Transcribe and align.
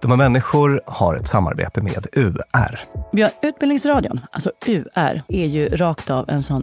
De 0.00 0.10
här 0.10 0.16
människor 0.16 0.80
har 0.86 1.16
ett 1.16 1.28
samarbete 1.28 1.82
med 1.82 2.06
UR. 2.12 2.80
Ja, 3.12 3.30
Utbildningsradion, 3.42 4.20
alltså 4.32 4.52
UR, 4.66 5.22
är 5.28 5.46
ju 5.46 5.68
rakt 5.68 6.10
av 6.10 6.30
en 6.30 6.42
sån 6.42 6.62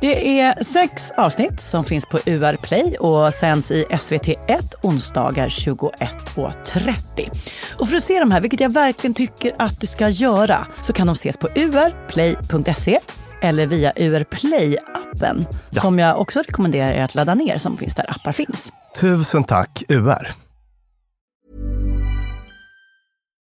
Det 0.00 0.40
är 0.40 0.64
sex 0.64 1.10
avsnitt 1.16 1.60
som 1.60 1.84
finns 1.84 2.06
på 2.06 2.18
UR 2.26 2.56
Play 2.56 2.96
och 2.96 3.34
sänds 3.34 3.70
i 3.70 3.84
SVT1 3.84 4.74
onsdagar 4.82 5.48
21.30. 5.48 6.94
Och 7.78 7.88
för 7.88 7.96
att 7.96 8.04
se 8.04 8.18
de 8.18 8.30
här, 8.30 8.40
vilket 8.40 8.60
jag 8.60 8.72
verkligen 8.72 9.14
tycker 9.14 9.52
att 9.58 9.80
du 9.80 9.86
ska 9.86 10.08
göra, 10.08 10.66
så 10.82 10.92
kan 10.92 11.06
de 11.06 11.12
ses 11.12 11.36
på 11.36 11.48
urplay.se 11.48 13.00
eller 13.42 13.66
via 13.66 13.92
UR 13.96 14.24
Play-appen 14.24 15.46
ja. 15.70 15.80
som 15.80 15.98
jag 15.98 16.20
också 16.20 16.38
rekommenderar 16.38 16.92
er 16.92 17.04
att 17.04 17.14
ladda 17.14 17.34
ner 17.34 17.58
som 17.58 17.76
finns 17.76 17.94
där 17.94 18.10
appar 18.10 18.32
finns. 18.32 18.72
Tusen 19.00 19.44
tack 19.44 19.82
UR! 19.88 20.49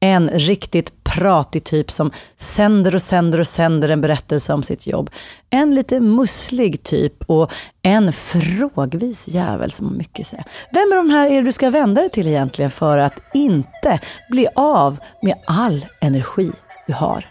En 0.00 0.28
riktigt 0.30 1.04
pratig 1.04 1.64
typ 1.64 1.90
som 1.90 2.10
sänder 2.36 2.94
och 2.94 3.02
sänder 3.02 3.40
och 3.40 3.46
sänder 3.46 3.88
en 3.88 4.00
berättelse 4.00 4.52
om 4.52 4.62
sitt 4.62 4.86
jobb. 4.86 5.10
En 5.50 5.74
lite 5.74 6.00
musslig 6.00 6.82
typ 6.82 7.14
och 7.26 7.52
en 7.82 8.12
frågvis 8.12 9.28
jävel 9.28 9.70
som 9.70 9.86
har 9.86 9.94
mycket 9.94 10.20
att 10.20 10.26
säga. 10.26 10.44
Vem 10.72 10.92
av 10.92 11.04
de 11.04 11.10
här 11.10 11.30
är 11.30 11.36
det 11.36 11.42
du 11.42 11.52
ska 11.52 11.70
vända 11.70 12.00
dig 12.00 12.10
till 12.10 12.26
egentligen 12.26 12.70
för 12.70 12.98
att 12.98 13.14
inte 13.34 14.00
bli 14.30 14.48
av 14.54 14.98
med 15.22 15.34
all 15.46 15.86
energi 16.00 16.52
du 16.86 16.92
har? 16.92 17.26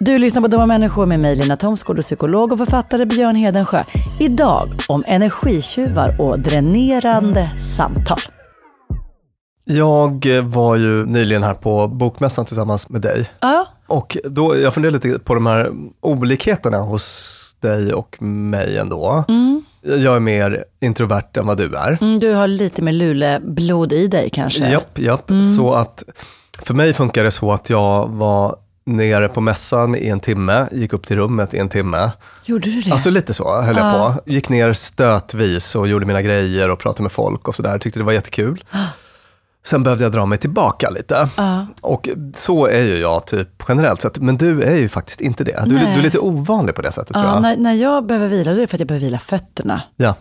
Du 0.00 0.18
lyssnar 0.18 0.42
på 0.42 0.48
Dumma 0.48 0.66
människor 0.66 1.06
med 1.06 1.20
mig 1.20 1.36
Lina 1.36 1.56
Thomsgård 1.56 1.98
och 1.98 2.04
psykolog 2.04 2.52
och 2.52 2.58
författare 2.58 3.06
Björn 3.06 3.36
Hedensjö. 3.36 3.84
Idag 4.20 4.68
om 4.88 5.04
energitjuvar 5.06 6.20
och 6.20 6.40
dränerande 6.40 7.50
samtal. 7.76 8.18
Jag 9.64 10.26
var 10.42 10.76
ju 10.76 11.06
nyligen 11.06 11.42
här 11.42 11.54
på 11.54 11.88
Bokmässan 11.88 12.44
tillsammans 12.44 12.88
med 12.88 13.00
dig. 13.00 13.30
Ja. 13.40 13.66
Och 13.86 14.16
då, 14.24 14.56
jag 14.58 14.74
funderade 14.74 15.08
lite 15.08 15.18
på 15.18 15.34
de 15.34 15.46
här 15.46 15.70
olikheterna 16.00 16.78
hos 16.78 17.56
dig 17.60 17.94
och 17.94 18.22
mig 18.22 18.78
ändå. 18.78 19.24
Mm. 19.28 19.64
Jag 19.82 20.16
är 20.16 20.20
mer 20.20 20.64
introvert 20.80 21.36
än 21.36 21.46
vad 21.46 21.58
du 21.58 21.76
är. 21.76 21.98
Mm, 22.00 22.18
du 22.18 22.32
har 22.32 22.48
lite 22.48 22.82
mer 22.82 22.92
luleblod 22.92 23.92
i 23.92 24.06
dig 24.06 24.30
kanske? 24.30 24.70
Japp, 24.70 24.98
japp. 24.98 25.30
Mm. 25.30 25.54
Så 25.54 25.74
att 25.74 26.04
för 26.62 26.74
mig 26.74 26.92
funkar 26.92 27.24
det 27.24 27.30
så 27.30 27.52
att 27.52 27.70
jag 27.70 28.08
var 28.08 28.56
nere 28.86 29.28
på 29.28 29.40
mässan 29.40 29.96
i 29.96 30.08
en 30.08 30.20
timme, 30.20 30.68
gick 30.72 30.92
upp 30.92 31.06
till 31.06 31.16
rummet 31.16 31.54
i 31.54 31.58
en 31.58 31.68
timme. 31.68 32.10
Gjorde 32.44 32.70
du 32.70 32.80
det? 32.80 32.92
Alltså 32.92 33.10
lite 33.10 33.34
så 33.34 33.62
höll 33.62 33.76
jag 33.76 33.94
på. 33.94 34.30
Gick 34.32 34.48
ner 34.48 34.72
stötvis 34.72 35.74
och 35.74 35.88
gjorde 35.88 36.06
mina 36.06 36.22
grejer 36.22 36.70
och 36.70 36.78
pratade 36.78 37.02
med 37.02 37.12
folk 37.12 37.48
och 37.48 37.54
sådär. 37.54 37.78
Tyckte 37.78 38.00
det 38.00 38.04
var 38.04 38.12
jättekul. 38.12 38.64
Sen 39.66 39.82
behövde 39.82 40.04
jag 40.04 40.12
dra 40.12 40.26
mig 40.26 40.38
tillbaka 40.38 40.90
lite. 40.90 41.28
Uh. 41.38 41.64
Och 41.80 42.08
så 42.34 42.66
är 42.66 42.82
ju 42.82 42.98
jag 42.98 43.26
typ 43.26 43.48
generellt 43.68 44.00
sett. 44.00 44.18
Men 44.18 44.36
du 44.36 44.62
är 44.62 44.76
ju 44.76 44.88
faktiskt 44.88 45.20
inte 45.20 45.44
det. 45.44 45.62
Du, 45.66 45.74
du 45.74 45.84
är 45.84 46.02
lite 46.02 46.18
ovanlig 46.18 46.74
på 46.74 46.82
det 46.82 46.92
sättet 46.92 47.16
uh, 47.16 47.22
tror 47.22 47.34
jag. 47.34 47.42
När, 47.42 47.56
när 47.56 47.72
jag 47.72 48.06
behöver 48.06 48.28
vila, 48.28 48.54
det 48.54 48.62
är 48.62 48.66
för 48.66 48.76
att 48.76 48.80
jag 48.80 48.88
behöver 48.88 49.06
vila 49.06 49.18
fötterna. 49.18 49.82
Ja. 49.96 50.14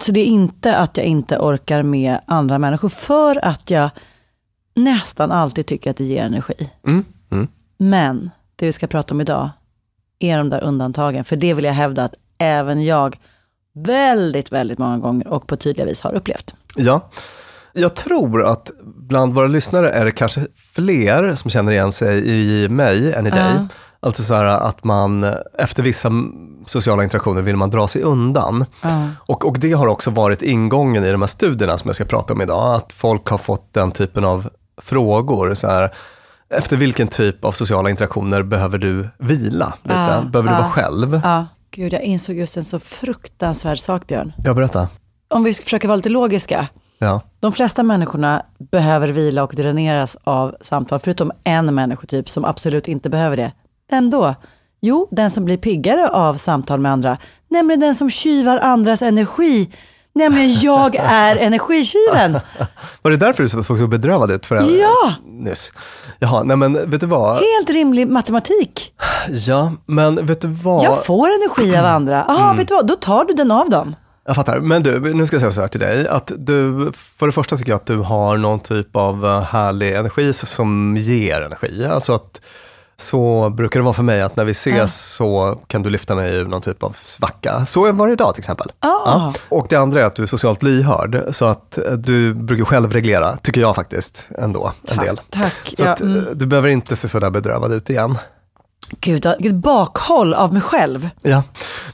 Så 0.00 0.12
det 0.12 0.20
är 0.20 0.26
inte 0.26 0.76
att 0.76 0.96
jag 0.96 1.06
inte 1.06 1.38
orkar 1.38 1.82
med 1.82 2.20
andra 2.26 2.58
människor. 2.58 2.88
För 2.88 3.44
att 3.44 3.70
jag 3.70 3.90
nästan 4.74 5.32
alltid 5.32 5.66
tycker 5.66 5.90
att 5.90 5.96
det 5.96 6.04
ger 6.04 6.22
energi. 6.22 6.70
Mm. 6.86 7.04
Mm. 7.30 7.48
Men 7.78 8.30
det 8.56 8.66
vi 8.66 8.72
ska 8.72 8.86
prata 8.86 9.14
om 9.14 9.20
idag 9.20 9.50
är 10.18 10.38
de 10.38 10.50
där 10.50 10.64
undantagen. 10.64 11.24
För 11.24 11.36
det 11.36 11.54
vill 11.54 11.64
jag 11.64 11.72
hävda 11.72 12.04
att 12.04 12.14
även 12.38 12.84
jag 12.84 13.18
väldigt, 13.74 14.52
väldigt 14.52 14.78
många 14.78 14.98
gånger 14.98 15.28
och 15.28 15.46
på 15.46 15.56
tydliga 15.56 15.86
vis 15.86 16.00
har 16.00 16.14
upplevt. 16.14 16.54
Ja. 16.76 17.10
Jag 17.78 17.94
tror 17.96 18.44
att 18.44 18.70
bland 18.84 19.34
våra 19.34 19.46
lyssnare 19.46 19.90
är 19.90 20.04
det 20.04 20.12
kanske 20.12 20.46
fler 20.74 21.34
som 21.34 21.50
känner 21.50 21.72
igen 21.72 21.92
sig 21.92 22.28
i 22.28 22.68
mig 22.68 23.12
än 23.12 23.26
i 23.26 23.30
dig. 23.30 23.54
Uh. 23.54 23.64
Alltså 24.00 24.22
så 24.22 24.34
här 24.34 24.44
att 24.44 24.84
man 24.84 25.34
efter 25.58 25.82
vissa 25.82 26.10
sociala 26.66 27.02
interaktioner 27.04 27.42
vill 27.42 27.56
man 27.56 27.70
dra 27.70 27.88
sig 27.88 28.02
undan. 28.02 28.64
Uh. 28.84 29.08
Och, 29.26 29.44
och 29.44 29.58
det 29.58 29.72
har 29.72 29.86
också 29.86 30.10
varit 30.10 30.42
ingången 30.42 31.04
i 31.04 31.12
de 31.12 31.22
här 31.22 31.28
studierna 31.28 31.78
som 31.78 31.88
jag 31.88 31.94
ska 31.94 32.04
prata 32.04 32.32
om 32.34 32.40
idag. 32.40 32.74
Att 32.74 32.92
folk 32.92 33.28
har 33.28 33.38
fått 33.38 33.74
den 33.74 33.92
typen 33.92 34.24
av 34.24 34.48
frågor. 34.82 35.54
Så 35.54 35.66
här, 35.66 35.94
efter 36.50 36.76
vilken 36.76 37.08
typ 37.08 37.44
av 37.44 37.52
sociala 37.52 37.90
interaktioner 37.90 38.42
behöver 38.42 38.78
du 38.78 39.08
vila 39.18 39.74
lite? 39.82 39.94
Uh. 39.94 40.30
Behöver 40.30 40.50
du 40.50 40.56
vara 40.56 40.70
själv? 40.70 41.20
Gud 41.70 41.92
jag 41.92 42.02
insåg 42.02 42.36
just 42.36 42.56
en 42.56 42.64
så 42.64 42.78
fruktansvärd 42.78 43.78
sak 43.78 44.06
Björn. 44.06 44.32
Ja, 44.44 44.54
berätta. 44.54 44.88
Om 45.28 45.44
vi 45.44 45.54
försöker 45.54 45.88
vara 45.88 45.96
lite 45.96 46.08
logiska. 46.08 46.68
Ja. 46.98 47.20
De 47.40 47.52
flesta 47.52 47.82
människorna 47.82 48.42
behöver 48.58 49.08
vila 49.08 49.42
och 49.42 49.54
dräneras 49.56 50.16
av 50.24 50.56
samtal, 50.60 50.98
förutom 50.98 51.32
en 51.44 51.74
människotyp 51.74 52.28
som 52.28 52.44
absolut 52.44 52.88
inte 52.88 53.10
behöver 53.10 53.36
det. 53.36 53.52
Vem 53.90 54.10
då? 54.10 54.34
Jo, 54.80 55.08
den 55.10 55.30
som 55.30 55.44
blir 55.44 55.56
piggare 55.56 56.08
av 56.08 56.34
samtal 56.34 56.80
med 56.80 56.92
andra, 56.92 57.18
nämligen 57.48 57.80
den 57.80 57.94
som 57.94 58.10
kyvar 58.10 58.58
andras 58.58 59.02
energi. 59.02 59.70
Nämligen 60.14 60.50
jag 60.60 60.96
är 60.96 61.36
energikylen. 61.40 62.32
Var 63.02 63.10
det 63.10 63.16
därför 63.16 63.42
du 63.42 63.48
såg 63.48 63.78
så 63.78 63.86
bedrövad 63.86 64.30
ut 64.30 64.46
för 64.46 64.80
ja. 64.80 65.14
nyss? 65.26 65.72
Jaha, 66.18 66.42
nej 66.42 66.56
men 66.56 66.90
vet 66.90 67.00
du 67.00 67.06
vad? 67.06 67.34
Helt 67.34 67.70
rimlig 67.70 68.08
matematik. 68.08 68.92
Ja, 69.28 69.72
men 69.86 70.26
vet 70.26 70.40
du 70.40 70.48
vad? 70.48 70.84
Jag 70.84 71.04
får 71.04 71.28
energi 71.28 71.76
av 71.76 71.84
andra. 71.84 72.24
Jaha, 72.28 72.44
mm. 72.44 72.56
vet 72.56 72.68
du 72.68 72.74
vad? 72.74 72.86
Då 72.86 72.94
tar 72.94 73.24
du 73.24 73.34
den 73.34 73.50
av 73.50 73.70
dem. 73.70 73.94
Jag 74.28 74.36
fattar. 74.36 74.60
Men 74.60 74.82
du, 74.82 75.14
nu 75.14 75.26
ska 75.26 75.34
jag 75.34 75.40
säga 75.40 75.52
så 75.52 75.60
här 75.60 75.68
till 75.68 75.80
dig. 75.80 76.08
Att 76.08 76.32
du, 76.36 76.90
för 76.94 77.26
det 77.26 77.32
första 77.32 77.56
tycker 77.56 77.70
jag 77.72 77.76
att 77.76 77.86
du 77.86 77.96
har 77.96 78.36
någon 78.36 78.60
typ 78.60 78.96
av 78.96 79.26
eh, 79.26 79.40
härlig 79.40 79.94
energi 79.96 80.32
som 80.32 80.96
ger 80.96 81.40
energi. 81.40 81.86
Alltså 81.86 82.12
att 82.12 82.40
så 82.96 83.50
brukar 83.50 83.80
det 83.80 83.84
vara 83.84 83.94
för 83.94 84.02
mig 84.02 84.22
att 84.22 84.36
när 84.36 84.44
vi 84.44 84.50
ses 84.52 84.76
Ja. 84.78 84.88
så 84.88 85.60
kan 85.66 85.82
du 85.82 85.90
lyfta 85.90 86.14
mig 86.14 86.34
ur 86.36 86.44
någon 86.44 86.62
typ 86.62 86.82
av 86.82 86.92
svacka. 86.92 87.66
Så 87.66 87.92
var 87.92 88.06
det 88.06 88.12
idag 88.12 88.34
till 88.34 88.40
exempel. 88.40 88.70
Ah. 88.80 88.86
Ja. 89.04 89.34
Och 89.48 89.66
det 89.70 89.76
andra 89.76 90.00
är 90.00 90.04
att 90.04 90.14
du 90.16 90.22
är 90.22 90.26
socialt 90.26 90.62
lyhörd, 90.62 91.24
så 91.30 91.44
att 91.44 91.78
eh, 91.78 91.92
du 91.92 92.34
brukar 92.34 92.64
självreglera, 92.64 93.36
tycker 93.36 93.60
jag 93.60 93.76
faktiskt 93.76 94.28
ändå, 94.38 94.72
en 94.88 94.98
del. 94.98 95.20
Tack. 95.30 95.72
Så 95.76 95.84
Ja, 95.84 95.90
att, 95.90 96.00
eh, 96.00 96.06
mm. 96.06 96.24
du 96.34 96.46
behöver 96.46 96.68
inte 96.68 96.96
se 96.96 97.08
sådär 97.08 97.30
bedrövad 97.30 97.72
ut 97.72 97.90
igen. 97.90 98.18
Gud, 99.00 99.26
vilket 99.38 99.54
bakhåll 99.54 100.34
av 100.34 100.52
mig 100.52 100.62
själv. 100.62 101.10
Ja, 101.22 101.42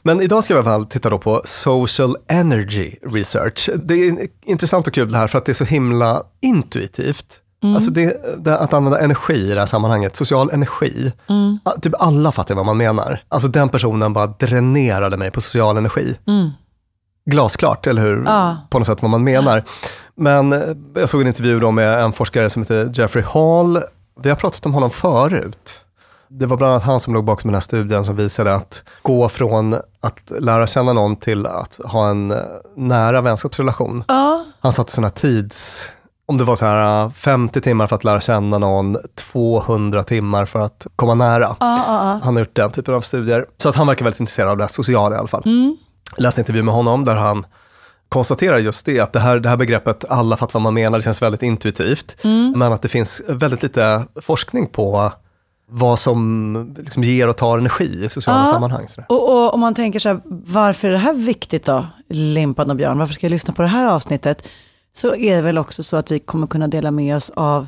men 0.02 0.20
idag 0.20 0.44
ska 0.44 0.54
vi 0.54 0.58
i 0.58 0.62
alla 0.62 0.70
fall 0.70 0.86
titta 0.86 1.10
då 1.10 1.18
på 1.18 1.42
social 1.44 2.16
energy 2.28 2.94
research. 3.06 3.70
Det 3.84 3.94
är 3.94 4.28
intressant 4.44 4.86
och 4.86 4.94
kul 4.94 5.12
det 5.12 5.18
här 5.18 5.28
för 5.28 5.38
att 5.38 5.44
det 5.44 5.52
är 5.52 5.54
så 5.54 5.64
himla 5.64 6.22
intuitivt. 6.42 7.40
Alltså 7.74 7.90
det, 7.90 8.20
det, 8.44 8.58
att 8.58 8.72
använda 8.72 9.00
energi 9.00 9.34
i 9.34 9.54
det 9.54 9.58
här 9.60 9.66
sammanhanget, 9.66 10.16
social 10.16 10.50
energi. 10.50 11.12
Ah, 11.64 11.70
Typ 11.82 11.92
alla 11.98 12.32
fattar 12.32 12.54
vad 12.54 12.66
man 12.66 12.76
menar. 12.76 13.22
Alltså 13.28 13.48
den 13.48 13.68
personen 13.68 14.12
bara 14.12 14.26
dränerade 14.26 15.16
mig 15.16 15.30
på 15.30 15.40
social 15.40 15.76
energi. 15.76 16.16
Glasklart, 17.30 17.86
eller 17.86 18.02
hur? 18.02 18.22
Ja. 18.26 18.56
På 18.70 18.78
något 18.78 18.86
sätt 18.86 19.02
vad 19.02 19.10
man 19.10 19.24
menar. 19.24 19.64
Men 20.16 20.52
eh, 20.52 20.60
jag 20.94 21.08
såg 21.08 21.20
en 21.20 21.26
intervju 21.26 21.60
då 21.60 21.70
med 21.70 22.00
en 22.00 22.12
forskare 22.12 22.50
som 22.50 22.62
heter 22.62 22.90
Jeffrey 22.94 23.24
Hall. 23.24 23.82
Vi 24.22 24.28
har 24.28 24.36
pratat 24.36 24.66
om 24.66 24.74
honom 24.74 24.90
förut. 24.90 25.80
Det 26.38 26.46
var 26.46 26.56
bland 26.56 26.72
annat 26.72 26.84
han 26.84 27.00
som 27.00 27.14
låg 27.14 27.24
bakom 27.24 27.48
den 27.48 27.54
här 27.54 27.60
studien 27.60 28.04
som 28.04 28.16
visade 28.16 28.54
att 28.54 28.82
gå 29.02 29.28
från 29.28 29.74
att 30.00 30.32
lära 30.40 30.66
känna 30.66 30.92
någon 30.92 31.16
till 31.16 31.46
att 31.46 31.80
ha 31.84 32.08
en 32.10 32.30
eh, 32.30 32.38
nära 32.76 33.20
vänskapsrelation. 33.20 34.04
Ja. 34.08 34.44
Han 34.60 34.72
satte 34.72 34.92
sådana 34.92 35.10
tids, 35.10 35.88
om 36.26 36.38
det 36.38 36.44
var 36.44 36.56
så 36.56 36.64
här 36.64 37.04
eh, 37.04 37.10
50 37.10 37.60
timmar 37.60 37.86
för 37.86 37.96
att 37.96 38.04
lära 38.04 38.20
känna 38.20 38.58
någon, 38.58 38.96
200 39.14 40.02
timmar 40.02 40.46
för 40.46 40.58
att 40.58 40.86
komma 40.96 41.14
nära. 41.14 41.56
Han 42.22 42.34
har 42.36 42.38
gjort 42.38 42.56
den 42.56 42.70
typen 42.70 42.94
av 42.94 43.00
studier. 43.00 43.46
Så 43.58 43.68
att 43.68 43.76
han 43.76 43.86
verkar 43.86 44.04
väldigt 44.04 44.20
intresserad 44.20 44.50
av 44.50 44.56
det 44.56 44.68
sociala 44.68 45.16
i 45.16 45.18
alla 45.18 45.28
fall. 45.28 45.42
Jag 46.16 46.22
läste 46.22 46.40
en 46.40 46.42
intervju 46.42 46.62
med 46.62 46.74
honom 46.74 47.04
där 47.04 47.16
han 47.16 47.46
konstaterar 48.08 48.58
just 48.58 48.86
det, 48.86 49.00
att 49.00 49.12
det 49.12 49.20
här, 49.20 49.40
det 49.40 49.48
här 49.48 49.56
begreppet 49.56 50.04
alla 50.08 50.36
fattar 50.36 50.52
vad 50.52 50.62
man 50.62 50.74
menar, 50.74 50.98
det 50.98 51.04
känns 51.04 51.22
väldigt 51.22 51.42
intuitivt. 51.42 52.16
Men 52.54 52.72
att 52.72 52.82
det 52.82 52.88
finns 52.88 53.22
väldigt 53.28 53.62
lite 53.62 54.04
forskning 54.22 54.66
på 54.66 55.12
vad 55.66 55.98
som 55.98 56.74
liksom 56.78 57.02
ger 57.04 57.28
och 57.28 57.36
tar 57.36 57.58
energi 57.58 58.04
i 58.04 58.08
sociala 58.08 58.40
Ja. 58.40 58.46
sammanhang. 58.46 58.86
Och, 59.08 59.54
om 59.54 59.60
man 59.60 59.74
tänker 59.74 59.98
så 59.98 60.08
här, 60.08 60.20
varför 60.46 60.88
är 60.88 60.92
det 60.92 60.98
här 60.98 61.14
viktigt 61.14 61.64
då? 61.64 61.86
Limpan 62.08 62.70
och 62.70 62.76
Björn, 62.76 62.98
varför 62.98 63.14
ska 63.14 63.26
jag 63.26 63.30
lyssna 63.30 63.54
på 63.54 63.62
det 63.62 63.68
här 63.68 63.86
avsnittet? 63.86 64.48
Så 64.92 65.14
är 65.16 65.36
det 65.36 65.42
väl 65.42 65.58
också 65.58 65.82
så 65.82 65.96
att 65.96 66.10
vi 66.10 66.18
kommer 66.18 66.46
kunna 66.46 66.68
dela 66.68 66.90
med 66.90 67.16
oss 67.16 67.30
av 67.30 67.66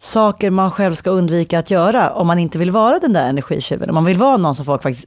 saker 0.00 0.50
man 0.50 0.70
själv 0.70 0.94
ska 0.94 1.10
undvika 1.10 1.58
att 1.58 1.70
göra 1.70 2.10
om 2.10 2.26
man 2.26 2.38
inte 2.38 2.58
vill 2.58 2.70
vara 2.70 2.98
den 2.98 3.12
där 3.12 3.28
energitjuven. 3.28 3.88
Om 3.88 3.94
man 3.94 4.04
vill 4.04 4.16
vara 4.18 4.36
någon 4.36 4.54
som 4.54 4.64
folk 4.66 4.82
faktiskt 4.82 5.06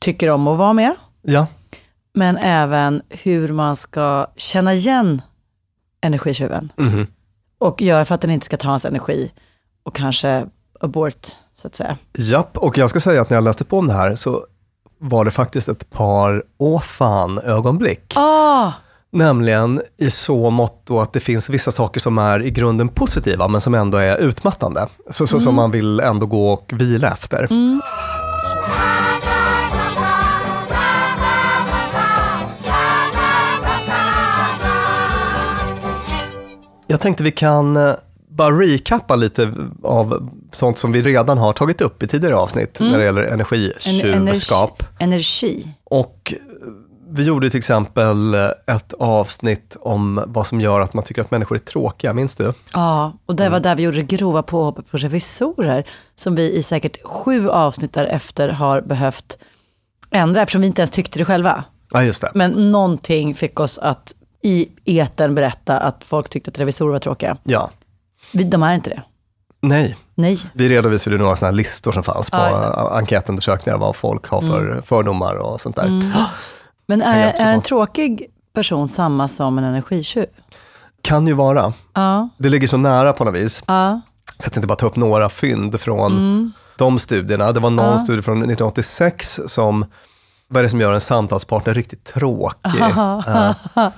tycker 0.00 0.30
om 0.30 0.46
att 0.48 0.58
vara 0.58 0.72
med. 0.72 0.94
Ja, 1.22 1.46
Men 2.14 2.36
även 2.36 3.02
hur 3.08 3.52
man 3.52 3.76
ska 3.76 4.26
känna 4.36 4.74
igen 4.74 5.22
energitjuven. 6.00 6.72
Mhm. 6.76 7.06
Och 7.58 7.82
göra 7.82 8.04
för 8.04 8.14
att 8.14 8.20
den 8.20 8.30
inte 8.30 8.46
ska 8.46 8.56
ta 8.56 8.68
hans 8.68 8.84
energi 8.84 9.32
och 9.82 9.94
kanske 9.94 10.46
abort, 10.82 11.26
så 11.54 11.66
att 11.66 11.74
säga. 11.74 11.96
Japp, 12.18 12.56
och 12.56 12.78
jag 12.78 12.90
ska 12.90 13.00
säga 13.00 13.22
att 13.22 13.30
när 13.30 13.36
jag 13.36 13.44
läste 13.44 13.64
på 13.64 13.78
om 13.78 13.86
det 13.86 13.94
här 13.94 14.14
så 14.14 14.46
var 14.98 15.24
det 15.24 15.30
faktiskt 15.30 15.68
ett 15.68 15.90
par 15.90 16.42
åh 16.58 16.80
fan 16.80 17.38
ögonblick. 17.38 18.12
Ah, 18.16 18.72
Nämligen 19.14 19.82
i 19.98 20.10
så 20.10 20.50
mått 20.50 20.90
att 20.90 21.12
det 21.12 21.20
finns 21.20 21.50
vissa 21.50 21.70
saker 21.70 22.00
som 22.00 22.18
är 22.18 22.42
i 22.42 22.50
grunden 22.50 22.88
positiva 22.88 23.48
men 23.48 23.60
som 23.60 23.74
ändå 23.74 23.98
är 23.98 24.16
utmattande. 24.16 24.86
Så, 25.10 25.26
så 25.26 25.40
Som 25.40 25.54
man 25.54 25.70
vill 25.70 26.00
ändå 26.00 26.26
gå 26.26 26.52
och 26.52 26.72
vila 26.74 27.10
efter. 27.10 27.48
Jag 36.86 37.00
tänkte 37.00 37.24
vi 37.24 37.32
kan 37.32 37.76
eh, 37.76 37.94
bara 38.36 38.60
recappa 38.60 39.16
lite 39.16 39.52
av 39.82 40.30
sånt 40.52 40.78
som 40.78 40.92
vi 40.92 41.02
redan 41.02 41.38
har 41.38 41.52
tagit 41.52 41.80
upp 41.80 42.02
i 42.02 42.06
tidigare 42.06 42.36
avsnitt 42.36 42.80
när 42.80 42.98
det 42.98 43.04
gäller 43.04 43.22
en, 43.22 43.32
energitjuvskap. 43.32 44.82
energi. 44.98 45.68
Och 45.84 46.32
eh, 46.36 46.38
vi 47.10 47.24
gjorde 47.24 47.50
till 47.50 47.58
exempel 47.58 48.34
eh, 48.34 48.74
ett 48.76 48.92
avsnitt 48.98 49.76
om 49.80 50.22
vad 50.26 50.46
som 50.46 50.60
gör 50.60 50.80
att 50.80 50.94
man 50.94 51.04
tycker 51.04 51.22
att 51.22 51.30
människor 51.30 51.56
är 51.56 51.60
tråkiga, 51.60 52.12
minns 52.14 52.36
du? 52.36 52.52
Ja, 52.72 53.12
och 53.26 53.36
det 53.36 53.42
var 53.42 53.56
Mm. 53.56 53.62
där 53.62 53.74
vi 53.74 53.82
gjorde 53.82 53.96
det 53.96 54.16
grova 54.16 54.42
påhoppet 54.42 54.90
på 54.90 54.96
revisorer, 54.96 55.84
som 56.14 56.34
vi 56.34 56.52
i 56.52 56.62
säkert 56.62 57.02
sju 57.04 57.48
avsnitt 57.50 57.92
därefter 57.92 58.48
har 58.48 58.80
behövt 58.80 59.38
ändra, 60.10 60.42
eftersom 60.42 60.60
vi 60.60 60.66
inte 60.66 60.82
ens 60.82 60.90
tyckte 60.90 61.18
det 61.18 61.24
själva. 61.24 61.64
Ja, 61.92 62.04
just 62.04 62.20
det. 62.22 62.30
Men 62.34 62.72
någonting 62.72 63.34
fick 63.34 63.60
oss 63.60 63.78
att 63.78 64.14
i 64.42 64.68
eten 64.84 65.34
berätta 65.34 65.78
att 65.78 66.04
folk 66.04 66.28
tyckte 66.28 66.50
att 66.50 66.58
revisorer 66.60 66.92
var 66.92 66.98
tråkiga. 66.98 67.36
Ja. 67.44 67.70
Vi- 68.32 68.44
De 68.44 68.62
är 68.62 68.74
inte 68.74 68.90
det. 68.90 69.02
Nej, 69.60 69.96
Nej. 70.14 70.38
vi 70.54 70.68
redovisade 70.68 71.18
några 71.18 71.36
sådana 71.36 71.56
listor 71.56 71.92
som 71.92 72.02
fanns 72.02 72.30
på 72.30 72.36
Ja, 72.36 72.72
ja, 72.76 72.98
enkätundersökningar, 72.98 73.78
vad 73.78 73.96
folk 73.96 74.26
har 74.28 74.40
för 74.40 74.82
fördomar 74.86 75.34
och 75.34 75.60
sånt 75.60 75.76
där. 75.76 75.88
Men 76.86 77.00
Kan 77.00 77.18
jag 77.18 77.28
är, 77.28 77.46
är 77.46 77.52
en 77.52 77.62
tråkig 77.62 78.26
person 78.54 78.88
samma 78.88 79.28
som 79.28 79.58
en 79.58 79.64
energitjuv? 79.64 80.26
Kan 81.02 81.26
ju 81.26 81.32
vara. 81.32 81.72
Ja. 81.94 82.28
Det 82.38 82.48
ligger 82.48 82.68
så 82.68 82.76
nära 82.76 83.12
på 83.12 83.24
något 83.24 83.34
vis. 83.34 83.62
Ja. 83.66 84.00
Så 84.38 84.46
jag 84.46 84.52
tänkte 84.52 84.66
bara 84.68 84.76
ta 84.76 84.86
upp 84.86 84.96
några 84.96 85.28
fynd 85.28 85.80
från 85.80 86.12
Mm. 86.12 86.52
de 86.78 86.98
studierna. 86.98 87.52
Det 87.52 87.60
var 87.60 87.70
någon 87.70 87.98
studie 87.98 88.22
från 88.22 88.36
1986 88.38 89.40
som, 89.46 89.84
vad 90.48 90.58
är 90.58 90.62
det 90.62 90.68
som 90.68 90.80
gör 90.80 90.92
en 90.92 91.00
samtalspartner 91.00 91.74
riktigt 91.74 92.04
tråkig? 92.04 92.80
Eh, 93.76 93.88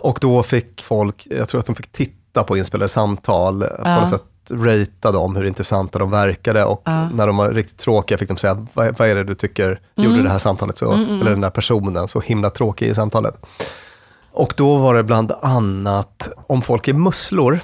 och 0.00 0.18
då 0.20 0.42
fick 0.42 0.82
folk, 0.82 1.26
jag 1.30 1.48
tror 1.48 1.60
att 1.60 1.66
de 1.66 1.74
fick 1.76 1.92
titta 1.92 2.17
på 2.32 2.56
inspelade 2.56 2.88
samtal, 2.88 3.62
eh, 3.62 3.68
på 3.68 4.00
något 4.00 4.08
sätt 4.08 4.22
ratea 4.50 5.12
dem, 5.12 5.36
hur 5.36 5.44
intressanta 5.44 5.98
de 5.98 6.10
verkade 6.10 6.64
och 6.64 6.82
när 7.12 7.26
de 7.26 7.36
var 7.36 7.50
riktigt 7.50 7.78
tråkiga 7.78 8.18
fick 8.18 8.28
de 8.28 8.36
säga, 8.36 8.66
vad, 8.72 8.98
vad 8.98 9.08
är 9.08 9.14
det 9.14 9.24
du 9.24 9.34
tycker 9.34 9.80
gjorde 9.96 10.22
det 10.22 10.30
här 10.30 10.38
samtalet 10.38 10.78
så, 10.78 10.92
eller 10.92 11.30
den 11.30 11.40
där 11.40 11.50
personen 11.50 12.08
så 12.08 12.20
himla 12.20 12.50
tråkig 12.50 12.88
i 12.88 12.94
samtalet. 12.94 13.34
Och 14.32 14.52
då 14.56 14.76
var 14.76 14.94
det 14.94 15.02
bland 15.02 15.32
annat 15.42 16.28
om 16.46 16.62
folk 16.62 16.88
är 16.88 16.94
musslor, 16.94 17.60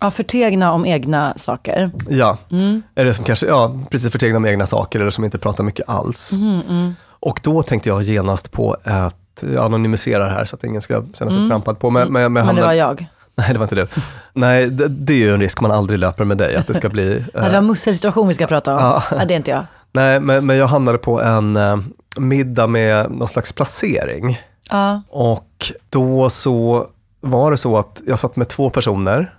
ja, 0.00 0.10
förtegna 0.10 0.72
om 0.72 0.86
egna 0.86 1.34
saker. 1.36 1.90
Ja, 2.08 2.38
eller 2.94 3.12
som 3.12 3.24
kanske, 3.24 3.46
ja, 3.46 3.78
precis 3.90 4.12
förtegna 4.12 4.38
med 4.38 4.50
egna 4.50 4.66
saker 4.66 5.00
eller 5.00 5.10
som 5.10 5.24
inte 5.24 5.38
pratar 5.38 5.64
mycket 5.64 5.88
alls. 5.88 6.32
Och 7.06 7.40
då 7.42 7.62
tänkte 7.62 7.88
jag 7.88 8.02
genast 8.02 8.52
på 8.52 8.76
att, 8.84 9.16
jag 9.40 9.64
anonymiserar 9.64 10.30
här 10.30 10.44
så 10.44 10.56
att 10.56 10.64
ingen 10.64 10.82
ska 10.82 11.02
känna 11.14 11.30
sig 11.30 11.48
trampad 11.48 11.78
på. 11.78 11.90
Men, 11.90 12.12
men, 12.12 12.32
men, 12.32 12.46
Men 12.46 12.56
det 12.56 12.62
var 12.62 12.72
jag. 12.72 13.06
Nej, 13.36 13.52
det 13.52 13.58
var 13.58 13.64
inte 13.64 13.74
du. 13.74 13.86
Nej, 14.32 14.70
det, 14.70 14.88
det 14.88 15.12
är 15.12 15.16
ju 15.16 15.32
en 15.32 15.40
risk 15.40 15.60
man 15.60 15.70
aldrig 15.70 15.98
löper 15.98 16.24
med 16.24 16.38
dig, 16.38 16.56
att 16.56 16.66
det 16.66 16.74
ska 16.74 16.88
bli... 16.88 17.14
Alltså, 17.34 17.38
eh, 17.38 17.44
det 17.44 17.52
var 17.52 17.60
musselsituation 17.60 18.28
vi 18.28 18.34
ska 18.34 18.46
prata 18.46 18.74
om. 18.74 18.80
Ja. 18.80 19.02
Ja. 19.10 19.24
det 19.24 19.34
är 19.34 19.36
inte 19.36 19.50
jag. 19.50 19.64
nej, 19.92 20.20
men, 20.20 20.46
men 20.46 20.56
jag 20.56 20.66
hamnade 20.66 20.98
på 20.98 21.22
en 21.22 21.56
eh, 21.56 21.76
middag 22.16 22.66
med 22.66 23.10
någon 23.10 23.28
slags 23.28 23.52
placering. 23.52 24.40
Ja. 24.70 25.02
Och 25.08 25.72
då 25.90 26.30
så 26.30 26.86
var 27.20 27.50
det 27.50 27.56
så 27.56 27.78
att 27.78 28.02
jag 28.06 28.18
satt 28.18 28.36
med 28.36 28.48
två 28.48 28.70
personer 28.70 29.34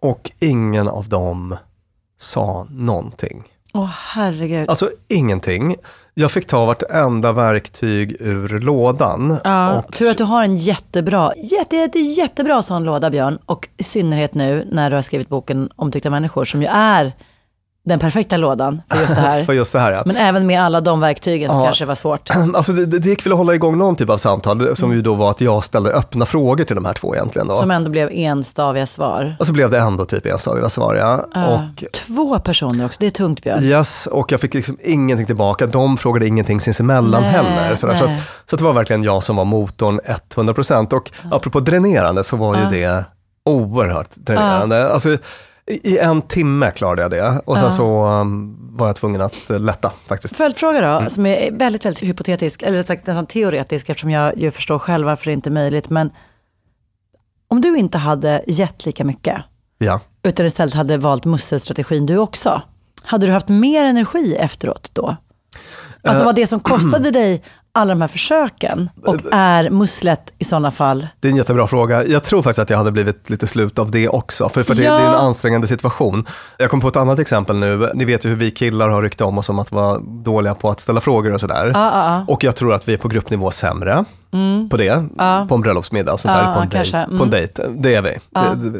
och 0.00 0.30
ingen 0.38 0.88
av 0.88 1.08
dem 1.08 1.56
sa 2.18 2.66
någonting. 2.70 3.42
Åh 3.74 3.90
herregud. 4.14 4.68
Alltså 4.68 4.90
ingenting. 5.08 5.76
Jag 6.14 6.30
fick 6.30 6.46
ta 6.46 6.66
vartenda 6.66 7.32
verktyg 7.32 8.16
ur 8.20 8.60
lådan. 8.60 9.36
Ja, 9.44 9.78
och, 9.78 9.94
tur 9.94 10.10
att 10.10 10.18
du 10.18 10.24
har 10.24 10.42
en 10.44 10.56
jättebra, 10.56 11.32
jätte, 11.36 11.76
jätte, 11.76 11.98
jättebra 11.98 12.62
sån 12.62 12.84
låda 12.84 13.10
Björn. 13.10 13.38
Och 13.46 13.68
i 13.76 13.82
synnerhet 13.82 14.34
nu 14.34 14.68
när 14.72 14.90
du 14.90 14.96
har 14.96 15.02
skrivit 15.02 15.28
boken 15.28 15.70
Omtyckta 15.76 16.10
människor 16.10 16.44
som 16.44 16.62
ju 16.62 16.68
är 16.68 17.12
den 17.84 17.98
perfekta 17.98 18.36
lådan 18.36 18.82
för 18.90 19.00
just 19.00 19.14
det 19.14 19.20
här. 19.20 19.44
för 19.46 19.52
just 19.52 19.72
det 19.72 19.78
här 19.78 19.92
ja. 19.92 20.02
Men 20.06 20.16
även 20.16 20.46
med 20.46 20.62
alla 20.62 20.80
de 20.80 21.00
verktygen 21.00 21.50
så 21.50 21.54
Ja. 21.56 21.64
kanske 21.64 21.84
det 21.84 21.88
var 21.88 21.94
svårt. 21.94 22.30
Alltså 22.54 22.72
det, 22.72 22.86
det 22.86 23.08
gick 23.08 23.26
väl 23.26 23.32
att 23.32 23.38
hålla 23.38 23.54
igång 23.54 23.78
någon 23.78 23.96
typ 23.96 24.10
av 24.10 24.18
samtal, 24.18 24.76
som 24.76 24.92
ju 24.92 25.02
då 25.02 25.14
var 25.14 25.30
att 25.30 25.40
jag 25.40 25.64
ställde 25.64 25.90
öppna 25.92 26.26
frågor 26.26 26.64
till 26.64 26.74
de 26.74 26.84
här 26.84 26.92
två 26.92 27.14
egentligen. 27.14 27.48
Då. 27.48 27.54
Som 27.56 27.70
ändå 27.70 27.90
blev 27.90 28.08
enstaviga 28.12 28.86
svar. 28.86 29.36
Och 29.40 29.46
så 29.46 29.52
blev 29.52 29.70
det 29.70 29.78
ändå 29.78 30.04
typ 30.04 30.26
enstadiga 30.26 30.68
svar 30.68 30.94
ja. 30.94 31.24
Ja. 31.34 31.46
Och, 31.46 31.84
Två 31.92 32.38
personer 32.38 32.86
också, 32.86 32.96
det 33.00 33.06
är 33.06 33.10
tungt 33.10 33.42
Björn. 33.42 33.62
yes, 33.64 34.06
och 34.06 34.32
jag 34.32 34.40
fick 34.40 34.54
liksom 34.54 34.78
ingenting 34.84 35.26
tillbaka. 35.26 35.66
De 35.66 35.96
frågade 35.98 36.26
ingenting 36.26 36.60
sinsemellan 36.60 37.22
Nej, 37.22 37.30
heller. 37.30 37.76
Sådär. 37.76 37.94
Så, 37.94 38.04
att, 38.04 38.10
så 38.46 38.56
att 38.56 38.58
det 38.58 38.64
var 38.64 38.72
verkligen 38.72 39.02
jag 39.02 39.22
som 39.24 39.36
var 39.36 39.44
motorn 39.44 40.00
100%. 40.34 40.94
Och 40.94 41.10
apropå 41.30 41.60
dränerande 41.60 42.24
så 42.24 42.36
var 42.36 42.54
ju 42.56 42.62
Ja. 42.62 42.68
det 42.70 43.04
oerhört 43.50 44.16
dränerande. 44.16 44.92
Alltså, 44.92 45.16
i, 45.70 45.98
en 45.98 46.22
timme 46.22 46.70
klarade 46.70 47.02
jag 47.02 47.10
det 47.10 47.40
och 47.44 47.58
sen 47.58 47.70
så 47.70 48.06
um, 48.06 48.56
var 48.76 48.86
jag 48.86 48.96
tvungen 48.96 49.20
att 49.20 49.36
uh, 49.50 49.60
lätta 49.60 49.92
faktiskt. 50.06 50.36
Följdfråga 50.36 50.80
då, 50.80 50.86
Mm. 50.86 51.10
som 51.10 51.26
är 51.26 51.50
väldigt, 51.50 51.84
väldigt 51.84 52.02
hypotetisk, 52.02 52.62
eller 52.62 52.82
sagt 52.82 53.06
nästan 53.06 53.26
teoretisk 53.26 53.88
eftersom 53.88 54.10
jag 54.10 54.38
ju 54.38 54.50
förstår 54.50 54.78
själv 54.78 55.06
varför 55.06 55.26
det 55.26 55.32
inte 55.32 55.48
är 55.48 55.52
möjligt. 55.52 55.90
Men 55.90 56.10
om 57.48 57.60
du 57.60 57.76
inte 57.78 57.98
hade 57.98 58.44
gett 58.46 58.86
lika 58.86 59.04
mycket, 59.04 59.36
Ja. 59.78 60.00
utan 60.22 60.46
istället 60.46 60.74
hade 60.74 60.96
valt 60.98 61.24
musselstrategin 61.24 62.06
du 62.06 62.18
också. 62.18 62.62
Hade 63.04 63.26
du 63.26 63.32
haft 63.32 63.48
mer 63.48 63.84
energi 63.84 64.34
efteråt 64.36 64.90
då? 64.92 65.16
Alltså 66.04 66.20
Eh, 66.22 66.26
var 66.26 66.32
det 66.32 66.46
som 66.46 66.60
kostade 66.60 67.10
dig 67.20 67.42
alla 67.74 67.88
de 67.94 68.00
här 68.00 68.08
försöken 68.08 68.90
och 69.06 69.16
är 69.32 69.70
musslet 69.70 70.32
i 70.38 70.44
sådana 70.44 70.70
fall? 70.70 71.06
Det 71.20 71.28
är 71.28 71.32
en 71.32 71.36
jättebra 71.36 71.66
fråga. 71.66 72.04
Jag 72.06 72.24
tror 72.24 72.42
faktiskt 72.42 72.58
att 72.58 72.70
jag 72.70 72.78
hade 72.78 72.92
blivit 72.92 73.30
lite 73.30 73.46
slut 73.46 73.78
av 73.78 73.90
det 73.90 74.08
också, 74.08 74.48
för, 74.48 74.62
för 74.62 74.74
det, 74.74 74.80
det 74.80 74.86
Ja. 74.86 74.98
är 74.98 75.06
en 75.08 75.14
ansträngande 75.14 75.66
situation. 75.66 76.26
Jag 76.58 76.70
kom 76.70 76.80
på 76.80 76.88
ett 76.88 76.96
annat 76.96 77.18
exempel 77.18 77.56
nu. 77.58 77.90
Ni 77.94 78.04
vet 78.04 78.24
ju 78.24 78.28
hur 78.28 78.36
vi 78.36 78.50
killar 78.50 78.88
har 78.88 79.02
rykte 79.02 79.24
om 79.24 79.38
oss 79.38 79.48
om 79.48 79.58
att 79.58 79.72
vara 79.72 79.98
dåliga 79.98 80.54
på 80.54 80.70
att 80.70 80.80
ställa 80.80 81.00
frågor 81.00 81.34
och 81.34 81.40
sådär. 81.40 81.70
Ja, 81.74 81.90
ja, 81.92 82.04
ja. 82.26 82.32
Och 82.34 82.44
jag 82.44 82.56
tror 82.56 82.74
att 82.74 82.88
vi 82.88 82.92
är 82.94 82.98
på 82.98 83.08
gruppnivå 83.08 83.50
sämre 83.50 84.04
på 84.70 84.76
det, 84.76 85.08
på 85.48 85.54
en 85.54 85.60
bröllopsmiddag 85.60 86.12
och 86.12 86.20
sånt 86.20 86.34
där, 86.34 86.44
Ja, 86.44 86.54
på, 86.54 86.60
en 86.60 86.68
kanske. 86.70 86.96
dejt, 86.96 87.06
Mm. 87.10 87.18
på 87.18 87.24
en 87.24 87.30
dejt. 87.30 87.62
Det 87.68 87.94
är 87.94 88.02
vi. 88.02 88.18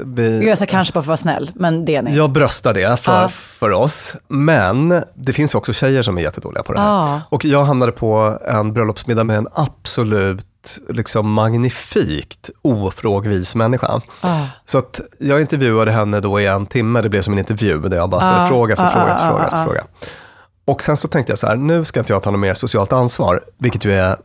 vi, 0.05 0.39
vi 0.39 0.49
Jag 0.49 0.59
sa 0.59 0.67
kanske 0.67 0.93
bara 0.95 0.95
för 0.95 1.01
att 1.01 1.07
vara 1.07 1.17
snäll, 1.17 1.51
men 1.55 1.85
det 1.85 1.97
är 1.97 2.03
ni. 2.03 2.17
jag 2.17 2.31
bröstar 2.31 2.75
det 2.75 3.01
för, 3.01 3.23
Ja. 3.23 3.29
för 3.29 3.71
oss, 3.73 4.17
men 4.29 5.03
det 5.15 5.33
finns 5.33 5.55
ju 5.55 5.59
också 5.59 5.73
tjejer 5.73 6.03
som 6.03 6.19
är 6.19 6.23
jättedåliga 6.23 6.63
på 6.63 6.73
det 6.73 6.81
här. 6.81 6.87
Ja. 6.89 7.21
Och 7.29 7.45
jag 7.45 7.63
hamnade 7.65 7.93
på 7.93 8.39
en 8.49 8.73
bröllopsmiddag 8.73 9.25
med 9.25 9.37
en 9.39 9.49
absolut 9.55 10.47
liksom 10.89 11.31
magnifikt 11.33 12.51
ofrågvis 12.63 13.55
människa. 13.55 14.01
Ah. 14.21 14.39
Så 14.65 14.79
att 14.79 15.01
jag 15.19 15.41
intervjuade 15.41 15.91
henne 15.93 16.21
då 16.21 16.41
i 16.41 16.47
en 16.47 16.67
timme, 16.67 17.01
det 17.03 17.09
blev 17.09 17.23
som 17.23 17.33
en 17.33 17.39
intervju 17.39 17.79
där 17.81 17.97
jag 17.97 18.11
bara 18.11 18.21
ställde 18.21 18.41
Ah, 18.45 18.49
fråga 18.49 18.73
efter 18.73 18.87
ah, 18.87 18.91
fråga 18.91 19.13
efter 19.15 19.29
fråga 19.29 19.45
efter 19.45 19.65
fråga. 19.65 19.81
Och 20.65 20.83
sen 20.83 20.97
så 20.97 21.09
tänkte 21.09 21.33
jag 21.33 21.39
så 21.39 21.47
här, 21.47 21.57
nu 21.57 21.85
ska 21.85 22.01
inte 22.01 22.13
jag 22.13 22.23
ta 22.23 22.31
något 22.31 22.41
mer 22.41 22.55
socialt 22.55 22.93
ansvar, 22.93 23.41
vilket 23.59 23.85
ju 23.85 23.93
är, 23.93 24.17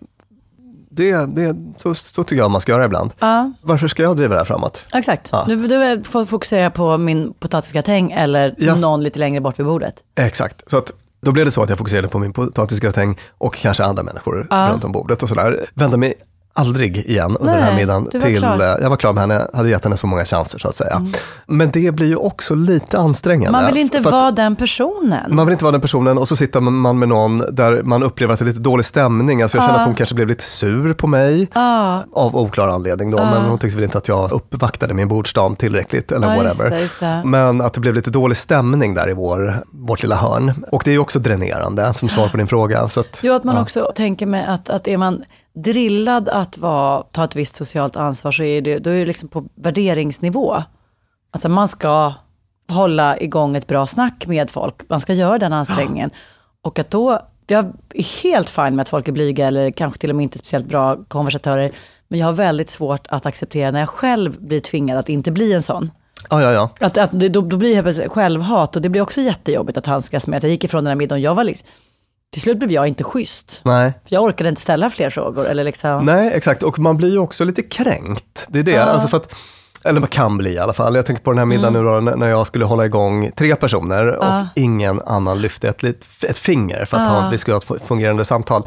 det, 0.98 1.25
det, 1.25 1.56
så, 1.77 1.96
så 1.96 2.24
tycker 2.24 2.42
jag 2.42 2.51
man 2.51 2.62
ska 2.62 2.72
göra 2.72 2.86
ibland. 2.86 3.12
Ja, 3.20 3.51
Varför 3.62 3.88
ska 3.88 4.04
jag 4.04 4.18
driva 4.18 4.34
det 4.34 4.39
här 4.39 4.46
framåt? 4.46 4.86
exakt. 4.94 5.30
Ja. 5.32 5.44
Du, 5.48 5.68
du 5.68 6.04
får 6.04 6.25
fokusera 6.25 6.70
på 6.72 6.98
min 6.98 7.34
potatisgratäng 7.39 8.12
eller 8.12 8.56
Ja. 8.58 8.75
någon 8.75 9.04
lite 9.04 9.20
längre 9.20 9.42
bort 9.42 9.60
vid 9.60 9.66
bordet. 9.66 9.96
Exakt, 10.20 10.70
så 10.70 10.77
att 10.77 10.92
då 11.22 11.32
blev 11.32 11.46
det 11.46 11.51
så 11.51 11.63
att 11.63 11.70
jag 11.70 11.77
fokuserade 11.77 12.08
på 12.08 12.20
min 12.20 12.34
potatisgratäng 12.34 13.18
och 13.38 13.56
kanske 13.56 13.84
andra 13.84 14.04
människor 14.04 14.48
Ja. 14.50 14.70
runt 14.72 14.84
om 14.84 14.92
bordet 14.92 15.24
och 15.24 15.30
sådär. 15.30 15.66
Vände 15.74 15.98
mig 15.98 16.13
aldrig 16.58 16.98
igen 16.98 17.38
under 17.40 17.54
den 17.54 17.64
här 17.64 17.72
Nej, 17.72 17.80
middagen. 17.80 18.06
till, 18.22 18.38
klar. 18.38 18.56
Mm. 18.56 18.70
eh, 18.70 18.76
Jag 18.82 18.90
var 18.90 18.98
klar 18.98 19.14
med 19.14 19.22
henne, 19.22 19.48
hade 19.54 19.70
gett 19.70 19.84
henne 19.84 19.98
så 19.98 20.08
många 20.08 20.26
chanser 20.26 20.60
så 20.60 20.68
att 20.68 20.76
säga. 20.76 21.08
Men 21.46 21.72
det 21.72 21.92
blir 21.92 22.08
ju 22.08 22.16
också 22.16 22.56
lite 22.56 22.98
ansträngande. 23.00 23.52
Man 23.52 23.66
vill 23.66 23.78
inte 23.78 24.00
vara 24.00 24.32
den 24.32 24.56
personen. 24.56 25.36
Man 25.36 25.46
vill 25.46 25.52
inte 25.54 25.64
vara 25.64 25.72
den 25.72 25.82
personen 25.82 26.18
och 26.18 26.28
så 26.28 26.36
sitter 26.36 26.62
man 26.62 27.00
med 27.00 27.10
någon 27.10 27.44
där 27.52 27.84
man 27.84 28.04
upplever 28.04 28.34
att 28.34 28.40
det 28.40 28.46
är 28.46 28.48
lite 28.48 28.60
dålig 28.60 28.86
stämning. 28.86 29.42
Alltså 29.42 29.58
jag 29.58 29.66
känner 29.66 29.80
att 29.80 29.86
hon 29.86 29.96
kanske 29.96 30.16
blev 30.16 30.28
lite 30.28 30.44
sur 30.44 30.94
på 30.94 31.08
mig. 31.08 31.50
Ja. 31.54 32.04
Av 32.14 32.36
oklar 32.38 32.68
anledning 32.68 33.12
då, 33.12 33.18
men 33.18 33.42
hon 33.42 33.60
tyckte 33.60 33.76
väl 33.76 33.84
inte 33.84 33.98
att 33.98 34.08
jag 34.08 34.32
uppvaktade 34.34 34.94
min 34.94 35.08
bordsdam 35.08 35.56
tillräckligt 35.56 36.12
eller 36.12 36.28
Ja, 36.36 36.44
just 36.44 36.58
whatever. 36.60 36.76
det, 36.76 36.82
just 36.82 37.00
det. 37.00 37.22
Men 37.26 37.62
att 37.62 37.74
det 37.74 37.80
blev 37.80 37.94
lite 37.94 38.10
dålig 38.10 38.38
stämning 38.38 38.94
där 38.94 39.10
i 39.10 39.14
vår, 39.14 39.64
vårt 39.72 40.02
lilla 40.02 40.16
hörn. 40.16 40.54
Och 40.72 40.82
det 40.86 40.90
är 40.90 40.94
ju 40.94 41.00
också 41.00 41.20
dränerande, 41.20 41.94
som 41.94 42.10
svar 42.10 42.28
på 42.28 42.38
din 42.38 42.48
fråga. 42.48 42.88
Så 42.88 43.00
att, 43.00 43.20
Jo, 43.24 43.34
att 43.34 43.44
man 43.44 43.58
också 43.58 43.92
tänker 43.96 44.26
mig 44.26 44.46
att, 44.46 44.70
att 44.70 44.88
är 44.88 44.98
man 44.98 45.24
drillad 45.64 46.30
att 46.30 46.58
vara, 46.58 47.04
ta 47.12 47.24
ett 47.24 47.36
visst 47.36 47.56
socialt 47.56 47.96
ansvar 47.96 48.32
så 48.32 48.44
är 48.44 48.62
det, 48.62 48.80
då 48.80 48.90
är 48.90 49.00
det 49.00 49.06
liksom 49.06 49.30
på 49.30 49.46
värderingsnivå. 49.56 50.64
Alltså 51.32 51.50
man 51.50 51.68
ska 51.68 52.14
hålla 52.70 53.20
igång 53.20 53.56
ett 53.56 53.68
bra 53.68 53.88
snack 53.88 54.28
med 54.28 54.50
folk, 54.50 54.90
man 54.90 55.00
ska 55.00 55.14
göra 55.14 55.38
den 55.38 55.54
ansträngningen. 55.54 56.10
Och 56.62 56.80
att 56.80 56.92
då, 56.92 57.20
jag 57.48 57.66
är 57.94 58.24
helt 58.24 58.50
fine 58.50 58.76
med 58.76 58.82
att 58.82 58.90
folk 58.90 59.08
är 59.08 59.12
blyga 59.12 59.48
eller 59.48 59.72
kanske 59.72 60.00
till 60.00 60.10
och 60.10 60.16
med 60.16 60.24
inte 60.24 60.38
speciellt 60.38 60.66
bra 60.66 60.98
konversatörer, 61.08 61.72
men 62.08 62.20
jag 62.20 62.28
har 62.28 62.34
väldigt 62.34 62.70
svårt 62.70 63.08
att 63.10 63.26
acceptera 63.26 63.72
när 63.72 63.80
jag 63.80 63.90
själv 63.90 64.42
blir 64.42 64.60
tvingad 64.60 64.98
att 64.98 65.10
inte 65.10 65.32
bli 65.32 65.54
en 65.54 65.64
sån. 65.64 65.92
Ja, 66.30 66.42
ja, 66.42 66.52
ja. 66.52 66.70
Att, 66.80 66.98
att, 66.98 67.12
då, 67.12 67.42
då 67.42 67.58
blir 67.58 67.84
det 67.84 68.10
självhat 68.10 68.76
och 68.76 68.82
det 68.82 68.90
blir 68.90 69.02
också 69.02 69.22
jättejobbigt 69.22 69.78
att 69.78 69.86
handskas 69.86 70.28
med. 70.28 70.38
Att 70.38 70.44
jag 70.44 70.52
gick 70.52 70.64
ifrån 70.64 70.84
den 70.84 70.92
här 70.92 70.96
middagen, 70.96 71.22
jag 71.22 71.36
var 71.36 71.44
liksom, 71.44 71.68
till 72.34 72.41
slut 72.41 72.57
blev 72.60 72.72
jag 72.72 72.88
inte 72.88 73.03
schysst. 73.03 73.62
Nej. 73.63 73.91
För 74.07 74.15
jag 74.15 74.24
orkade 74.24 74.50
inte 74.50 74.62
ställa 74.62 74.89
fler 74.89 75.10
frågor. 75.10 75.46
Eller 75.48 75.63
liksom, 75.63 76.05
Nej, 76.05 76.31
exakt. 76.34 76.63
Och 76.63 76.79
man 76.79 76.98
blir 76.98 77.12
ju 77.12 77.19
också 77.19 77.46
lite 77.46 77.63
kränkt. 77.63 78.46
Det 78.50 78.60
är 78.60 78.63
det. 78.63 78.77
Alltså 78.84 79.07
för 79.07 79.17
att, 79.17 79.34
eller 79.84 80.00
man 80.00 80.10
kan 80.10 80.38
bli 80.38 80.53
i 80.53 80.60
alla 80.60 80.74
fall. 80.74 80.96
Jag 80.96 81.05
tänker 81.05 81.24
på 81.24 81.31
den 81.31 81.38
här 81.38 81.46
middagen 81.46 81.75
Mm. 81.75 81.86
nu 82.05 82.12
då, 82.12 82.15
när- 82.15 82.29
jag 82.29 82.48
skulle 82.48 82.65
hålla 82.65 82.86
igång 82.86 83.31
tre 83.36 83.55
personer 83.55 84.07
och 84.15 84.43
ingen 84.55 85.01
annan 85.01 85.41
lyfte 85.41 85.67
ett, 85.69 85.84
ett 86.24 86.38
finger 86.38 86.86
för 86.86 86.98
att 86.98 87.10
ha, 87.10 87.29
vi 87.29 87.38
skulle 87.38 87.55
ha 87.55 87.75
ett 87.75 87.88
fungerande 87.88 88.25
samtal. 88.25 88.63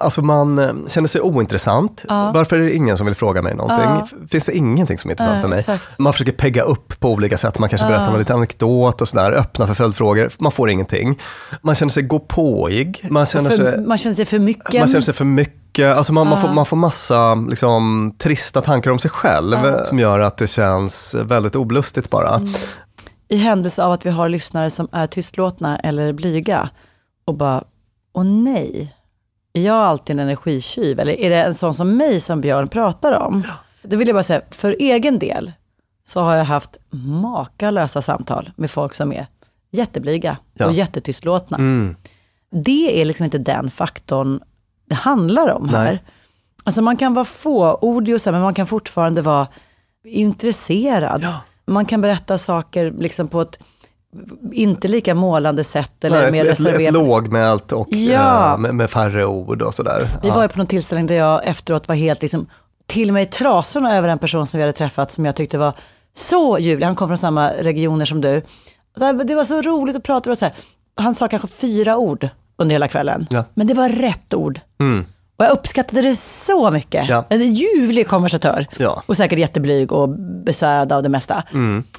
Alltså 0.00 0.22
man 0.22 0.58
eh, 0.58 0.72
känner 0.86 1.08
sig 1.08 1.20
ointressant. 1.20 2.04
Varför 2.08 2.56
är 2.56 2.60
det 2.60 2.74
ingen 2.74 2.96
som 2.96 3.06
vill 3.06 3.14
fråga 3.14 3.42
mig 3.42 3.54
någonting? 3.54 4.18
Finns 4.28 4.44
det 4.44 4.56
ingenting 4.56 4.98
som 4.98 5.10
är 5.10 5.12
intressant 5.12 5.42
för 5.42 5.48
mig? 5.48 5.58
exakt. 5.58 5.98
Man 5.98 6.12
försöker 6.12 6.32
pegga 6.32 6.62
upp 6.62 7.00
på 7.00 7.10
olika 7.10 7.38
sätt. 7.38 7.58
Man 7.58 7.68
kanske 7.68 7.86
berättar 7.86 8.12
en 8.12 8.18
liten 8.18 8.36
anekdot 8.36 9.00
och 9.00 9.08
sådär, 9.08 9.32
öppna 9.32 9.66
för 9.66 9.74
följdfrågor. 9.74 10.30
Man 10.38 10.52
får 10.52 10.70
ingenting. 10.70 11.18
Man 11.62 11.74
känner 11.74 11.90
sig 11.90 12.02
gåpåig. 12.02 13.06
Man 13.10 13.26
känner 13.26 13.50
sig... 13.50 13.80
man 13.86 13.98
känner 13.98 14.14
sig 14.14 14.24
för 14.24 14.38
mycket. 14.38 14.80
Man 14.80 14.88
känner 14.88 15.00
sig 15.00 15.14
för 15.14 15.24
mycket, 15.24 15.96
alltså 15.96 16.12
man, 16.12 16.28
man, 16.28 16.40
får, 16.40 16.48
man 16.48 16.66
får 16.66 16.76
massa 16.76 17.34
liksom, 17.34 18.14
trista 18.18 18.60
tankar 18.60 18.90
om 18.90 18.98
sig 18.98 19.10
själv 19.10 19.56
som 19.84 19.98
gör 19.98 20.20
att 20.20 20.36
det 20.36 20.46
känns 20.46 21.14
väldigt 21.14 21.56
olustigt 21.56 22.10
bara. 22.10 22.34
Mm. 22.34 22.54
I 23.28 23.36
händelse 23.36 23.84
av 23.84 23.92
att 23.92 24.06
vi 24.06 24.10
har 24.10 24.28
lyssnare 24.28 24.70
som 24.70 24.88
är 24.92 25.06
tystlåtna 25.06 25.78
eller 25.78 26.12
blyga 26.12 26.70
och 27.24 27.34
bara, 27.34 27.64
åh 28.12 28.24
nej, 28.24 28.94
är 29.58 29.66
jag 29.66 29.76
alltid 29.76 30.16
en 30.16 30.20
energitjuv? 30.20 31.00
Eller 31.00 31.12
är 31.12 31.30
det 31.30 31.42
en 31.42 31.54
sån 31.54 31.74
som 31.74 31.96
mig 31.96 32.20
som 32.20 32.40
Björn 32.40 32.68
pratar 32.68 33.12
om? 33.12 33.42
Då 33.82 33.96
vill 33.96 34.08
jag 34.08 34.14
bara 34.14 34.22
säga, 34.22 34.40
för 34.50 34.76
egen 34.78 35.18
del 35.18 35.52
så 36.06 36.20
har 36.20 36.34
jag 36.34 36.44
haft 36.44 36.76
makalösa 36.90 38.02
samtal 38.02 38.50
med 38.56 38.70
folk 38.70 38.94
som 38.94 39.12
är 39.12 39.26
jätteblyga 39.70 40.36
Ja. 40.54 40.66
och 40.66 40.72
jättetystlåtna. 40.72 41.56
Mm. 41.56 41.96
Det 42.64 43.00
är 43.00 43.04
liksom 43.04 43.24
inte 43.24 43.38
den 43.38 43.70
faktorn 43.70 44.40
det 44.88 44.94
handlar 44.94 45.52
om 45.52 45.68
här. 45.68 45.84
Nej. 45.84 46.02
Alltså 46.64 46.82
man 46.82 46.96
kan 46.96 47.14
vara 47.14 47.24
fåordig 47.24 48.14
och 48.14 48.20
så, 48.20 48.30
här, 48.30 48.32
men 48.32 48.42
man 48.42 48.54
kan 48.54 48.66
fortfarande 48.66 49.22
vara 49.22 49.46
intresserad. 50.04 51.26
Man 51.66 51.84
kan 51.86 52.00
berätta 52.00 52.38
saker 52.38 52.90
liksom 52.90 53.28
på 53.28 53.40
ett 53.40 53.58
inte 54.52 54.88
lika 54.88 55.14
målande 55.14 55.64
sätt 55.64 56.04
eller 56.04 56.22
Nej, 56.22 56.32
mer 56.32 56.44
ett, 56.46 56.52
ett, 56.52 56.60
ett 56.60 56.66
reserverat. 56.66 56.92
lågmält 56.94 57.72
och 57.72 57.88
Ja. 57.92 58.52
eh, 58.52 58.58
med, 58.58 58.74
med 58.74 58.90
färre 58.90 59.26
ord 59.26 59.62
och 59.62 59.74
sådär. 59.74 60.08
Vi 60.22 60.30
var 60.30 60.42
ju 60.42 60.48
på 60.48 60.58
någon 60.58 60.66
tillställning 60.66 61.06
där 61.06 61.14
jag 61.14 61.46
efteråt 61.46 61.88
var 61.88 61.94
helt 61.94 62.22
liksom, 62.22 62.46
till 62.86 63.16
i 63.18 63.26
trasorna 63.26 63.96
över 63.96 64.08
en 64.08 64.18
person 64.18 64.46
som 64.46 64.58
vi 64.58 64.62
hade 64.62 64.72
träffat 64.72 65.12
som 65.12 65.24
jag 65.24 65.36
tyckte 65.36 65.58
var 65.58 65.72
så 66.16 66.58
ljuvlig. 66.58 66.86
Han 66.86 66.94
kom 66.96 67.08
från 67.08 67.18
samma 67.18 67.50
regioner 67.50 68.04
som 68.04 68.20
du. 68.20 68.42
Det 69.24 69.34
var 69.34 69.44
så 69.44 69.62
roligt 69.62 69.96
att 69.96 70.02
prata. 70.02 70.30
Och 70.30 70.38
så 70.38 70.44
här. 70.44 70.54
Han 70.96 71.14
sa 71.14 71.28
kanske 71.28 71.48
fyra 71.48 71.96
ord 71.96 72.28
under 72.58 72.74
hela 72.74 72.88
kvällen. 72.88 73.26
Ja. 73.30 73.44
Men 73.54 73.66
det 73.66 73.74
var 73.74 73.88
rätt 73.88 74.34
ord. 74.34 74.60
Och 75.38 75.44
jag 75.44 75.52
uppskattade 75.52 76.02
det 76.02 76.16
så 76.16 76.70
mycket. 76.70 77.08
Ja. 77.08 77.24
En 77.28 77.54
ljuvlig 77.54 78.08
konversatör. 78.08 78.66
Ja. 78.76 79.02
Och 79.06 79.16
säkert 79.16 79.38
jätteblyg 79.38 79.92
och 79.92 80.08
besvärad 80.44 80.92
av 80.92 81.02
det 81.02 81.08
mesta. 81.08 81.42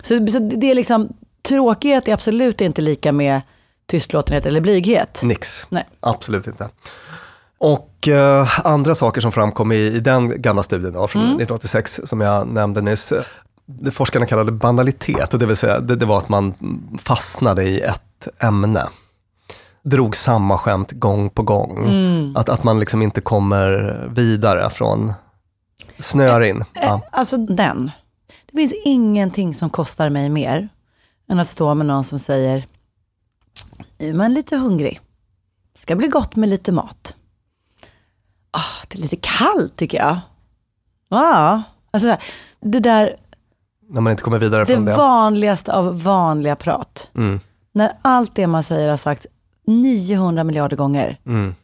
Så, 0.01 0.27
så 0.27 0.39
det 0.39 0.71
är 0.71 0.75
liksom, 0.75 1.13
tråkighet 1.41 2.07
är 2.07 2.13
absolut 2.13 2.61
inte 2.61 2.81
lika 2.81 3.11
med 3.11 3.41
tystlåtenhet 3.85 4.45
eller 4.45 4.61
blyghet. 4.61 5.19
Nix, 5.23 5.67
Nej. 5.69 5.87
absolut 5.99 6.47
inte. 6.47 6.69
Och 7.57 8.07
eh, 8.07 8.59
andra 8.67 8.95
saker 8.95 9.21
som 9.21 9.31
framkom 9.31 9.71
i, 9.71 9.75
i 9.75 9.99
den 9.99 10.41
gamla 10.41 10.63
studien 10.63 10.93
då, 10.93 11.07
från 11.07 11.21
1986 11.21 11.99
som 12.03 12.21
jag 12.21 12.47
nämnde 12.47 12.81
nyss. 12.81 13.11
eh, 13.11 13.23
Det 13.65 13.91
forskarna 13.91 14.25
kallade 14.25 14.51
banalitet, 14.51 15.33
och 15.33 15.39
det 15.39 15.45
vill 15.45 15.55
säga 15.55 15.79
det, 15.79 15.95
det 15.95 16.05
var 16.05 16.17
att 16.17 16.29
man 16.29 16.53
fastnade 17.01 17.63
i 17.63 17.79
ett 17.81 18.27
ämne. 18.39 18.87
Drog 19.83 20.15
samma 20.15 20.57
skämt 20.57 20.91
gång 20.91 21.29
på 21.29 21.43
gång. 21.43 21.87
Att, 22.35 22.49
att 22.49 22.63
man 22.63 22.79
liksom 22.79 23.01
inte 23.01 23.21
kommer 23.21 23.71
vidare 24.15 24.69
från 24.69 25.13
snör 25.99 26.41
in. 26.41 26.63
Ja. 26.73 27.01
Alltså 27.11 27.37
den. 27.37 27.91
Det 28.51 28.57
finns 28.57 28.73
ingenting 28.85 29.53
som 29.53 29.69
kostar 29.69 30.09
mig 30.09 30.29
mer 30.29 30.69
än 31.29 31.39
att 31.39 31.47
stå 31.47 31.73
med 31.73 31.85
någon 31.85 32.03
som 32.03 32.19
säger, 32.19 32.63
nu 33.97 34.09
är 34.09 34.13
man 34.13 34.33
lite 34.33 34.57
hungrig. 34.57 34.99
Ska 35.79 35.95
bli 35.95 36.07
gott 36.07 36.35
med 36.35 36.49
lite 36.49 36.71
mat. 36.71 37.15
Ah, 38.51 38.85
det 38.87 38.97
är 38.97 39.01
lite 39.01 39.15
kallt 39.15 39.75
tycker 39.75 39.97
jag. 39.97 40.19
Ja, 41.09 41.61
alltså 41.91 42.17
det 42.59 42.79
där, 42.79 43.15
När 43.89 44.01
man 44.01 44.11
inte 44.11 44.23
kommer 44.23 44.39
vidare 44.39 44.65
det 44.65 44.73
från 44.75 44.85
det. 44.85 44.95
vanligaste 44.95 45.73
av 45.73 46.03
vanliga 46.03 46.55
prat. 46.55 47.09
Mm. 47.15 47.39
När 47.71 47.91
allt 48.01 48.35
det 48.35 48.47
man 48.47 48.63
säger 48.63 48.89
har 48.89 48.97
sagt 48.97 49.25
900 49.67 50.43
miljarder 50.43 50.77
gånger. 50.77 51.19
Mm. 51.25 51.55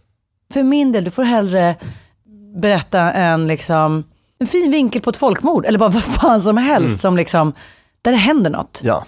För 0.53 0.63
min 0.63 0.91
del, 0.91 1.03
du 1.03 1.11
får 1.11 1.23
hellre 1.23 1.75
berätta 2.61 3.11
en, 3.13 3.47
liksom, 3.47 4.03
en 4.39 4.47
fin 4.47 4.71
vinkel 4.71 5.01
på 5.01 5.09
ett 5.09 5.17
folkmord, 5.17 5.65
eller 5.65 5.79
bara 5.79 5.89
vad 5.89 6.03
fan 6.03 6.41
som 6.41 6.57
helst, 6.57 7.01
som 7.01 7.17
liksom, 7.17 7.53
där 8.01 8.11
det 8.11 8.17
händer 8.17 8.49
något. 8.49 8.81
Ja. 8.83 9.05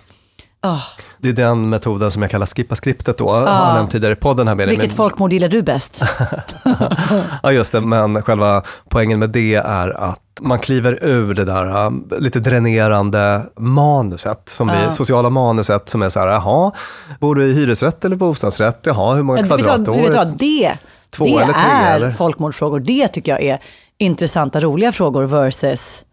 Oh, 0.63 0.81
Det 1.17 1.29
är 1.29 1.33
den 1.33 1.69
metoden 1.69 2.11
som 2.11 2.21
jag 2.21 2.31
kallar 2.31 2.45
skippa 2.45 2.75
skriptet 2.75 3.17
då, 3.17 3.29
har 3.31 3.41
jag 3.41 3.73
nämnt 3.73 3.91
tidigare 3.91 4.13
i 4.13 4.15
podden 4.15 4.47
här 4.47 4.55
med 4.55 4.67
vilket 4.67 4.87
Men- 4.87 4.95
folkmord 4.95 5.33
gillar 5.33 5.47
du 5.47 5.61
bäst? 5.61 6.01
Ja 7.43 7.51
just 7.51 7.71
det, 7.71 7.81
men 7.81 8.21
själva 8.21 8.63
poängen 8.89 9.19
med 9.19 9.29
det 9.29 9.55
är 9.55 9.89
att 10.03 10.19
man 10.41 10.59
kliver 10.59 11.03
ur 11.03 11.33
det 11.33 11.45
där 11.45 11.85
äh, 11.85 11.91
lite 12.19 12.39
dränerande 12.39 13.43
manuset, 13.57 14.49
som 14.49 14.67
vi, 14.67 14.73
Ja. 14.83 14.91
sociala 14.91 15.29
manuset 15.29 15.89
som 15.89 16.01
är 16.01 16.09
så 16.09 16.19
här, 16.19 16.27
jaha, 16.27 16.71
bor 17.19 17.35
du 17.35 17.45
i 17.47 17.53
hyresrätt 17.53 18.05
eller 18.05 18.15
bostadsrätt? 18.15 18.79
Jaha, 18.83 19.15
hur 19.15 19.23
många 19.23 19.41
vet 19.41 19.49
du 19.57 19.63
vad, 19.63 19.87
vet 19.95 20.39
det, 20.39 20.77
Två 21.11 21.25
det 21.25 21.31
eller 21.31 21.53
tre, 21.53 21.61
är 21.71 21.95
eller? 21.95 22.11
folkmordsfrågor. 22.11 22.79
Det 22.79 23.07
tycker 23.07 23.31
jag 23.31 23.43
är 23.43 23.59
intressanta, 23.97 24.59
roliga 24.59 24.91
frågor 24.91 25.23
versus 25.23 26.03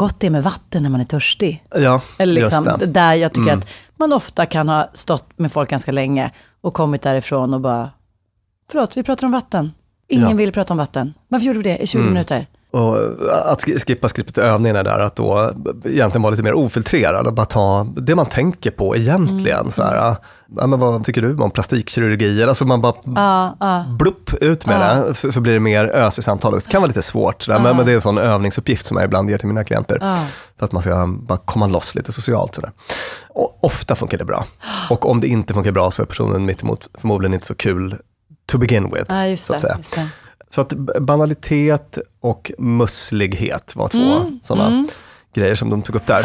gott 0.00 0.24
är 0.24 0.30
med 0.30 0.42
vatten 0.42 0.82
när 0.82 0.90
man 0.90 1.00
är 1.00 1.04
törstig. 1.04 1.64
Ja, 1.74 2.02
Eller 2.18 2.32
liksom, 2.34 2.64
just 2.64 2.78
det. 2.78 2.84
Mm. 2.84 2.92
där 2.92 3.14
jag 3.14 3.32
tycker 3.32 3.52
att 3.52 3.68
man 3.96 4.12
ofta 4.12 4.46
kan 4.46 4.68
ha 4.68 4.90
stått 4.94 5.38
med 5.38 5.52
folk 5.52 5.70
ganska 5.70 5.92
länge 5.92 6.30
och 6.60 6.74
kommit 6.74 7.02
därifrån 7.02 7.54
och 7.54 7.60
bara, 7.60 7.90
förlåt, 8.70 8.96
vi 8.96 9.02
pratar 9.02 9.26
om 9.26 9.32
vatten. 9.32 9.72
Ingen 10.08 10.30
Ja. 10.30 10.36
vill 10.36 10.52
prata 10.52 10.74
om 10.74 10.78
vatten. 10.78 11.14
Varför 11.28 11.46
gjorde 11.46 11.58
vi 11.58 11.62
det 11.62 11.78
i 11.78 11.86
20 11.86 12.02
minuter? 12.02 12.46
Och 12.72 12.96
att 13.32 13.64
sk- 13.64 13.78
skippa 13.86 14.08
skriptet 14.08 14.38
övningen 14.38 14.76
är 14.76 14.84
där 14.84 14.98
att 14.98 15.16
då 15.16 15.50
egentligen 15.84 16.22
vara 16.22 16.30
lite 16.30 16.42
mer 16.42 16.52
ofiltrerad 16.54 17.26
och 17.26 17.34
bara 17.34 17.46
ta 17.46 17.86
det 17.96 18.14
man 18.14 18.26
tänker 18.26 18.70
på 18.70 18.96
egentligen. 18.96 19.70
Så 19.70 19.82
här, 19.82 20.16
ja, 20.56 20.66
men 20.66 20.78
vad 20.80 21.04
tycker 21.04 21.22
du 21.22 21.36
om 21.36 21.50
plastikkirurgi? 21.50 22.44
Alltså 22.44 22.64
man 22.64 22.80
bara 22.80 22.94
Ja, 23.04 23.56
ja. 23.60 23.84
blupp 23.98 24.34
ut 24.42 24.66
med 24.66 24.80
det 24.80 25.14
så, 25.14 25.32
så 25.32 25.40
blir 25.40 25.52
det 25.52 25.60
mer 25.60 25.84
ös 25.84 26.18
i 26.18 26.22
samtalet. 26.22 26.64
Det 26.64 26.70
kan 26.70 26.80
vara 26.82 26.88
lite 26.88 27.02
svårt, 27.02 27.42
sådär, 27.42 27.58
men, 27.60 27.76
men 27.76 27.86
det 27.86 27.92
är 27.92 27.96
en 27.96 28.02
sån 28.02 28.18
övningsuppgift 28.18 28.86
som 28.86 28.96
jag 28.96 29.04
ibland 29.04 29.30
ger 29.30 29.38
till 29.38 29.48
mina 29.48 29.64
klienter. 29.64 29.98
För 30.58 30.64
att 30.66 30.72
man 30.72 30.82
ska 30.82 31.06
bara 31.20 31.38
komma 31.38 31.66
loss 31.66 31.94
lite 31.94 32.12
socialt. 32.12 32.54
Sådär. 32.54 32.70
Och 33.28 33.64
ofta 33.64 33.96
funkar 33.96 34.18
det 34.18 34.24
bra. 34.24 34.44
Och 34.90 35.10
om 35.10 35.20
det 35.20 35.28
inte 35.28 35.54
funkar 35.54 35.72
bra 35.72 35.90
så 35.90 36.02
är 36.02 36.06
personen 36.06 36.44
mittemot 36.44 36.88
förmodligen 36.98 37.34
inte 37.34 37.46
så 37.46 37.54
kul 37.54 37.94
to 38.46 38.58
begin 38.58 38.90
with. 38.94 39.12
Så 39.46 39.54
att 39.54 39.60
säga. 39.60 39.78
Så 40.50 40.60
att 40.60 40.72
banalitet 41.00 41.98
och 42.20 42.52
musslighet 42.58 43.76
var 43.76 43.88
två 43.88 43.98
Mm, 43.98 44.40
sådana 44.42 44.86
grejer 45.34 45.54
som 45.54 45.70
de 45.70 45.82
tog 45.82 45.96
upp 45.96 46.06
där. 46.06 46.22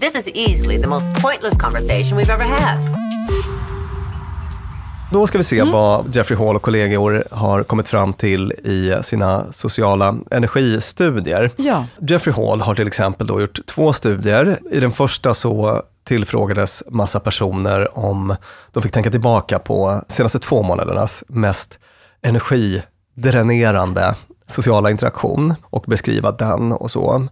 This 0.00 0.14
is 0.16 0.28
easily 0.34 0.82
the 0.82 0.88
most 0.88 1.06
pointless 1.22 1.58
conversation 1.62 2.18
we've 2.18 2.32
ever 2.34 2.44
had. 2.44 2.96
Då 5.12 5.26
ska 5.26 5.38
vi 5.38 5.44
se 5.44 5.58
Mm. 5.58 5.72
vad 5.72 6.16
Jeffrey 6.16 6.38
Hall 6.38 6.56
och 6.56 6.62
kollegor 6.62 7.24
har 7.30 7.62
kommit 7.62 7.88
fram 7.88 8.12
till 8.12 8.52
i 8.52 8.94
sina 9.02 9.52
sociala 9.52 10.16
energistudier. 10.30 11.50
Ja. 11.56 11.84
Jeffrey 12.08 12.34
Hall 12.34 12.60
har 12.60 12.74
till 12.74 12.86
exempel 12.86 13.26
då 13.26 13.40
gjort 13.40 13.58
två 13.66 13.92
studier. 13.92 14.58
I 14.70 14.80
den 14.80 14.92
första 14.92 15.34
så 15.34 15.82
tillfrågades 16.04 16.82
massa 16.88 17.20
personer 17.20 17.98
om 17.98 18.36
de 18.72 18.82
fick 18.82 18.92
tänka 18.92 19.10
tillbaka 19.10 19.58
på 19.58 20.02
senaste 20.08 20.38
två 20.38 20.62
månadernas 20.62 21.24
mest 21.28 21.78
energidränerande 22.22 24.14
sociala 24.46 24.90
interaktion 24.90 25.54
och 25.62 25.84
beskriva 25.86 26.32
den 26.32 26.72
och 26.72 26.90
så. 26.90 27.28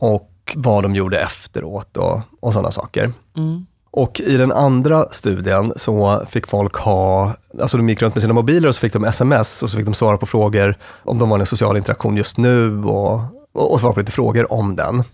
Och 0.00 0.30
vad 0.56 0.82
de 0.82 0.94
gjorde 0.94 1.20
efteråt 1.20 1.96
och, 1.96 2.20
och 2.40 2.52
sådana 2.52 2.70
saker. 2.70 3.12
Och 3.90 4.20
i 4.20 4.36
den 4.36 4.52
andra 4.52 5.08
studien 5.10 5.72
så 5.76 6.22
fick 6.30 6.46
folk 6.46 6.74
ha, 6.76 7.34
alltså 7.60 7.76
de 7.76 7.88
gick 7.88 8.02
runt 8.02 8.14
med 8.14 8.22
sina 8.22 8.34
mobiler 8.34 8.68
och 8.68 8.74
så 8.74 8.80
fick 8.80 8.92
de 8.92 9.04
sms 9.04 9.62
och 9.62 9.70
så 9.70 9.76
fick 9.76 9.84
de 9.86 9.94
svara 9.94 10.16
på 10.16 10.26
frågor 10.26 10.78
om 11.02 11.18
de 11.18 11.28
var 11.28 11.38
i 11.38 11.40
en 11.40 11.46
social 11.46 11.76
interaktion 11.76 12.16
just 12.16 12.36
nu 12.36 12.84
och, 12.84 13.20
och, 13.54 13.72
och 13.72 13.80
svara 13.80 13.92
på 13.92 14.00
lite 14.00 14.12
frågor 14.12 14.52
om 14.52 14.76
den. 14.76 15.04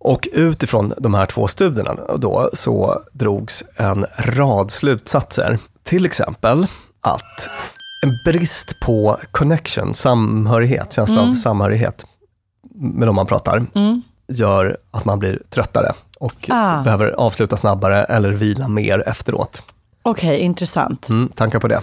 Och 0.00 0.28
utifrån 0.32 0.92
de 0.98 1.14
här 1.14 1.26
två 1.26 1.48
studierna 1.48 1.94
då 2.18 2.50
så 2.52 3.02
drogs 3.12 3.64
en 3.76 4.06
rad 4.18 4.70
slutsatser. 4.70 5.58
Till 5.84 6.04
exempel 6.06 6.66
att 7.00 7.48
en 8.04 8.18
brist 8.24 8.80
på 8.80 9.16
connection, 9.30 9.94
samhörighet, 9.94 10.92
känsla 10.92 11.20
av 11.22 11.34
samhörighet 11.34 12.06
med 12.74 13.08
de 13.08 13.16
man 13.16 13.26
pratar, 13.26 13.66
gör 14.28 14.76
att 14.90 15.04
man 15.04 15.18
blir 15.18 15.42
tröttare 15.50 15.92
och 16.18 16.46
Ah. 16.48 16.82
behöver 16.82 17.10
avsluta 17.10 17.56
snabbare 17.56 18.04
eller 18.04 18.32
vila 18.32 18.68
mer 18.68 19.02
efteråt. 19.08 19.62
Okej, 20.02 20.38
intressant. 20.38 21.08
Mm, 21.08 21.28
tankar 21.34 21.60
på 21.60 21.68
det? 21.68 21.80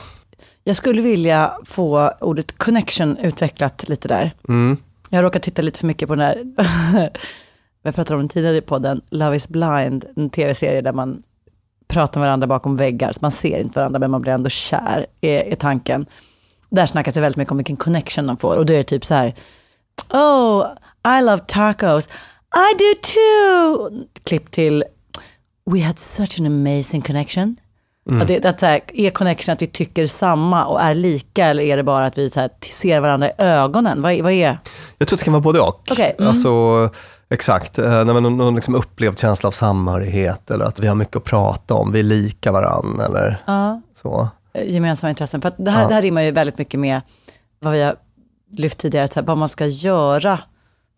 Jag 0.63 0.75
skulle 0.75 1.01
vilja 1.01 1.51
få 1.65 2.11
ordet 2.21 2.57
connection 2.57 3.17
utvecklat 3.17 3.89
lite 3.89 4.07
där. 4.07 4.31
Mm. 4.49 4.77
Jag 5.09 5.23
råkar 5.23 5.39
titta 5.39 5.61
lite 5.61 5.79
för 5.79 5.87
mycket 5.87 6.07
på 6.07 6.15
den 6.15 6.25
här, 6.25 6.43
jag 7.87 7.95
pratade 7.95 8.15
om 8.15 8.21
den 8.21 8.29
tidigare 8.29 8.57
i 8.57 8.61
podden, 8.61 9.01
Love 9.09 9.35
is 9.35 9.47
blind, 9.47 10.05
en 10.15 10.29
tv-serie 10.29 10.81
där 10.81 10.93
man 10.93 11.23
pratar 11.87 12.19
med 12.19 12.27
varandra 12.27 12.47
bakom 12.47 12.77
väggar, 12.77 13.11
så 13.11 13.19
man 13.21 13.31
ser 13.31 13.59
inte 13.59 13.79
varandra 13.79 13.99
men 13.99 14.11
man 14.11 14.21
blir 14.21 14.33
ändå 14.33 14.49
kär, 14.49 15.05
är, 15.21 15.39
är 15.39 15.55
tanken. 15.55 16.05
Där 16.69 16.85
snackas 16.85 17.13
det 17.13 17.21
väldigt 17.21 17.37
mycket 17.37 17.51
om 17.51 17.57
vilken 17.57 17.75
connection 17.75 18.27
de 18.27 18.37
får 18.37 18.57
och 18.57 18.65
då 18.65 18.73
är 18.73 18.77
det 18.77 18.83
typ 18.83 19.05
så 19.05 19.13
här, 19.13 19.33
oh, 20.09 20.65
I 21.19 21.21
love 21.21 21.43
tacos, 21.47 22.07
I 22.55 22.77
do 22.77 23.01
too. 23.01 23.89
Klipp 24.23 24.51
till, 24.51 24.83
we 25.65 25.81
had 25.81 25.99
such 25.99 26.39
an 26.39 26.45
amazing 26.45 27.01
connection. 27.01 27.55
Att 28.21 28.27
det, 28.27 28.45
att 28.45 28.59
så 28.59 28.65
här, 28.65 28.81
är 28.93 29.09
connection 29.09 29.53
att 29.53 29.61
vi 29.61 29.67
tycker 29.67 30.07
samma 30.07 30.65
och 30.65 30.81
är 30.81 30.95
lika 30.95 31.45
eller 31.45 31.63
är 31.63 31.77
det 31.77 31.83
bara 31.83 32.05
att 32.05 32.17
vi 32.17 32.29
så 32.29 32.39
här, 32.39 32.49
ser 32.61 32.99
varandra 32.99 33.27
i 33.27 33.31
ögonen? 33.37 34.01
Vad, 34.01 34.21
vad 34.21 34.31
är? 34.31 34.59
Jag 34.97 35.07
tror 35.07 35.15
att 35.15 35.19
det 35.19 35.25
kan 35.25 35.33
vara 35.33 35.41
både 35.41 35.59
och. 35.59 35.81
Okej, 35.91 36.15
mm. 36.17 36.29
Alltså, 36.29 36.49
exakt, 37.29 37.79
Eh, 37.79 38.05
när 38.05 38.13
man 38.21 38.37
någon, 38.37 38.55
liksom 38.55 38.75
upplevd 38.75 39.19
känsla 39.19 39.47
av 39.47 39.51
samhörighet 39.51 40.51
eller 40.51 40.65
att 40.65 40.79
vi 40.79 40.87
har 40.87 40.95
mycket 40.95 41.15
att 41.15 41.23
prata 41.23 41.73
om, 41.73 41.91
vi 41.91 41.99
är 41.99 42.03
lika 42.03 42.51
varann 42.51 42.99
eller 42.99 43.41
Ja. 43.47 43.81
så. 43.95 44.27
eh, 44.53 44.73
gemensamma 44.73 45.09
intressen. 45.09 45.41
För 45.41 45.51
det, 45.57 45.71
här, 45.71 45.81
Ja. 45.81 45.87
det 45.87 45.93
här 45.93 46.01
rimmar 46.01 46.21
ju 46.21 46.31
väldigt 46.31 46.57
mycket 46.57 46.79
med 46.79 47.01
vad 47.59 47.73
vi 47.73 47.81
har 47.83 47.95
lyft 48.51 48.77
tidigare, 48.77 49.07
här, 49.15 49.21
vad 49.23 49.37
man 49.37 49.49
ska 49.49 49.65
göra 49.65 50.39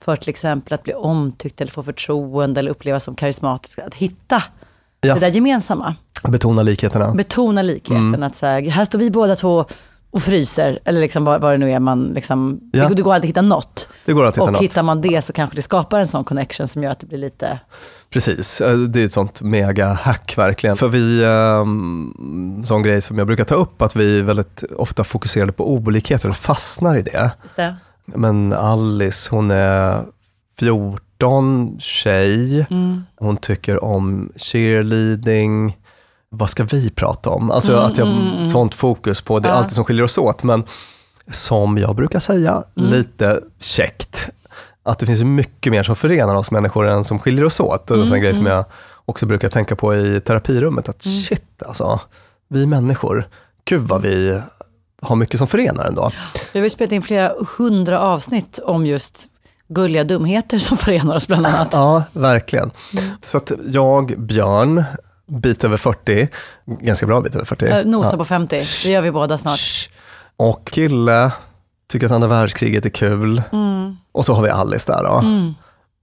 för 0.04 0.16
till 0.16 0.30
exempel 0.30 0.74
att 0.74 0.84
bli 0.84 0.94
omtyckt 0.94 1.62
eller 1.62 1.72
få 1.72 1.84
förtroende 1.84 2.60
eller 2.60 2.72
upplevas 2.72 3.04
som 3.04 3.16
karismatisk. 3.16 3.80
Att 3.80 3.94
hitta 3.94 4.44
Ja. 5.02 5.14
det 5.14 5.20
där 5.20 5.28
gemensamma. 5.28 5.96
Betona 6.28 6.64
likheterna. 6.64 7.12
Betona 7.14 7.62
likheten. 7.62 7.98
Mm. 7.98 8.24
Att 8.24 8.36
så 8.36 8.46
här, 8.46 8.62
här 8.62 8.86
står 8.86 9.00
vi 9.00 9.12
båda 9.12 9.36
två 9.36 9.66
och 10.12 10.22
fryser. 10.22 10.80
Eller 10.86 11.00
liksom 11.02 11.26
vad, 11.26 11.42
vad 11.42 11.54
det 11.54 11.58
nu 11.58 11.72
är 11.72 11.80
man 11.80 12.04
liksom, 12.04 12.60
Ja. 12.74 12.88
det, 12.90 12.96
det 12.96 13.02
går 13.02 13.14
alltid 13.14 13.26
att 13.26 13.30
hitta 13.30 13.42
något. 13.42 13.89
Det 14.10 14.14
går 14.14 14.26
att 14.26 14.36
hitta 14.36 14.44
och 14.44 14.52
något. 14.52 14.62
hittar 14.62 14.84
man 14.84 15.02
det 15.02 15.22
så 15.26 15.34
kanske 15.34 15.56
det 15.56 15.62
skapar 15.62 16.00
en 16.00 16.08
sån 16.08 16.24
connection 16.24 16.68
som 16.68 16.84
gör 16.84 16.92
att 16.92 17.00
det 17.00 17.06
blir 17.06 17.18
lite, 17.18 17.60
Precis, 18.10 18.62
Eh, 18.62 18.78
det 18.78 19.02
är 19.02 19.06
ett 19.06 19.14
sånt 19.14 19.42
mega-hack 19.42 20.38
verkligen. 20.38 20.78
För 20.78 20.88
vi, 20.88 21.24
um, 21.26 22.62
sån 22.66 22.84
grej 22.84 23.02
som 23.02 23.18
jag 23.18 23.28
brukar 23.28 23.44
ta 23.44 23.56
upp, 23.56 23.82
att 23.82 23.96
vi 23.96 24.22
väldigt 24.22 24.64
ofta 24.78 25.04
fokuserade 25.04 25.52
på 25.52 25.74
olikheter 25.74 26.26
eller 26.26 26.34
fastnar 26.36 26.96
i 26.98 27.02
det. 27.02 27.32
det. 27.56 27.76
Men 28.06 28.54
Alice, 28.54 29.30
hon 29.32 29.52
är 29.52 30.04
14, 30.60 31.78
tjej, 31.80 32.66
Mm. 32.70 33.04
hon 33.20 33.38
tycker 33.38 33.84
om 33.84 34.32
cheerleading. 34.36 35.78
Vad 36.30 36.50
ska 36.50 36.64
vi 36.64 36.90
prata 36.90 37.30
om? 37.30 37.52
Alltså 37.52 37.72
Mm, 37.74 37.86
att 37.86 37.98
jag 37.98 38.06
har 38.06 38.52
sånt 38.52 38.74
fokus 38.76 39.22
på, 39.22 39.40
det 39.40 39.48
är 39.50 39.54
Ja. 39.54 39.58
allt 39.58 39.72
som 39.74 39.86
skiljer 39.86 40.04
oss 40.04 40.18
åt. 40.18 40.44
Men 40.44 40.64
som 41.32 41.78
jag 41.78 41.96
brukar 41.96 42.20
säga, 42.20 42.64
Mm. 42.78 42.92
lite 42.92 43.42
käckt, 43.60 44.30
att 44.84 45.00
det 45.00 45.06
finns 45.06 45.24
mycket 45.24 45.72
mer 45.72 45.84
som 45.84 45.96
förenar 45.96 46.36
oss 46.36 46.52
människor 46.52 46.88
än 46.88 47.04
som 47.04 47.20
skiljer 47.20 47.46
oss 47.46 47.60
åt. 47.60 47.92
Och 47.92 47.98
det 47.98 48.04
är 48.04 48.14
en 48.16 48.22
grej 48.22 48.36
som 48.36 48.46
jag 48.46 48.66
också 49.06 49.26
brukar 49.26 49.50
tänka 49.50 49.76
på 49.76 49.96
i 49.96 50.22
terapirummet, 50.22 50.90
att 50.90 51.02
shit 51.04 51.64
alltså, 51.68 52.00
vi 52.48 52.66
människor, 52.66 53.28
gud 53.66 53.82
vad 53.82 54.02
vi 54.02 54.42
har 55.02 55.16
mycket 55.16 55.38
som 55.38 55.48
förenar 55.48 55.86
ändå. 55.86 56.12
Vi 56.54 56.60
har 56.60 56.64
ju 56.64 56.70
spelat 56.70 56.92
in 56.92 57.02
flera 57.02 57.34
hundra 57.58 58.00
avsnitt 58.00 58.60
om 58.64 58.86
just 58.86 59.28
gulliga 59.68 60.04
dumheter 60.04 60.60
som 60.60 60.78
förenar 60.78 61.16
oss 61.16 61.28
bland 61.28 61.46
annat. 61.46 61.70
Ja, 61.72 62.04
verkligen. 62.14 62.72
Så 63.22 63.38
att 63.38 63.52
jag, 63.72 64.20
Björn, 64.22 64.84
bit 65.28 65.64
över 65.64 65.78
40, 65.78 66.28
ganska 66.66 67.06
bra 67.06 67.22
bit 67.22 67.36
över 67.36 67.46
40. 67.46 67.66
Eh, 67.66 67.86
Nosa 67.86 68.10
Ja. 68.14 68.18
på 68.18 68.26
50, 68.26 68.60
det 68.84 68.90
gör 68.90 69.02
vi 69.02 69.12
båda 69.12 69.38
snart. 69.38 69.60
Shh. 69.60 69.90
Och 70.40 70.66
kille, 70.68 71.32
tycker 71.88 72.06
att 72.06 72.12
andra 72.12 72.28
världskriget 72.28 72.86
är 72.86 72.90
kul. 72.90 73.42
Mm. 73.52 73.98
Och 74.12 74.26
så 74.26 74.34
har 74.34 74.44
vi 74.44 74.50
Alice 74.50 74.92
där 74.92 75.04
då. 75.04 75.24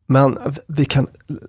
Men 0.08 0.38
vi 0.66 0.84
kan 0.84 1.06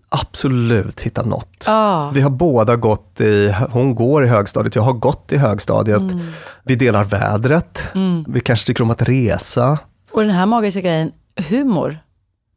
absolut 0.09 1.01
hitta 1.01 1.23
något. 1.23 1.65
Ah. 1.67 2.09
Vi 2.09 2.21
har 2.21 2.29
båda 2.29 2.75
gått 2.75 3.21
i, 3.21 3.55
hon 3.71 3.95
går 3.95 4.25
i 4.25 4.27
högstadiet, 4.27 4.75
jag 4.75 4.83
har 4.83 4.93
gått 4.93 5.31
i 5.31 5.37
högstadiet. 5.37 5.97
Mm. 5.97 6.19
Vi 6.63 6.75
delar 6.75 7.03
vädret. 7.03 7.87
Vi 8.27 8.39
kanske 8.39 8.67
tycker 8.67 8.83
om 8.83 8.89
att 8.91 9.01
resa. 9.01 9.77
Och 10.11 10.21
den 10.21 10.31
här 10.31 10.45
magiska 10.45 10.81
grejen, 10.81 11.11
humor, 11.49 11.99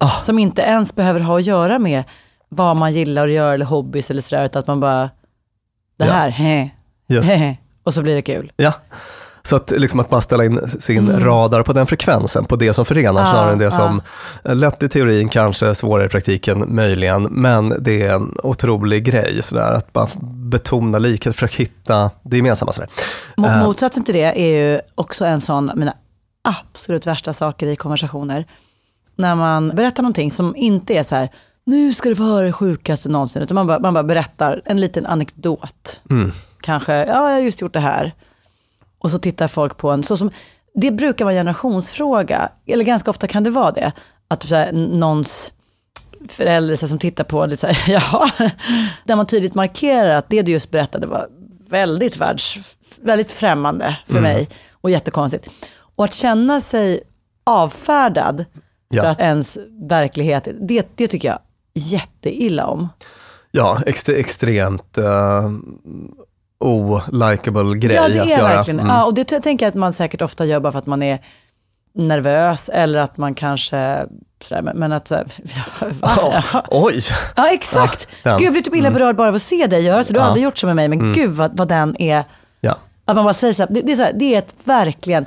Ah. 0.02 0.20
som 0.20 0.38
inte 0.38 0.62
ens 0.62 0.94
behöver 0.94 1.20
ha 1.20 1.38
att 1.38 1.44
göra 1.46 1.78
med 1.78 2.04
vad 2.48 2.76
man 2.76 2.92
gillar 2.92 3.24
att 3.26 3.32
göra 3.32 3.54
eller 3.54 3.66
hobbys 3.66 4.10
eller 4.10 4.22
sådär, 4.22 4.44
utan 4.44 4.60
att 4.60 4.66
man 4.66 4.80
bara, 4.80 5.10
det 5.96 6.04
Ja. 6.06 6.12
här, 6.12 6.30
he, 6.30 6.70
Just. 7.08 7.28
he, 7.30 7.36
he, 7.36 7.56
och 7.84 7.94
så 7.94 8.02
blir 8.02 8.14
det 8.14 8.22
kul. 8.22 8.52
Ja, 8.56 8.72
Så 9.42 9.56
att, 9.56 9.70
liksom 9.70 10.00
att 10.00 10.10
bara 10.10 10.20
ställa 10.20 10.44
in 10.44 10.68
sin 10.80 11.20
radar 11.20 11.62
på 11.62 11.72
den 11.72 11.86
frekvensen, 11.86 12.44
på 12.44 12.56
det 12.56 12.74
som 12.74 12.84
förenar, 12.84 13.22
Ja, 13.22 13.30
snarare 13.30 13.52
än 13.52 13.58
det 13.58 13.64
ja. 13.64 13.70
som 13.70 14.02
lätt 14.42 14.82
i 14.82 14.88
teorin, 14.88 15.28
kanske 15.28 15.74
svårare 15.74 16.06
i 16.06 16.08
praktiken, 16.08 16.64
möjligen, 16.74 17.22
men 17.22 17.74
det 17.80 18.02
är 18.02 18.14
en 18.14 18.34
otrolig 18.42 19.04
grej, 19.04 19.42
sådär, 19.42 19.72
att 19.72 19.92
bara 19.92 20.08
betona 20.22 20.98
likhet, 20.98 21.34
försöka 21.34 21.56
hitta 21.56 22.10
det 22.22 22.36
gemensamma. 22.36 22.72
Sådär. 22.72 22.88
Eh, 23.38 23.64
Motsatsen 23.64 24.04
till 24.04 24.14
det 24.14 24.40
är 24.40 24.72
ju 24.72 24.80
också 24.94 25.24
en 25.24 25.40
sån, 25.40 25.70
mina 25.76 25.94
absolut 26.44 27.06
värsta 27.06 27.32
saker 27.32 27.66
i 27.66 27.76
konversationer. 27.76 28.44
När 29.16 29.34
man 29.34 29.68
berättar 29.68 30.02
någonting 30.02 30.30
som 30.30 30.56
inte 30.56 30.94
är 30.94 31.02
så 31.02 31.14
här, 31.14 31.28
nu 31.64 31.94
ska 31.94 32.08
du 32.08 32.16
få 32.16 32.22
höra 32.22 32.46
det 32.46 32.52
sjukaste 32.52 33.08
någonsin, 33.08 33.42
utan 33.42 33.54
man 33.54 33.66
bara, 33.66 33.78
man 33.78 33.94
bara 33.94 34.04
berättar 34.04 34.62
en 34.64 34.80
liten 34.80 35.06
anekdot. 35.06 36.00
Mm. 36.10 36.32
Kanske, 36.60 36.92
ja 36.92 37.06
jag 37.06 37.16
har 37.16 37.40
just 37.40 37.60
gjort 37.60 37.72
det 37.72 37.80
här. 37.80 38.14
Och 39.00 39.10
så 39.10 39.18
tittar 39.18 39.48
folk 39.48 39.76
på 39.76 39.90
en, 39.90 40.02
så 40.02 40.16
som, 40.16 40.30
det 40.74 40.90
brukar 40.90 41.24
vara 41.24 41.34
en 41.34 41.38
generationsfråga, 41.38 42.48
eller 42.66 42.84
ganska 42.84 43.10
ofta 43.10 43.26
kan 43.26 43.42
det 43.44 43.50
vara 43.50 43.70
det. 43.70 43.92
Att 44.28 44.42
så 44.42 44.54
här, 44.56 44.72
någons 44.72 45.52
förälder 46.28 46.76
så 46.76 46.80
här, 46.86 46.88
som 46.88 46.98
tittar 46.98 47.24
på 47.24 47.46
lite 47.46 47.60
så 47.60 47.66
här, 47.66 47.92
ja, 48.12 48.30
där 49.04 49.16
man 49.16 49.26
tydligt 49.26 49.54
markerar 49.54 50.10
att 50.16 50.28
det 50.28 50.42
du 50.42 50.52
just 50.52 50.70
berättade 50.70 51.06
var 51.06 51.28
väldigt 51.68 52.16
världs, 52.16 52.58
väldigt 53.02 53.32
främmande 53.32 53.96
för 54.06 54.18
Mm. 54.18 54.22
mig 54.22 54.48
och 54.72 54.90
jättekonstigt. 54.90 55.48
Och 55.96 56.04
att 56.04 56.12
känna 56.14 56.60
sig 56.60 57.00
avfärdad 57.44 58.44
Ja. 58.88 59.02
för 59.02 59.10
att 59.10 59.20
ens 59.20 59.58
verklighet, 59.88 60.48
det, 60.60 60.86
det 60.94 61.08
tycker 61.08 61.28
jag 61.28 61.38
jätteilla 61.74 62.66
om. 62.66 62.88
Ja, 63.50 63.78
ext- 63.86 64.14
extremt 64.16 64.98
uh, 64.98 65.04
olikable 66.60 67.78
grej 67.78 67.96
ja, 67.96 68.08
det 68.08 68.20
att 68.22 68.26
är 68.28 68.30
göra. 68.30 68.48
verkligen. 68.48 68.80
Mm. 68.80 68.92
Ja, 68.92 69.04
och 69.04 69.14
det 69.14 69.32
jag 69.32 69.42
tänker 69.42 69.66
jag 69.66 69.68
att 69.70 69.74
man 69.74 69.92
säkert 69.92 70.22
ofta 70.22 70.44
gör 70.44 70.60
bara 70.60 70.72
för 70.72 70.78
att 70.78 70.86
man 70.86 71.02
är 71.02 71.18
nervös 71.94 72.68
eller 72.72 73.00
att 73.02 73.16
man 73.16 73.34
kanske, 73.34 74.06
sådär, 74.42 74.62
men, 74.62 74.76
men 74.78 74.92
att, 74.92 75.10
ja? 76.02 76.42
Ja, 76.52 76.62
oj! 76.68 77.00
Ja, 77.36 77.52
exakt. 77.52 78.08
Ja, 78.22 78.30
den. 78.30 78.38
Gud, 78.38 78.46
jag 78.46 78.52
blir 78.52 78.62
typ 78.62 78.74
illa 78.76 78.90
berörd 78.90 79.16
bara 79.16 79.28
av 79.28 79.34
att 79.34 79.42
se 79.42 79.66
dig 79.66 79.82
göra 79.84 80.04
så. 80.04 80.12
Du 80.12 80.18
har 80.18 80.26
Ja. 80.26 80.28
aldrig 80.28 80.44
gjort 80.44 80.58
så 80.58 80.66
med 80.66 80.76
mig, 80.76 80.88
men 80.88 81.12
gud 81.12 81.30
vad, 81.30 81.56
vad 81.56 81.68
den 81.68 81.96
är. 82.02 82.24
Ja. 82.60 82.76
Att 83.04 83.16
man 83.16 83.24
bara 83.24 83.34
säger 83.34 83.54
så 83.54 83.62
här, 83.62 83.68
det, 83.70 83.80
det 83.82 83.92
är 83.92 83.96
så 83.96 84.02
här, 84.02 84.12
det 84.12 84.34
är 84.34 84.38
ett 84.38 84.54
verkligen, 84.64 85.26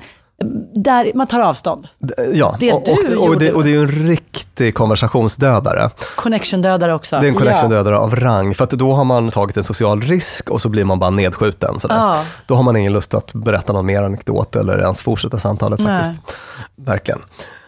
där 0.76 1.12
man 1.16 1.28
tar 1.28 1.40
avstånd. 1.40 1.88
Ja, 2.34 2.56
Det 2.60 2.74
och, 2.74 2.84
du 2.86 3.18
och, 3.18 3.40
det, 3.40 3.52
och 3.54 3.64
det 3.64 3.70
är 3.70 3.74
ju 3.74 3.82
en 3.82 4.08
riktig 4.08 4.76
konversationsdödare. 4.76 5.90
Connection-dödare 6.16 6.94
också. 6.94 7.20
Det 7.20 7.26
är 7.28 7.30
en 7.30 7.36
connection 7.36 7.72
ja. 7.72 7.98
av 7.98 8.16
rang, 8.16 8.54
för 8.56 8.64
att 8.64 8.70
då 8.70 8.94
har 8.94 9.04
man 9.04 9.32
tagit 9.32 9.58
en 9.58 9.64
social 9.64 10.02
risk 10.02 10.50
och 10.50 10.62
så 10.62 10.70
blir 10.70 10.86
man 10.86 11.00
bara 11.00 11.10
nedskjuten. 11.10 11.80
Sådär. 11.80 12.26
Då 12.46 12.56
har 12.56 12.64
man 12.64 12.76
ingen 12.76 12.94
lust 12.94 13.14
att 13.14 13.34
berätta 13.34 13.74
någon 13.74 13.86
mer 13.86 14.04
anekdot 14.04 14.56
eller 14.56 14.80
ens 14.80 15.02
fortsätta 15.02 15.38
samtalet 15.38 15.80
Nej. 15.80 16.04
faktiskt. 16.04 16.38
Verkligen. 16.76 17.22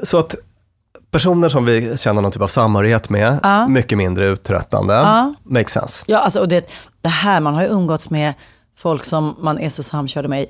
Så 0.03 0.17
att 0.17 0.35
personer 1.11 1.49
som 1.49 1.65
vi 1.65 1.97
känner 1.97 2.21
någon 2.21 2.31
typ 2.31 2.41
av 2.41 2.47
samhörighet 2.47 3.09
med, 3.09 3.39
Ja. 3.43 3.67
mycket 3.67 3.97
mindre 3.97 4.27
uttröttande, 4.29 4.93
Ja. 4.93 5.33
makes 5.43 5.71
sense. 5.73 6.03
Ja, 6.07 6.19
alltså, 6.19 6.39
och 6.39 6.47
det, 6.47 6.69
det 7.01 7.09
här, 7.09 7.39
man 7.39 7.53
har 7.53 7.61
ju 7.61 7.67
umgåtts 7.67 8.09
med 8.09 8.33
folk 8.77 9.05
som 9.05 9.35
man 9.39 9.59
är 9.59 9.69
så 9.69 9.83
samkörda 9.83 10.27
med 10.27 10.41
i 10.41 10.47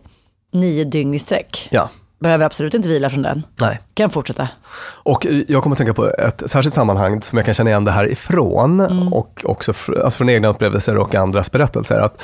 nio 0.54 0.84
dygn 0.84 1.14
i 1.14 1.20
sträck. 1.20 1.68
Ja, 1.72 1.90
Behöver 2.20 2.46
absolut 2.46 2.74
inte 2.74 2.90
vila 2.90 3.10
från 3.10 3.22
den. 3.22 3.44
nej. 3.60 3.80
Kan 3.94 4.10
fortsätta. 4.10 4.48
Och 5.04 5.28
jag 5.48 5.64
kommer 5.64 5.74
att 5.74 5.78
tänka 5.78 5.94
på 5.94 6.10
ett 6.10 6.44
särskilt 6.46 6.76
sammanhang 6.76 7.22
som 7.22 7.38
jag 7.38 7.46
kan 7.46 7.54
känna 7.54 7.70
igen 7.70 7.86
det 7.86 7.92
här 7.92 8.12
ifrån 8.12 8.80
Mm. 8.80 9.14
och 9.14 9.42
också 9.46 9.74
alltså 10.04 10.18
från 10.18 10.30
egna 10.30 10.48
upplevelser 10.48 10.98
och 10.98 11.16
andras 11.16 11.52
berättelser. 11.52 12.00
Att, 12.00 12.22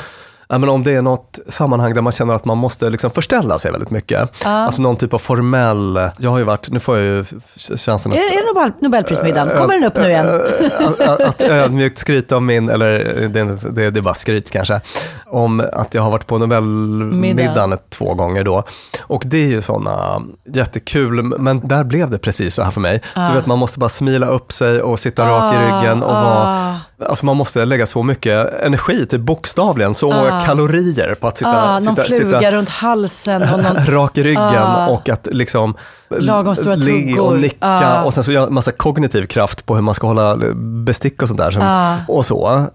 men 0.59 0.69
om 0.69 0.83
det 0.83 0.93
är 0.93 1.01
något 1.01 1.39
sammanhang 1.47 1.93
där 1.93 2.01
man 2.01 2.11
känner 2.11 2.33
att 2.33 2.45
man 2.45 2.57
måste 2.57 2.89
liksom 2.89 3.11
förställa 3.11 3.59
sig 3.59 3.71
väldigt 3.71 3.91
mycket. 3.91 4.45
Alltså 4.45 4.81
någon 4.81 4.95
typ 4.95 5.13
av 5.13 5.17
formell, 5.17 6.09
jag 6.19 6.29
har 6.29 6.37
ju 6.37 6.43
varit, 6.43 6.69
nu 6.69 6.79
får 6.79 6.97
jag 6.97 7.05
ju 7.05 7.25
känslan 7.55 8.11
att, 8.13 8.19
är 8.19 8.41
det 8.41 8.53
Nobel, 8.53 8.71
Nobelprismiddagen? 8.81 9.57
Kommer 9.57 9.73
den 9.73 9.83
upp 9.83 9.97
nu 9.97 10.09
igen? 10.09 10.41
att, 10.79 10.99
att, 10.99 11.21
att 11.21 11.41
ödmjukt 11.41 11.97
skryta 11.97 12.37
om 12.37 12.45
min, 12.45 12.69
eller 12.69 12.89
det, 13.29 13.43
det, 13.71 13.91
det 13.91 13.99
är 13.99 14.01
bara 14.01 14.13
skryt 14.13 14.51
kanske, 14.51 14.81
om 15.25 15.63
att 15.73 15.93
jag 15.93 16.01
har 16.01 16.11
varit 16.11 16.27
på 16.27 16.37
Nobelmiddagen 16.37 17.77
två 17.89 18.13
gånger 18.13 18.43
då. 18.43 18.63
Och 19.01 19.23
det 19.25 19.37
är 19.37 19.47
ju 19.47 19.61
sådana 19.61 20.21
jättekul, 20.53 21.23
men 21.23 21.67
där 21.67 21.83
blev 21.83 22.09
det 22.09 22.17
precis 22.17 22.55
så 22.55 22.63
här 22.63 22.71
för 22.71 22.81
mig. 22.81 23.01
Du 23.15 23.33
vet, 23.33 23.45
man 23.45 23.59
måste 23.59 23.79
bara 23.79 23.89
smila 23.89 24.27
upp 24.27 24.51
sig 24.51 24.81
och 24.81 24.99
sitta 24.99 25.25
rak 25.25 25.55
i 25.55 25.57
ryggen 25.57 26.03
och 26.03 26.13
vara, 26.13 26.79
alltså 27.09 27.25
man 27.25 27.37
måste 27.37 27.65
lägga 27.65 27.85
så 27.85 28.03
mycket 28.03 28.53
energi, 28.63 29.05
typ 29.05 29.21
bokstavligen, 29.21 29.95
så 29.95 30.11
många 30.11 30.41
kalorier 30.45 31.15
på 31.15 31.27
att 31.27 31.37
sitta, 31.37 31.61
Ah, 31.63 31.79
någon 31.79 31.95
sitta, 31.95 32.03
fluga 32.07 32.39
sitta 32.39 32.51
runt 32.51 32.69
halsen 32.69 33.41
och 33.41 33.59
någon... 33.63 33.85
rak 33.85 34.17
i 34.17 34.23
ryggen 34.23 34.43
Ah. 34.63 34.87
och 34.87 35.09
att 35.09 35.27
liksom 35.31 35.75
Lagom 36.09 36.55
stora 36.55 36.75
le 36.75 37.19
och 37.19 37.39
nicka 37.39 37.57
Ah. 37.59 38.03
och 38.03 38.13
sen 38.13 38.23
så 38.23 38.31
göra 38.31 38.49
massa 38.49 38.71
kognitiv 38.71 39.25
kraft 39.27 39.65
på 39.65 39.75
hur 39.75 39.81
man 39.81 39.95
ska 39.95 40.07
hålla 40.07 40.37
bestick 40.85 41.21
och 41.21 41.27
sånt 41.27 41.39
där. 41.39 41.51
Som, 41.51 41.61
Ah. 41.65 41.95
Och 42.07 42.25
så. 42.25 42.65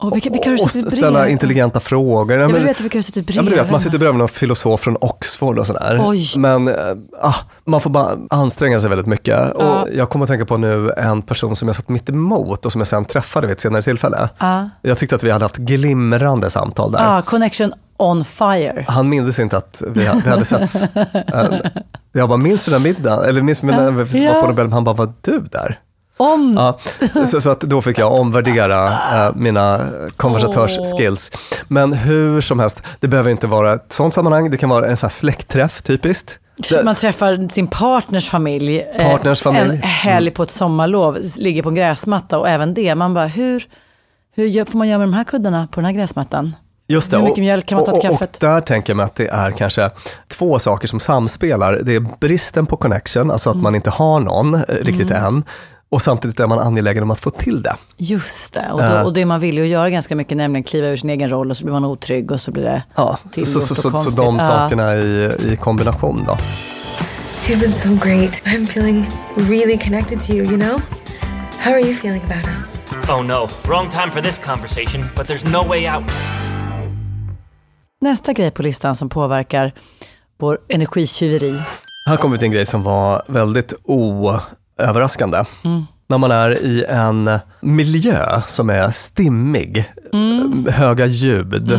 Och 0.00 0.14
vilka, 0.16 0.30
vilka 0.30 0.50
du 0.50 0.56
och 0.62 0.70
ställa 0.70 1.10
bredvid? 1.12 1.32
intelligenta 1.32 1.80
frågor. 1.80 2.36
Ja, 2.36 2.40
Jag 2.40 2.48
men- 2.50 2.56
vill 2.56 2.66
veta 2.68 2.82
vilka 2.82 2.98
du 2.98 3.02
suttit 3.02 3.30
Ja, 3.30 3.42
men 3.42 3.44
du 3.44 3.50
bredvid. 3.50 3.64
vet, 3.64 3.70
man 3.72 3.80
sitter 3.80 3.98
bredvid 3.98 4.18
någon 4.18 4.28
filosof 4.28 4.80
från 4.80 4.96
Oxford 5.00 5.58
och 5.58 5.66
sådär. 5.66 6.00
Oj. 6.04 6.32
Men 6.36 6.68
äh, 6.68 6.74
ah, 7.20 7.34
man 7.64 7.80
får 7.80 7.90
bara 7.90 8.16
anstränga 8.30 8.80
sig 8.80 8.88
väldigt 8.88 9.06
mycket. 9.06 9.38
Ja. 9.58 9.80
Och 9.82 9.88
jag 9.94 10.08
kommer 10.10 10.22
att 10.24 10.28
tänka 10.28 10.44
på 10.44 10.56
nu 10.56 10.90
en 10.96 11.22
person 11.22 11.56
som 11.56 11.68
jag 11.68 11.76
satt 11.76 11.88
mitt 11.88 12.08
emot 12.08 12.66
och 12.66 12.72
som 12.72 12.80
jag 12.80 12.88
sen 12.88 13.04
träffade 13.04 13.46
vid 13.46 13.54
ett 13.54 13.60
senare 13.60 13.82
tillfälle. 13.82 14.28
Ja. 14.38 14.68
Jag 14.82 14.98
tyckte 14.98 15.16
att 15.16 15.24
vi 15.24 15.30
hade 15.30 15.44
haft 15.44 15.56
glimrande 15.56 16.50
samtal 16.50 16.92
där. 16.92 17.18
Ah, 17.18 17.22
connection 17.22 17.72
on 17.96 18.24
fire. 18.24 18.84
Han 18.88 19.08
mindes 19.08 19.38
inte 19.38 19.56
att 19.56 19.82
vi 19.88 20.06
hade, 20.06 20.20
vi 20.24 20.30
hade 20.30 20.44
setts. 20.44 20.74
Eh, 20.74 21.60
jag 22.12 22.28
bara, 22.28 22.38
minns 22.38 22.64
du 22.64 22.70
den 22.70 22.82
middagen? 22.82 23.24
Eller 23.28 23.42
minns 23.42 23.60
du 23.60 23.66
när 23.66 23.90
vi 23.90 24.04
var 24.20 24.34
Ja. 24.34 24.40
på 24.42 24.48
Nobel? 24.48 24.72
Han 24.72 24.84
bara, 24.84 24.94
var 24.94 25.12
du 25.20 25.40
där? 25.40 25.78
Om... 26.20 26.54
Ja, 26.58 26.78
så, 27.26 27.40
så 27.40 27.50
att 27.50 27.60
då 27.60 27.82
fick 27.82 27.98
jag 27.98 28.12
omvärdera 28.12 28.86
eh, 28.88 29.32
mina 29.34 29.80
konversatörsskills. 30.16 31.30
Men 31.68 31.92
hur 31.92 32.40
som 32.40 32.58
helst, 32.60 32.82
det 33.00 33.08
behöver 33.08 33.30
inte 33.30 33.46
vara 33.46 33.72
ett 33.74 33.92
sånt 33.92 34.14
sammanhang. 34.14 34.50
Det 34.50 34.56
kan 34.56 34.68
vara 34.68 34.86
en 34.88 34.96
sån 34.96 35.06
här 35.06 35.14
släktträff 35.14 35.82
typiskt. 35.82 36.38
Man 36.84 36.94
träffar 36.94 37.48
sin 37.52 37.66
partners 37.66 38.28
familj, 38.28 38.80
eh, 38.94 39.10
Partners 39.10 39.40
familj. 39.42 39.70
en 39.70 39.82
helg 39.82 40.30
på 40.30 40.42
ett 40.42 40.50
sommarlov, 40.50 41.18
ligger 41.36 41.62
på 41.62 41.68
en 41.68 41.74
gräsmatta 41.74 42.38
och 42.38 42.48
även 42.48 42.74
det. 42.74 42.94
Man 42.94 43.14
bara, 43.14 43.26
hur, 43.26 43.64
hur 44.36 44.64
får 44.64 44.78
man 44.78 44.88
göra 44.88 44.98
med 44.98 45.08
de 45.08 45.14
här 45.14 45.24
kuddarna 45.24 45.68
på 45.72 45.80
den 45.80 45.84
här 45.84 45.92
gräsmattan? 45.92 46.56
just 46.88 47.10
det. 47.10 47.16
hur 47.16 47.22
mycket 47.24 47.32
och- 47.38 47.42
mjölk 47.42 47.66
kan 47.66 47.76
man 47.76 47.84
ta 47.84 47.92
till 47.92 47.98
och, 48.10 48.14
och, 48.14 48.18
kaffet? 48.20 48.36
och 48.36 48.48
där 48.48 48.60
tänker 48.60 48.90
jag 48.90 48.96
mig 48.96 49.04
att 49.04 49.14
det 49.14 49.26
är 49.28 49.50
kanske 49.50 49.90
två 50.28 50.58
saker 50.58 50.88
som 50.88 51.00
samspelar. 51.00 51.80
Det 51.82 51.94
är 51.94 52.06
bristen 52.20 52.66
på 52.66 52.76
connection, 52.76 53.30
alltså 53.30 53.50
att 53.50 53.54
Mm. 53.54 53.62
man 53.62 53.74
inte 53.74 53.90
har 53.90 54.20
någon 54.20 54.54
eh, 54.54 54.60
riktigt 54.68 55.10
än. 55.10 55.44
Och 55.90 56.02
samtidigt 56.02 56.40
är 56.40 56.46
man 56.46 56.58
angelägen 56.58 57.02
om 57.02 57.10
att 57.10 57.20
få 57.20 57.30
till 57.30 57.62
det. 57.62 57.76
Just 57.96 58.52
det, 58.54 58.68
och, 58.72 58.78
då, 58.80 58.84
Eh. 58.84 59.02
och 59.02 59.12
det 59.12 59.26
man 59.26 59.40
vill 59.40 59.58
ju 59.58 59.66
göra 59.66 59.90
ganska 59.90 60.16
mycket, 60.16 60.36
nämligen 60.36 60.64
kliva 60.64 60.86
ur 60.86 60.96
sin 60.96 61.10
egen 61.10 61.30
roll 61.30 61.50
och 61.50 61.56
så 61.56 61.64
blir 61.64 61.72
man 61.72 61.84
otrygg 61.84 62.30
och 62.32 62.40
så 62.40 62.50
blir 62.50 62.62
det 62.64 62.82
Ja, 62.96 63.18
så, 63.32 63.60
så, 63.60 63.74
så, 63.74 63.74
så, 63.74 64.10
de 64.10 64.38
Ja. 64.38 64.46
sakerna 64.46 64.94
i, 64.96 65.32
i 65.52 65.56
kombination 65.60 66.24
då. 66.26 66.36
You've 67.46 67.60
been 67.60 67.72
so 67.72 67.88
great. 68.08 68.30
I'm 68.44 68.64
feeling 68.66 69.10
really 69.36 69.78
connected 69.78 70.20
to 70.20 70.32
you, 70.32 70.44
you 70.46 70.56
know? 70.58 70.80
How 71.58 71.72
are 71.72 71.80
you 71.80 71.94
feeling 71.94 72.22
about 72.22 72.44
us? 72.46 72.80
Oh 73.10 73.22
no, 73.24 73.48
wrong 73.64 73.90
time 73.90 74.10
for 74.10 74.20
this 74.22 74.38
conversation, 74.38 75.04
but 75.16 75.26
there's 75.26 75.50
no 75.52 75.68
way 75.68 75.88
out. 75.88 76.04
Nästa 78.00 78.32
grej 78.32 78.50
på 78.50 78.62
listan 78.62 78.96
som 78.96 79.08
påverkar 79.08 79.72
vår 80.38 80.58
energitjuveri. 80.68 81.54
Här 82.06 82.16
kommer 82.16 82.32
vi 82.32 82.38
till 82.38 82.46
en 82.46 82.52
grej 82.52 82.66
som 82.66 82.82
var 82.82 83.22
väldigt 83.28 83.72
oöverraskande. 84.84 85.44
När 86.06 86.18
man 86.18 86.30
är 86.30 86.50
i 86.50 86.84
en 86.88 87.30
miljö 87.60 88.40
som 88.48 88.70
är 88.70 88.90
stimmig, 88.90 89.92
höga 90.68 91.06
ljud 91.06 91.72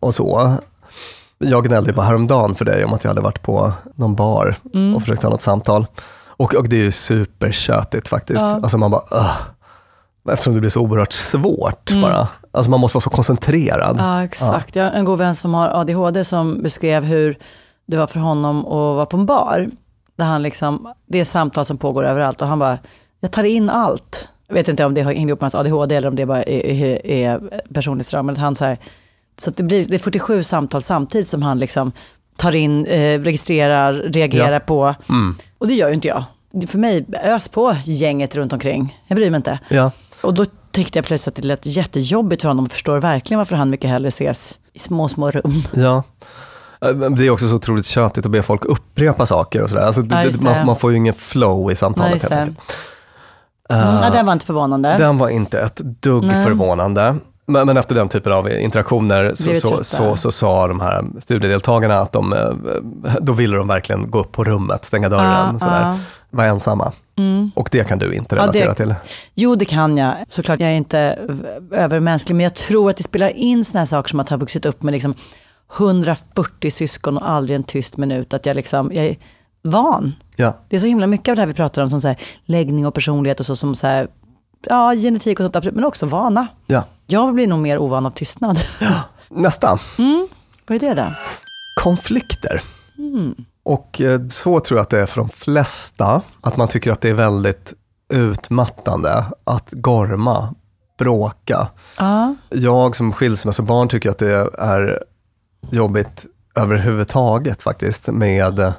och 0.00 0.14
så. 0.14 0.54
Jag 1.38 1.64
gnällde 1.64 1.92
bara 1.92 2.06
häromdagen 2.06 2.54
för 2.54 2.64
dig 2.64 2.84
om 2.84 2.92
att 2.92 3.04
jag 3.04 3.10
hade 3.10 3.20
varit 3.20 3.42
på 3.42 3.72
någon 3.94 4.14
bar 4.14 4.56
och 4.94 5.02
försökt 5.02 5.22
ha 5.22 5.30
något 5.30 5.42
samtal. 5.42 5.86
Och, 6.26 6.54
och 6.54 6.68
det 6.68 6.76
är 6.76 6.80
ju 6.84 6.92
supertjötigt 6.92 8.08
faktiskt. 8.08 8.42
Alltså 8.42 8.78
man 8.78 8.90
bara, 8.90 9.02
"Ugh." 9.10 9.36
Eftersom 10.32 10.54
det 10.54 10.60
blir 10.60 10.70
så 10.70 10.80
oerhört 10.80 11.12
svårt 11.12 11.90
bara. 12.02 12.28
Alltså 12.52 12.70
man 12.70 12.80
måste 12.80 12.96
vara 12.96 13.02
så 13.02 13.10
koncentrerad. 13.10 13.96
Ja, 14.00 14.24
exakt. 14.24 14.76
Jag 14.76 14.84
har 14.84 14.90
en 14.90 15.04
god 15.04 15.18
vän 15.18 15.34
som 15.34 15.54
har 15.54 15.68
ADHD 15.68 16.24
som 16.24 16.62
beskrev 16.62 17.04
hur 17.04 17.38
det 17.86 17.96
var 17.96 18.06
för 18.06 18.20
honom 18.20 18.58
att 18.66 18.72
vara 18.72 19.06
på 19.06 19.16
en 19.16 19.26
bar. 19.26 19.66
Där 20.18 20.24
han 20.24 20.42
liksom, 20.42 20.94
det 21.06 21.20
är 21.20 21.24
samtal 21.24 21.64
som 21.66 21.78
pågår 21.78 22.04
överallt 22.04 22.42
och 22.42 22.48
han 22.48 22.58
bara, 22.58 22.78
jag 23.20 23.30
tar 23.30 23.44
in 23.44 23.70
allt. 23.70 24.28
Jag 24.48 24.54
vet 24.54 24.68
inte 24.68 24.84
om 24.84 24.94
det 24.94 25.02
hänger 25.02 25.28
ihop 25.28 25.40
med 25.40 25.44
hans 25.44 25.54
ADHD 25.54 25.94
eller 25.96 26.08
om 26.08 26.16
det 26.16 26.26
bara 26.26 26.42
är, 26.42 26.66
är, 26.66 27.06
är 27.06 27.60
personlighetsdrag. 27.74 28.24
Men 28.24 28.32
att 28.34 28.40
han 28.40 28.54
så 28.54 28.64
här, 28.64 28.78
så 29.40 29.50
att 29.50 29.56
det, 29.56 29.62
blir, 29.62 29.84
det 29.88 29.94
är 29.94 29.98
47 29.98 30.42
samtal 30.42 30.82
samtidigt 30.82 31.28
som 31.28 31.42
han 31.42 31.58
liksom 31.58 31.92
tar 32.36 32.56
in, 32.56 32.86
eh, 32.86 33.20
registrerar, 33.20 33.92
reagerar 33.92 34.52
Ja. 34.52 34.60
på. 34.60 34.94
Och 35.58 35.68
det 35.68 35.74
gör 35.74 35.88
ju 35.88 35.94
inte 35.94 36.08
jag. 36.08 36.24
För 36.68 36.78
mig, 36.78 37.06
ös 37.22 37.48
på 37.48 37.76
gänget 37.84 38.36
runt 38.36 38.52
omkring. 38.52 38.98
Jag 39.06 39.16
bryr 39.16 39.30
mig 39.30 39.36
inte. 39.36 39.58
Ja. 39.68 39.90
Och 40.22 40.34
då 40.34 40.44
tyckte 40.70 40.98
jag 40.98 41.06
plötsligt 41.06 41.36
att 41.38 41.42
det 41.42 41.48
lät 41.48 41.66
jättejobbigt 41.66 42.42
för 42.42 42.48
honom 42.48 42.64
och 42.64 42.72
förstår 42.72 42.98
verkligen 43.00 43.38
varför 43.38 43.56
han 43.56 43.70
mycket 43.70 43.90
hellre 43.90 44.08
ses 44.08 44.58
i 44.72 44.78
små, 44.78 45.08
små 45.08 45.30
rum. 45.30 45.62
Ja. 45.74 46.02
Det 47.16 47.26
är 47.26 47.30
också 47.30 47.48
så 47.48 47.56
otroligt 47.56 47.86
tjötigt 47.86 48.26
att 48.26 48.32
be 48.32 48.42
folk 48.42 48.64
upprepa 48.64 49.26
saker 49.26 49.62
och 49.62 49.70
sådär. 49.70 49.82
Alltså, 49.82 50.02
Ja, 50.10 50.24
man, 50.40 50.66
man 50.66 50.76
får 50.76 50.90
ju 50.90 50.96
ingen 50.96 51.14
flow 51.14 51.72
i 51.72 51.76
samtalet 51.76 52.12
just 52.12 52.22
helt 52.24 52.34
det. 52.34 52.40
enkelt. 52.40 52.58
Mm, 53.70 53.94
ja, 54.02 54.10
den 54.12 54.26
var 54.26 54.32
inte 54.32 54.46
förvånande. 54.46 54.94
Den 54.98 55.18
var 55.18 55.28
inte 55.28 55.60
ett 55.60 55.76
dugg 55.76 56.24
Nej. 56.24 56.44
förvånande. 56.44 57.16
Men, 57.46 57.66
men 57.66 57.76
efter 57.76 57.94
den 57.94 58.08
typen 58.08 58.32
av 58.32 58.50
interaktioner 58.50 59.32
så, 59.34 59.54
så, 59.54 59.84
så, 59.84 60.16
så 60.16 60.30
sa 60.30 60.66
de 60.68 60.80
här 60.80 61.04
studiedeltagarna 61.20 61.94
att 61.98 62.12
de, 62.12 62.32
eh, 62.32 62.50
då 63.20 63.32
ville 63.32 63.56
de 63.56 63.68
verkligen 63.68 64.10
gå 64.10 64.20
upp 64.20 64.32
på 64.32 64.44
rummet, 64.44 64.84
stänga 64.84 65.08
dörren, 65.08 65.48
Ja, 65.52 65.58
sådär. 65.58 65.80
ja. 65.80 65.86
Mm. 65.88 65.98
vara 66.30 66.46
ensamma. 66.46 66.92
Och 67.54 67.68
det 67.72 67.88
kan 67.88 67.98
du 67.98 68.12
inte 68.14 68.36
Ja, 68.36 68.46
det- 68.46 68.60
relatera 68.60 68.74
till. 68.74 68.94
Jo, 69.34 69.54
det 69.54 69.64
kan 69.64 69.96
jag. 69.96 70.12
Såklart, 70.28 70.60
jag 70.60 70.70
är 70.70 70.74
inte 70.74 71.18
övermänsklig, 71.72 72.34
men 72.36 72.44
jag 72.44 72.54
tror 72.54 72.90
att 72.90 72.96
det 72.96 73.02
spelar 73.02 73.28
in 73.28 73.64
såna 73.64 73.78
här 73.80 73.86
saker 73.86 74.08
som 74.08 74.20
att 74.20 74.28
ha 74.28 74.36
vuxit 74.36 74.66
upp 74.66 74.82
med 74.82 74.92
liksom 74.92 75.14
140 75.76 76.70
syskon 76.70 77.16
och 77.16 77.28
aldrig 77.30 77.56
en 77.56 77.62
tyst 77.64 77.96
minut. 77.96 78.34
Att 78.34 78.46
jag, 78.46 78.56
liksom, 78.56 78.90
jag 78.92 79.04
är 79.06 79.16
van. 79.62 80.14
Ja. 80.36 80.52
Det 80.68 80.76
är 80.76 80.80
så 80.80 80.86
himla 80.86 81.06
mycket 81.06 81.28
av 81.32 81.36
det 81.36 81.42
här 81.42 81.46
vi 81.46 81.54
pratar 81.54 81.82
om, 81.82 81.90
som 81.90 82.00
så 82.00 82.08
här, 82.08 82.16
läggning 82.44 82.86
och 82.86 82.94
personlighet 82.94 83.40
och 83.40 83.46
så, 83.46 83.56
som 83.56 83.74
så 83.74 83.86
här, 83.86 84.08
ja, 84.66 84.94
genetik 84.94 85.40
och 85.40 85.44
sånt, 85.44 85.56
absolut, 85.56 85.74
men 85.74 85.84
också 85.84 86.06
vana. 86.06 86.46
Ja. 86.66 86.84
Jag 87.06 87.34
blir 87.34 87.46
nog 87.46 87.58
mer 87.58 87.78
ovan 87.78 88.06
av 88.06 88.10
tystnad. 88.10 88.58
Nästa, 89.28 89.78
Vad 90.66 90.76
är 90.76 90.80
det 90.80 90.94
då? 90.94 91.06
konflikter. 91.80 92.62
Mm. 92.98 93.34
Och 93.62 94.00
eh, 94.00 94.20
så 94.28 94.60
tror 94.60 94.78
jag 94.78 94.82
att 94.82 94.90
det 94.90 95.00
är 95.00 95.06
för 95.06 95.20
de 95.20 95.28
flesta, 95.28 96.22
att 96.40 96.56
man 96.56 96.68
tycker 96.68 96.90
att 96.90 97.00
det 97.00 97.08
är 97.08 97.14
väldigt 97.14 97.74
utmattande 98.12 99.24
att 99.44 99.70
gorma, 99.72 100.54
bråka. 100.98 101.68
Ja, 101.98 102.34
Jag 102.50 102.96
som 102.96 103.12
skilsmässobarn 103.12 103.88
tycker 103.88 104.10
att 104.10 104.18
det 104.18 104.48
är 104.58 105.02
jobbigt 105.70 106.26
överhuvudtaget 106.54 107.62
faktiskt 107.62 108.06
med 108.06 108.58
eh, 108.58 108.72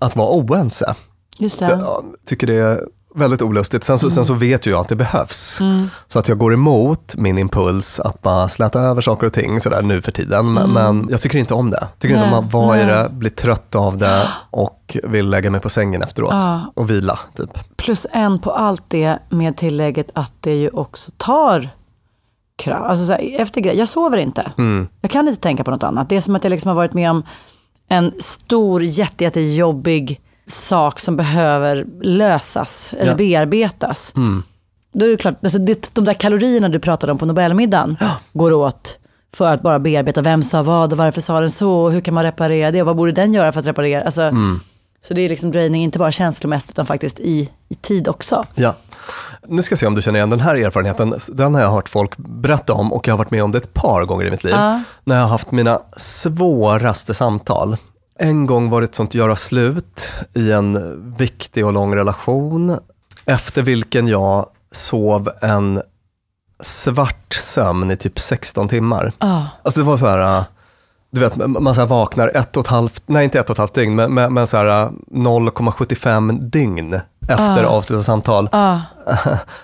att 0.00 0.16
vara 0.16 0.28
oense. 0.28 0.94
just 1.38 1.58
det. 1.58 1.64
Jag 1.68 2.04
tycker 2.26 2.46
det 2.46 2.54
är 2.54 2.80
väldigt 3.14 3.42
olustigt. 3.42 3.84
Sen 3.84 3.98
så, 3.98 4.10
sen 4.10 4.24
så 4.24 4.34
vet 4.34 4.66
ju 4.66 4.70
jag 4.70 4.80
att 4.80 4.88
det 4.88 4.96
behövs. 4.96 5.60
Mm. 5.60 5.88
Så 6.06 6.18
att 6.18 6.28
jag 6.28 6.38
går 6.38 6.54
emot 6.54 7.14
min 7.16 7.38
impuls 7.38 8.00
att 8.00 8.22
bara 8.22 8.48
släta 8.48 8.80
över 8.80 9.00
saker 9.00 9.26
och 9.26 9.32
ting 9.32 9.60
sådär 9.60 9.82
nu 9.82 10.02
för 10.02 10.12
tiden. 10.12 10.52
Men, 10.52 10.70
men 10.70 11.06
jag 11.10 11.20
tycker 11.20 11.38
inte 11.38 11.54
om 11.54 11.70
det. 11.70 11.88
Tycker 11.98 12.14
inte 12.14 12.24
om 12.24 12.30
Nej, 12.30 12.46
att 12.46 12.52
vara 12.52 12.80
i 12.80 12.84
nej. 12.86 12.94
det, 12.94 13.08
blir 13.10 13.30
trött 13.30 13.74
av 13.74 13.98
det 13.98 14.28
och 14.50 14.96
vill 15.04 15.30
lägga 15.30 15.50
mig 15.50 15.60
på 15.60 15.68
sängen 15.70 16.02
efteråt 16.02 16.32
Ja. 16.32 16.60
och 16.74 16.90
vila. 16.90 17.18
Typ. 17.36 17.76
Plus 17.76 18.06
en 18.12 18.38
på 18.38 18.50
allt 18.50 18.84
det 18.88 19.18
med 19.28 19.56
tillägget 19.56 20.10
att 20.14 20.32
det 20.40 20.54
ju 20.54 20.68
också 20.68 21.10
tar 21.16 21.68
kraft. 22.56 22.84
Alltså 22.84 23.06
så 23.06 23.12
här, 23.12 23.40
efter 23.40 23.60
grej, 23.60 23.76
jag 23.78 23.88
sover 23.88 24.18
inte. 24.18 24.52
Mm. 24.58 24.88
Jag 25.00 25.10
kan 25.10 25.28
inte 25.28 25.40
tänka 25.40 25.64
på 25.64 25.70
något 25.70 25.82
annat. 25.82 26.08
Det 26.08 26.16
är 26.16 26.20
som 26.20 26.36
att 26.36 26.44
jag 26.44 26.50
liksom 26.50 26.68
har 26.68 26.74
varit 26.76 26.92
med 26.94 27.10
om 27.10 27.22
en 27.88 28.12
stor, 28.18 28.82
jätte, 28.82 29.24
jättejobbig 29.24 30.20
sak 30.46 31.00
som 31.00 31.16
behöver 31.16 31.86
lösas 32.02 32.94
eller 32.98 33.10
Ja. 33.12 33.16
bearbetas. 33.16 34.12
Mm. 34.16 34.42
Då 34.92 35.04
är 35.06 35.10
det 35.10 35.16
klart, 35.16 35.34
alltså 35.44 35.58
det, 35.58 35.94
de 35.94 36.04
där 36.04 36.14
kalorierna 36.14 36.68
du 36.68 36.78
pratade 36.78 37.12
om 37.12 37.18
på 37.18 37.26
Nobelmiddagen 37.26 37.96
går 38.32 38.52
åt 38.52 38.98
för 39.34 39.46
att 39.54 39.62
bara 39.62 39.78
bearbeta 39.78 40.22
vem 40.22 40.42
sa 40.42 40.62
vad 40.62 40.92
och 40.92 40.98
varför 40.98 41.20
sa 41.20 41.40
den 41.40 41.50
så 41.50 41.72
och 41.72 41.92
hur 41.92 42.00
kan 42.00 42.14
man 42.14 42.24
reparera 42.24 42.70
det 42.70 42.80
och 42.80 42.86
vad 42.86 42.96
borde 42.96 43.12
den 43.12 43.34
göra 43.34 43.52
för 43.52 43.60
att 43.60 43.66
reparera. 43.66 44.02
Alltså, 44.04 44.22
Mm. 44.22 44.60
Så 45.04 45.14
det 45.14 45.20
är 45.20 45.28
liksom 45.28 45.50
draining, 45.52 45.82
inte 45.82 45.98
bara 45.98 46.12
känslomässigt 46.12 46.70
utan 46.70 46.86
faktiskt 46.86 47.20
i, 47.20 47.48
i 47.68 47.74
tid 47.74 48.08
också. 48.08 48.42
Ja. 48.54 48.74
Nu 49.46 49.62
ska 49.62 49.72
jag 49.72 49.78
se 49.78 49.86
om 49.86 49.94
du 49.94 50.02
känner 50.02 50.18
igen 50.18 50.30
den 50.30 50.40
här 50.40 50.54
erfarenheten. 50.54 51.14
Den 51.28 51.54
har 51.54 51.60
jag 51.60 51.70
hört 51.70 51.88
folk 51.88 52.16
berätta 52.16 52.72
om 52.72 52.92
och 52.92 53.08
jag 53.08 53.12
har 53.12 53.18
varit 53.18 53.30
med 53.30 53.44
om 53.44 53.52
det 53.52 53.58
ett 53.58 53.74
par 53.74 54.04
gånger 54.04 54.24
i 54.24 54.30
mitt 54.30 54.44
liv. 54.44 54.54
Ja. 54.54 54.82
När 55.04 55.14
jag 55.14 55.22
har 55.22 55.28
haft 55.28 55.50
mina 55.50 55.80
svåraste 55.96 57.14
samtal. 57.14 57.76
En 58.18 58.46
gång 58.46 58.70
var 58.70 58.80
det 58.80 58.84
ett 58.84 58.94
sånt 58.94 59.14
göra 59.14 59.36
slut 59.36 60.12
i 60.34 60.52
en 60.52 61.14
viktig 61.16 61.66
och 61.66 61.72
lång 61.72 61.96
relation. 61.96 62.78
Efter 63.24 63.62
vilken 63.62 64.06
jag 64.06 64.46
sov 64.70 65.30
en 65.42 65.82
svart 66.60 67.32
sömn 67.34 67.90
i 67.90 67.96
typ 67.96 68.18
16 68.18 68.68
timmar. 68.68 69.12
Ja. 69.18 69.46
Alltså 69.62 69.80
det 69.80 69.86
var 69.86 69.96
så 69.96 70.06
här, 70.06 70.38
äh, 70.38 70.44
du 71.10 71.20
vet, 71.20 71.36
man 71.36 71.74
så 71.74 71.86
vaknar 71.86 72.28
ett 72.34 72.56
och 72.56 72.64
ett 72.64 72.70
halvt, 72.70 73.02
nej 73.06 73.24
inte 73.24 73.40
ett 73.40 73.50
och 73.50 73.54
ett 73.54 73.58
halvt 73.58 73.74
dygn, 73.74 73.94
men, 73.94 74.14
men, 74.14 74.34
men 74.34 74.46
så 74.46 74.56
här 74.56 74.82
äh, 74.84 74.90
0,75 75.10 76.40
dygn 76.40 77.00
efter 77.28 77.64
avslutat 77.64 78.04
samtal. 78.06 78.48
För 78.48 78.78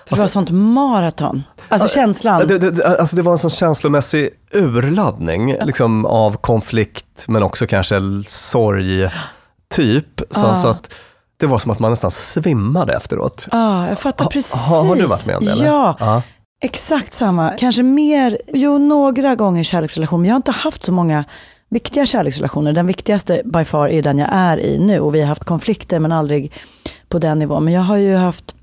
det 0.15 0.19
var 0.21 0.27
sånt 0.27 0.49
maraton. 0.51 1.43
Alltså 1.69 1.87
känslan. 1.87 2.47
Det, 2.47 2.57
det, 2.57 2.85
alltså 2.99 3.15
det 3.15 3.21
var 3.21 3.31
en 3.31 3.37
sån 3.37 3.49
känslomässig 3.49 4.29
urladdning 4.53 5.55
liksom, 5.65 6.05
av 6.05 6.37
konflikt, 6.37 7.25
men 7.27 7.43
också 7.43 7.67
kanske 7.67 7.95
sorg, 8.27 9.09
typ. 9.75 10.21
Så, 10.31 10.55
så 10.55 10.67
att 10.67 10.93
det 11.39 11.47
var 11.47 11.59
som 11.59 11.71
att 11.71 11.79
man 11.79 11.91
nästan 11.91 12.11
svimmade 12.11 12.93
efteråt. 12.93 13.47
Ja, 13.51 13.87
jag 13.89 13.99
fattar 13.99 14.25
Ha- 14.25 14.31
precis. 14.31 14.53
har- 14.53 14.83
har 14.83 14.95
du 14.95 15.05
varit 15.05 15.25
med 15.27 15.35
om 15.37 15.45
det, 15.45 15.51
eller? 15.51 15.65
Ja, 15.65 15.95
Ja. 15.99 16.21
exakt 16.61 17.13
samma. 17.13 17.51
Kanske 17.57 17.83
mer, 17.83 18.37
jo 18.53 18.77
några 18.77 19.35
gånger 19.35 19.63
kärleksrelation, 19.63 20.21
men 20.21 20.27
jag 20.27 20.33
har 20.33 20.37
inte 20.39 20.51
haft 20.51 20.83
så 20.83 20.91
många 20.91 21.23
viktiga 21.69 22.05
kärleksrelationer. 22.05 22.73
Den 22.73 22.87
viktigaste 22.87 23.41
by 23.45 23.65
far 23.65 23.87
är 23.89 24.01
den 24.01 24.17
jag 24.19 24.29
är 24.31 24.59
i 24.59 24.77
nu 24.79 24.99
och 24.99 25.15
vi 25.15 25.21
har 25.21 25.27
haft 25.27 25.43
konflikter 25.43 25.99
men 25.99 26.11
aldrig 26.11 26.51
på 27.09 27.19
den 27.19 27.39
nivån. 27.39 27.63
Men 27.63 27.73
jag 27.73 27.81
har 27.81 27.97
ju 27.97 28.15
haft, 28.15 28.55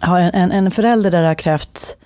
har 0.00 0.20
en, 0.20 0.30
en, 0.34 0.50
en 0.50 0.70
förälder 0.70 1.10
där 1.10 1.20
det 1.20 1.26
har 1.26 1.34
krävt 1.34 1.96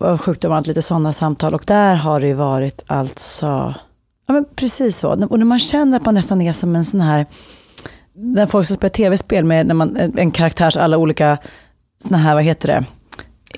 av 0.00 0.18
sjukdom 0.18 0.50
och 0.50 0.56
allt, 0.56 0.66
lite 0.66 0.82
sådana 0.82 1.12
samtal 1.12 1.54
och 1.54 1.62
där 1.66 1.94
har 1.94 2.20
det 2.20 2.26
ju 2.26 2.34
varit 2.34 2.84
alltså, 2.86 3.74
ja 4.26 4.34
men 4.34 4.44
precis 4.56 4.98
så. 4.98 5.10
Och 5.10 5.38
när 5.38 5.46
man 5.46 5.60
känner 5.60 5.96
att 5.96 6.04
man 6.04 6.14
nästan 6.14 6.42
är 6.42 6.52
som 6.52 6.76
en 6.76 6.84
sån 6.84 7.00
här, 7.00 7.26
när 8.14 8.46
folk 8.46 8.66
som 8.66 8.76
spelar 8.76 8.90
tv-spel 8.92 9.44
med 9.44 9.66
när 9.66 9.74
man, 9.74 9.96
en, 9.96 10.30
karaktärs 10.30 10.76
alla 10.76 10.96
olika 10.96 11.38
såna 12.04 12.18
här, 12.18 12.34
vad 12.34 12.44
heter 12.44 12.68
det, 12.68 12.84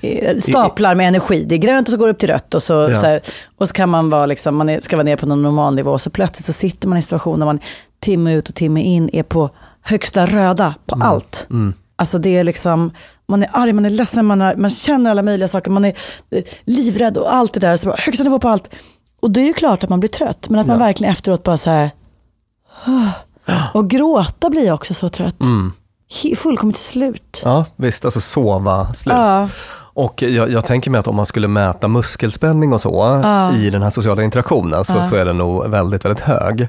Eh, 0.01 0.37
staplar 0.37 0.95
med 0.95 1.07
energi. 1.07 1.45
Det 1.45 1.55
är 1.55 1.59
grönt 1.59 1.87
och 1.87 1.91
så 1.91 1.97
går 1.97 2.05
det 2.05 2.11
upp 2.11 2.19
till 2.19 2.29
rött 2.29 2.53
och 2.53 2.63
så, 2.63 2.73
Ja. 2.73 2.99
så, 2.99 3.07
här, 3.07 3.21
och 3.57 3.67
så 3.67 3.73
kan 3.73 3.89
man 3.89 4.09
vara 4.09 4.25
liksom, 4.25 4.55
man 4.55 4.81
ska 4.81 4.95
vara 4.95 5.03
nere 5.03 5.17
på 5.17 5.25
någon 5.25 5.41
normal 5.41 5.75
nivå 5.75 5.91
och 5.91 6.01
så 6.01 6.09
plötsligt 6.09 6.45
så 6.45 6.53
sitter 6.53 6.87
man 6.87 6.97
i 6.97 6.99
en 6.99 7.03
situation 7.03 7.39
där 7.39 7.45
man 7.45 7.59
timme 7.99 8.33
ut 8.33 8.49
och 8.49 8.55
timme 8.55 8.81
in 8.81 9.09
är 9.13 9.23
på 9.23 9.49
högsta 9.81 10.25
röda 10.25 10.75
på 10.85 10.95
allt. 11.01 11.47
Alltså 11.95 12.17
det 12.17 12.37
är 12.37 12.43
liksom, 12.43 12.91
man 13.27 13.43
är 13.43 13.49
arg, 13.53 13.73
man 13.73 13.85
är 13.85 13.89
ledsen, 13.89 14.25
man, 14.25 14.41
är, 14.41 14.55
man 14.55 14.69
känner 14.69 15.11
alla 15.11 15.21
möjliga 15.21 15.47
saker, 15.47 15.71
man 15.71 15.85
är 15.85 15.93
eh, 16.31 16.43
livrädd 16.65 17.17
och 17.17 17.33
allt 17.35 17.53
det 17.53 17.59
där. 17.59 17.77
Så 17.77 17.85
bara, 17.85 17.95
högsta 17.99 18.23
nivå 18.23 18.39
på 18.39 18.49
allt. 18.49 18.69
Och 19.21 19.31
det 19.31 19.41
är 19.41 19.45
ju 19.45 19.53
klart 19.53 19.83
att 19.83 19.89
man 19.89 19.99
blir 19.99 20.09
trött, 20.09 20.49
men 20.49 20.59
att 20.59 20.67
man 20.67 20.79
verkligen 20.79 21.11
efteråt 21.13 21.43
bara 21.43 21.57
så 21.57 21.69
här, 21.69 21.89
och 23.73 23.89
gråta 23.89 24.49
blir 24.49 24.65
jag 24.65 24.75
också 24.75 24.93
så 24.93 25.09
trött. 25.09 25.35
He- 26.11 26.35
Fullkomligt 26.35 26.79
slut. 26.79 27.41
Ja, 27.43 27.65
visst, 27.75 28.05
alltså 28.05 28.21
sova 28.21 28.93
slut. 28.93 29.13
Ja. 29.13 29.49
Och 29.99 30.21
jag, 30.21 30.51
jag 30.51 30.65
tänker 30.65 30.91
mig 30.91 30.99
att 30.99 31.07
om 31.07 31.15
man 31.15 31.25
skulle 31.25 31.47
mäta 31.47 31.87
muskelspänning 31.87 32.73
och 32.73 32.81
så 32.81 33.21
i 33.57 33.69
den 33.69 33.81
här 33.81 33.89
sociala 33.89 34.23
interaktionen 34.23 34.85
så, 34.85 35.03
så 35.03 35.15
är 35.15 35.25
den 35.25 35.37
nog 35.37 35.69
väldigt, 35.69 36.05
väldigt 36.05 36.23
hög. 36.23 36.67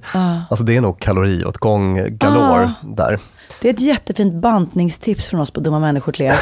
Alltså 0.49 0.65
det 0.65 0.77
är 0.77 0.81
nog 0.81 1.01
kaloriåtgång 1.01 2.07
galore 2.09 2.73
där. 2.83 3.19
Det 3.63 3.69
är 3.69 3.73
ett 3.73 3.81
jättefint 3.81 4.35
bantningstips 4.35 5.27
från 5.27 5.41
oss 5.41 5.51
på 5.51 5.61
Dumma 5.61 5.79
människor 5.79 6.13
till 6.13 6.27
er. 6.27 6.37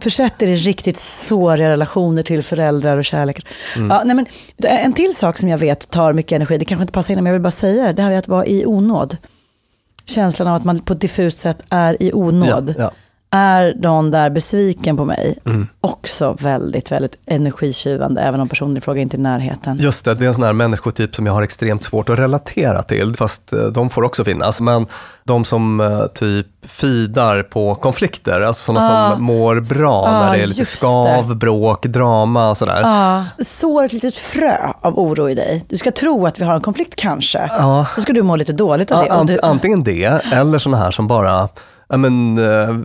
Försätt 0.00 0.42
er 0.42 0.46
i 0.46 0.56
riktigt 0.56 0.98
såriga 1.00 1.70
relationer 1.70 2.22
till 2.22 2.42
föräldrar 2.42 2.96
och 2.96 3.04
kärlek. 3.04 3.46
Ja, 3.76 4.02
nej 4.04 4.16
men, 4.16 4.26
en 4.56 4.92
till 4.92 5.16
sak 5.16 5.38
som 5.38 5.48
jag 5.48 5.58
vet 5.58 5.90
tar 5.90 6.12
mycket 6.12 6.32
energi, 6.32 6.58
det 6.58 6.64
kanske 6.64 6.82
inte 6.82 6.92
passar 6.92 7.14
in 7.14 7.16
men 7.18 7.26
jag 7.26 7.32
vill 7.32 7.42
bara 7.42 7.50
säga 7.50 7.86
det, 7.86 7.92
det 7.92 8.02
här 8.02 8.10
med 8.10 8.18
att 8.18 8.28
vara 8.28 8.46
i 8.46 8.66
onåd. 8.66 9.16
Känslan 10.04 10.48
av 10.48 10.54
att 10.54 10.64
man 10.64 10.80
på 10.80 10.92
ett 10.92 11.00
diffust 11.00 11.38
sätt 11.38 11.62
är 11.70 12.02
i 12.02 12.12
onåd. 12.12 12.74
Ja, 12.78 12.82
ja. 12.82 12.90
Är 13.30 13.74
någon 13.78 14.10
där 14.10 14.30
besviken 14.30 14.96
på 14.96 15.04
mig? 15.04 15.38
Också 15.80 16.36
väldigt, 16.40 16.92
väldigt 16.92 17.16
energitjuvande, 17.26 18.20
även 18.20 18.40
om 18.40 18.48
personen 18.48 18.76
i 18.76 18.80
fråga 18.80 19.00
inte 19.02 19.16
är 19.16 19.18
i 19.18 19.22
närheten. 19.22 19.76
Just 19.80 20.04
det, 20.04 20.14
det 20.14 20.24
är 20.24 20.28
en 20.28 20.34
sån 20.34 20.44
här 20.44 20.52
människotyp 20.52 21.14
som 21.14 21.26
jag 21.26 21.32
har 21.32 21.42
extremt 21.42 21.82
svårt 21.84 22.08
att 22.08 22.18
relatera 22.18 22.82
till, 22.82 23.16
fast 23.16 23.52
eh, 23.52 23.58
de 23.66 23.90
får 23.90 24.02
också 24.02 24.24
finnas. 24.24 24.60
Men 24.60 24.86
de 25.24 25.44
som 25.44 25.80
eh, 25.80 26.06
typ 26.06 26.46
fidar 26.66 27.42
på 27.42 27.74
konflikter, 27.74 28.40
alltså 28.40 28.62
sådana 28.64 29.10
som 29.12 29.22
mår 29.22 29.74
bra 29.78 30.04
Ah, 30.06 30.20
när 30.20 30.36
det 30.36 30.42
är 30.42 30.46
lite 30.46 30.64
skav, 30.64 31.28
det. 31.28 31.34
bråk, 31.34 31.86
drama 31.86 32.50
och 32.50 32.56
sådär. 32.56 32.80
Ja, 32.82 33.24
sår 33.44 33.84
ett 33.84 33.92
litet 33.92 34.14
frö 34.16 34.56
av 34.80 34.98
oro 34.98 35.28
i 35.30 35.34
dig. 35.34 35.64
Du 35.68 35.76
ska 35.76 35.90
tro 35.90 36.26
att 36.26 36.40
vi 36.40 36.44
har 36.44 36.54
en 36.54 36.60
konflikt 36.60 36.94
kanske. 36.96 37.50
Ja. 37.58 37.86
Så 37.94 38.00
ska 38.00 38.12
du 38.12 38.22
må 38.22 38.36
lite 38.36 38.52
dåligt 38.52 38.90
av 38.92 39.04
det. 39.04 39.10
Och 39.10 39.16
ant- 39.22 39.26
du, 39.26 39.38
Antingen 39.42 39.84
det, 39.84 40.04
eller 40.32 40.58
sådana 40.58 40.82
här 40.84 40.90
som 40.90 41.08
bara, 41.08 41.48
ja, 41.88 41.96
men, 41.96 42.38
eh, 42.38 42.76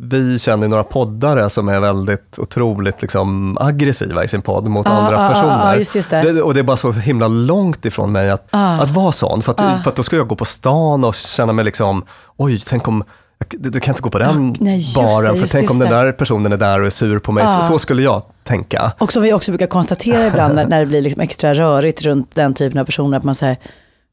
vi 0.00 0.38
känner 0.38 0.68
några 0.68 0.84
poddare 0.84 1.50
som 1.50 1.68
är 1.68 1.80
väldigt 1.80 2.38
otroligt 2.38 3.02
liksom, 3.02 3.58
aggressiva 3.60 4.24
i 4.24 4.28
sin 4.28 4.42
podd 4.42 4.68
mot 4.68 4.86
andra 4.86 5.18
ah, 5.18 5.26
ah, 5.26 5.28
personer. 5.28 5.72
ah, 5.72 5.76
just- 5.76 5.94
just 5.94 6.10
det. 6.10 6.42
och 6.42 6.54
det 6.54 6.60
är 6.60 6.64
bara 6.64 6.76
så 6.76 6.92
himla 6.92 7.28
långt 7.28 7.84
ifrån 7.84 8.12
mig 8.12 8.30
att, 8.30 8.48
att 8.50 8.90
vara 8.90 9.12
sån. 9.12 9.42
För 9.42 9.52
att, 9.52 9.82
för 9.82 9.90
att 9.90 9.96
då 9.96 10.02
ska 10.02 10.16
jag 10.16 10.28
gå 10.28 10.36
på 10.36 10.44
stan 10.44 11.04
och 11.04 11.14
känna 11.14 11.52
mig 11.52 11.64
liksom, 11.64 12.04
oj, 12.36 12.60
tänk 12.66 12.88
om 12.88 13.04
du 13.48 13.80
kan 13.80 13.92
inte 13.92 14.02
gå 14.02 14.10
på 14.10 14.18
den 14.18 14.56
nej, 14.60 14.92
baren, 14.94 15.34
det, 15.34 15.40
för 15.40 15.48
tänk 15.48 15.70
om 15.70 15.78
den 15.78 15.90
där 15.90 16.12
personen 16.12 16.52
är 16.52 16.56
där 16.56 16.80
och 16.80 16.86
är 16.86 16.90
sur 16.90 17.18
på 17.18 17.32
mig. 17.32 17.44
Så, 17.60 17.72
så 17.72 17.78
skulle 17.78 18.02
jag 18.02 18.22
tänka. 18.44 18.92
Och 18.98 19.12
som 19.12 19.22
vi 19.22 19.32
också 19.32 19.50
brukar 19.50 19.66
konstatera 19.66 20.26
ibland 20.26 20.54
när, 20.54 20.66
när 20.66 20.80
det 20.80 20.86
blir 20.86 21.02
liksom 21.02 21.20
extra 21.20 21.54
rörigt 21.54 22.02
runt 22.02 22.34
den 22.34 22.54
typen 22.54 22.80
av 22.80 22.84
personer, 22.84 23.16
att 23.16 23.24
man 23.24 23.34
säger, 23.34 23.56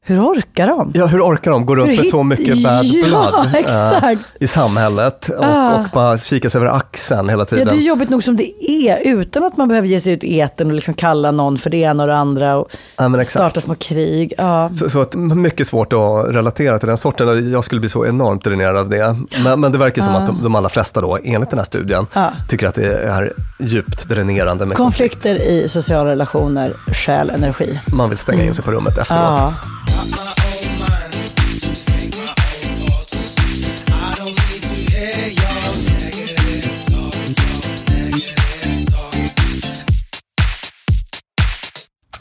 Hur 0.08 0.20
orkar 0.20 0.66
de? 0.66 0.92
Ja, 0.94 1.06
hur 1.06 1.20
orkar 1.22 1.50
de 1.50 1.66
gå 1.66 1.76
runt 1.76 1.96
med 2.00 2.06
så 2.06 2.22
mycket 2.22 2.62
bad 2.64 2.84
Ja, 2.84 3.04
blood 3.06 3.54
exakt. 3.54 4.20
i 4.40 4.46
samhället 4.46 5.28
och, 5.28 5.44
Ah. 5.44 5.74
och 5.74 5.86
bara 5.92 6.18
kika 6.18 6.50
sig 6.50 6.60
över 6.60 6.70
axeln 6.70 7.28
hela 7.28 7.40
Ja, 7.40 7.44
tiden? 7.44 7.66
det 7.68 7.74
är 7.74 7.86
jobbigt 7.86 8.10
nog 8.10 8.22
som 8.22 8.36
det 8.36 8.64
är, 8.88 8.98
utan 9.06 9.44
att 9.44 9.56
man 9.56 9.68
behöver 9.68 9.88
ge 9.88 10.00
sig 10.00 10.12
ut 10.12 10.24
i 10.24 10.40
etern 10.40 10.68
och 10.68 10.74
liksom 10.74 10.94
kalla 10.94 11.30
någon 11.30 11.58
för 11.58 11.70
det 11.70 11.76
ena 11.76 12.02
och 12.02 12.06
det 12.08 12.16
andra 12.16 12.56
och 12.56 12.68
Ja, 12.98 13.24
starta 13.24 13.60
små 13.60 13.74
krig. 13.74 14.32
Ja. 14.38 14.70
Så, 14.78 14.90
så 14.90 15.00
att, 15.00 15.14
mycket 15.14 15.66
svårt 15.66 15.92
att 15.92 16.28
relatera 16.28 16.78
till 16.78 16.88
den 16.88 16.96
sorten. 16.96 17.50
Jag 17.52 17.64
skulle 17.64 17.80
bli 17.80 17.90
så 17.90 18.06
enormt 18.06 18.44
dränerad 18.44 18.76
av 18.76 18.88
det. 18.88 19.16
Men, 19.44 19.60
men 19.60 19.72
det 19.72 19.78
verkar 19.78 20.02
som 20.02 20.14
att 20.14 20.26
de, 20.26 20.42
de 20.42 20.54
allra 20.54 20.68
flesta 20.68 21.00
då, 21.00 21.18
enligt 21.24 21.50
den 21.50 21.58
här 21.58 21.66
studien, 21.66 22.06
Ja. 22.14 22.30
tycker 22.48 22.66
att 22.66 22.74
det 22.74 22.92
är 22.94 23.32
djupt 23.60 24.08
dränerande 24.08 24.66
med 24.66 24.76
Konflikter 24.76 25.34
i 25.36 25.68
sociala 25.68 26.10
relationer 26.10 26.74
stjäl 26.92 27.30
energi. 27.30 27.80
Man 27.92 28.08
vill 28.08 28.18
stänga 28.18 28.44
in 28.44 28.54
sig 28.54 28.64
på 28.64 28.70
rummet 28.70 28.98
efteråt. 28.98 29.52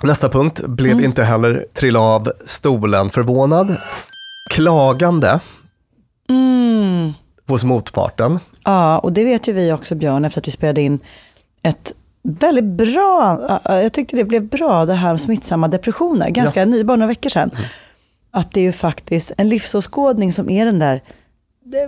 Nästa 0.06 0.30
punkt, 0.30 0.62
blev 0.68 0.92
Mm. 0.92 1.06
inte 1.06 1.24
heller 1.24 1.66
trilla 1.74 2.00
av 2.00 2.32
stolen 2.46 3.10
förvånad. 3.10 3.78
Klagande 4.50 5.40
Mm. 6.30 7.14
hos 7.48 7.64
motparten. 7.64 8.40
ja, 8.66 9.00
och 9.00 9.14
det 9.14 9.24
vet 9.24 9.48
ju 9.48 9.54
vi 9.54 9.72
också 9.74 9.96
Björn 9.96 10.26
efter 10.26 10.42
att 10.42 10.48
vi 10.48 10.52
spelade 10.52 10.82
in 10.82 11.00
ett 11.64 11.94
väldigt 12.24 12.64
bra, 12.66 13.60
jag 13.66 13.94
tyckte 13.94 14.16
det 14.16 14.24
blev 14.24 14.44
bra 14.50 14.86
det 14.86 14.94
här 14.94 15.12
om 15.12 15.18
smittsamma 15.18 15.68
depressioner, 15.68 16.30
ganska 16.30 16.66
ny, 16.66 16.84
bara 16.84 16.96
några 16.98 17.08
veckor 17.08 17.30
sedan. 17.30 17.52
Att 18.32 18.52
det 18.52 18.60
är 18.60 18.64
ju 18.64 18.72
faktiskt 18.72 19.32
en 19.38 19.50
livsåskådning 19.50 20.32
som 20.34 20.50
är 20.50 20.66
den 20.66 20.80
där 20.80 21.02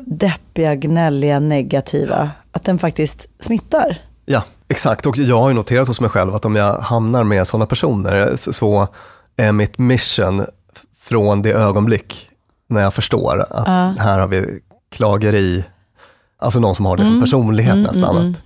deppiga, 0.05 0.75
gnälliga, 0.75 1.39
negativa, 1.39 2.29
att 2.51 2.63
den 2.63 2.79
faktiskt 2.79 3.27
smittar. 3.39 3.97
Ja, 4.25 4.43
exakt. 4.69 5.05
Och 5.05 5.17
jag 5.17 5.39
har 5.39 5.47
ju 5.49 5.53
noterat 5.55 5.87
hos 5.87 6.01
mig 6.01 6.09
själv 6.09 6.35
att 6.35 6.45
om 6.45 6.55
jag 6.55 6.79
hamnar 6.79 7.23
med 7.23 7.47
sådana 7.47 7.65
personer 7.65 8.35
så- 8.51 8.87
är 9.39 9.51
mitt 9.51 9.77
mission 9.77 10.45
från 10.99 11.41
det 11.41 11.51
ögonblick 11.51 12.29
när 12.69 12.81
jag 12.81 12.93
förstår 12.93 13.45
att 13.49 13.67
här 13.99 14.19
har 14.19 14.27
vi 14.27 14.59
klageri, 14.91 15.63
alltså 16.39 16.59
någon 16.59 16.75
som 16.75 16.85
har 16.85 16.97
det 16.97 17.05
som 17.05 17.21
personlighet 17.21 17.77
nästan. 17.77 18.17
Att 18.31 18.37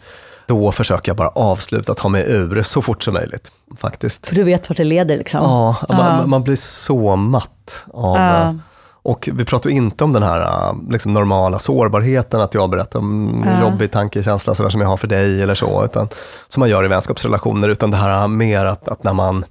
då 0.47 0.71
försöker 0.71 1.10
jag 1.10 1.17
bara 1.17 1.27
avsluta, 1.29 1.93
ta 1.93 2.10
mig 2.10 2.25
ur 2.27 2.63
så 2.63 2.81
fort 2.81 3.03
som 3.03 3.13
möjligt 3.13 3.51
faktiskt. 3.77 4.27
För 4.27 4.36
du 4.36 4.43
vet 4.43 4.69
vart 4.69 4.77
det 4.77 4.84
leder 4.84 5.17
liksom. 5.17 5.39
Ja, 5.43 5.75
Ja. 5.89 5.95
man, 5.95 6.29
man 6.29 6.43
blir 6.43 6.55
så 6.55 7.15
matt 7.15 7.86
av... 7.93 8.17
Ja. 8.17 8.55
Och 9.04 9.30
vi 9.34 9.46
pratar 9.46 9.70
inte 9.70 10.04
om 10.04 10.14
den 10.14 10.24
här 10.24 10.40
eh, 10.42 10.74
liksom, 10.90 11.14
normala 11.14 11.60
sårbarheten, 11.60 12.42
att 12.42 12.54
jag 12.54 12.70
berättar 12.70 13.00
om 13.00 13.44
en 13.48 13.60
Ja. 13.60 13.62
jobbig 13.70 13.92
tankekänsla 13.92 14.56
sådär, 14.56 14.70
som 14.70 14.82
jag 14.82 14.88
har 14.88 14.98
för 14.98 15.08
dig 15.08 15.42
eller 15.42 15.56
så, 15.56 15.86
utan, 15.86 16.08
som 16.48 16.60
man 16.60 16.70
gör 16.70 16.86
i 16.86 16.88
vänskapsrelationer, 16.88 17.70
utan 17.70 17.92
det 17.92 17.98
här 17.98 18.28
mer 18.28 18.66
att, 18.66 18.90
att 18.90 19.04
när 19.04 19.14
man, 19.14 19.46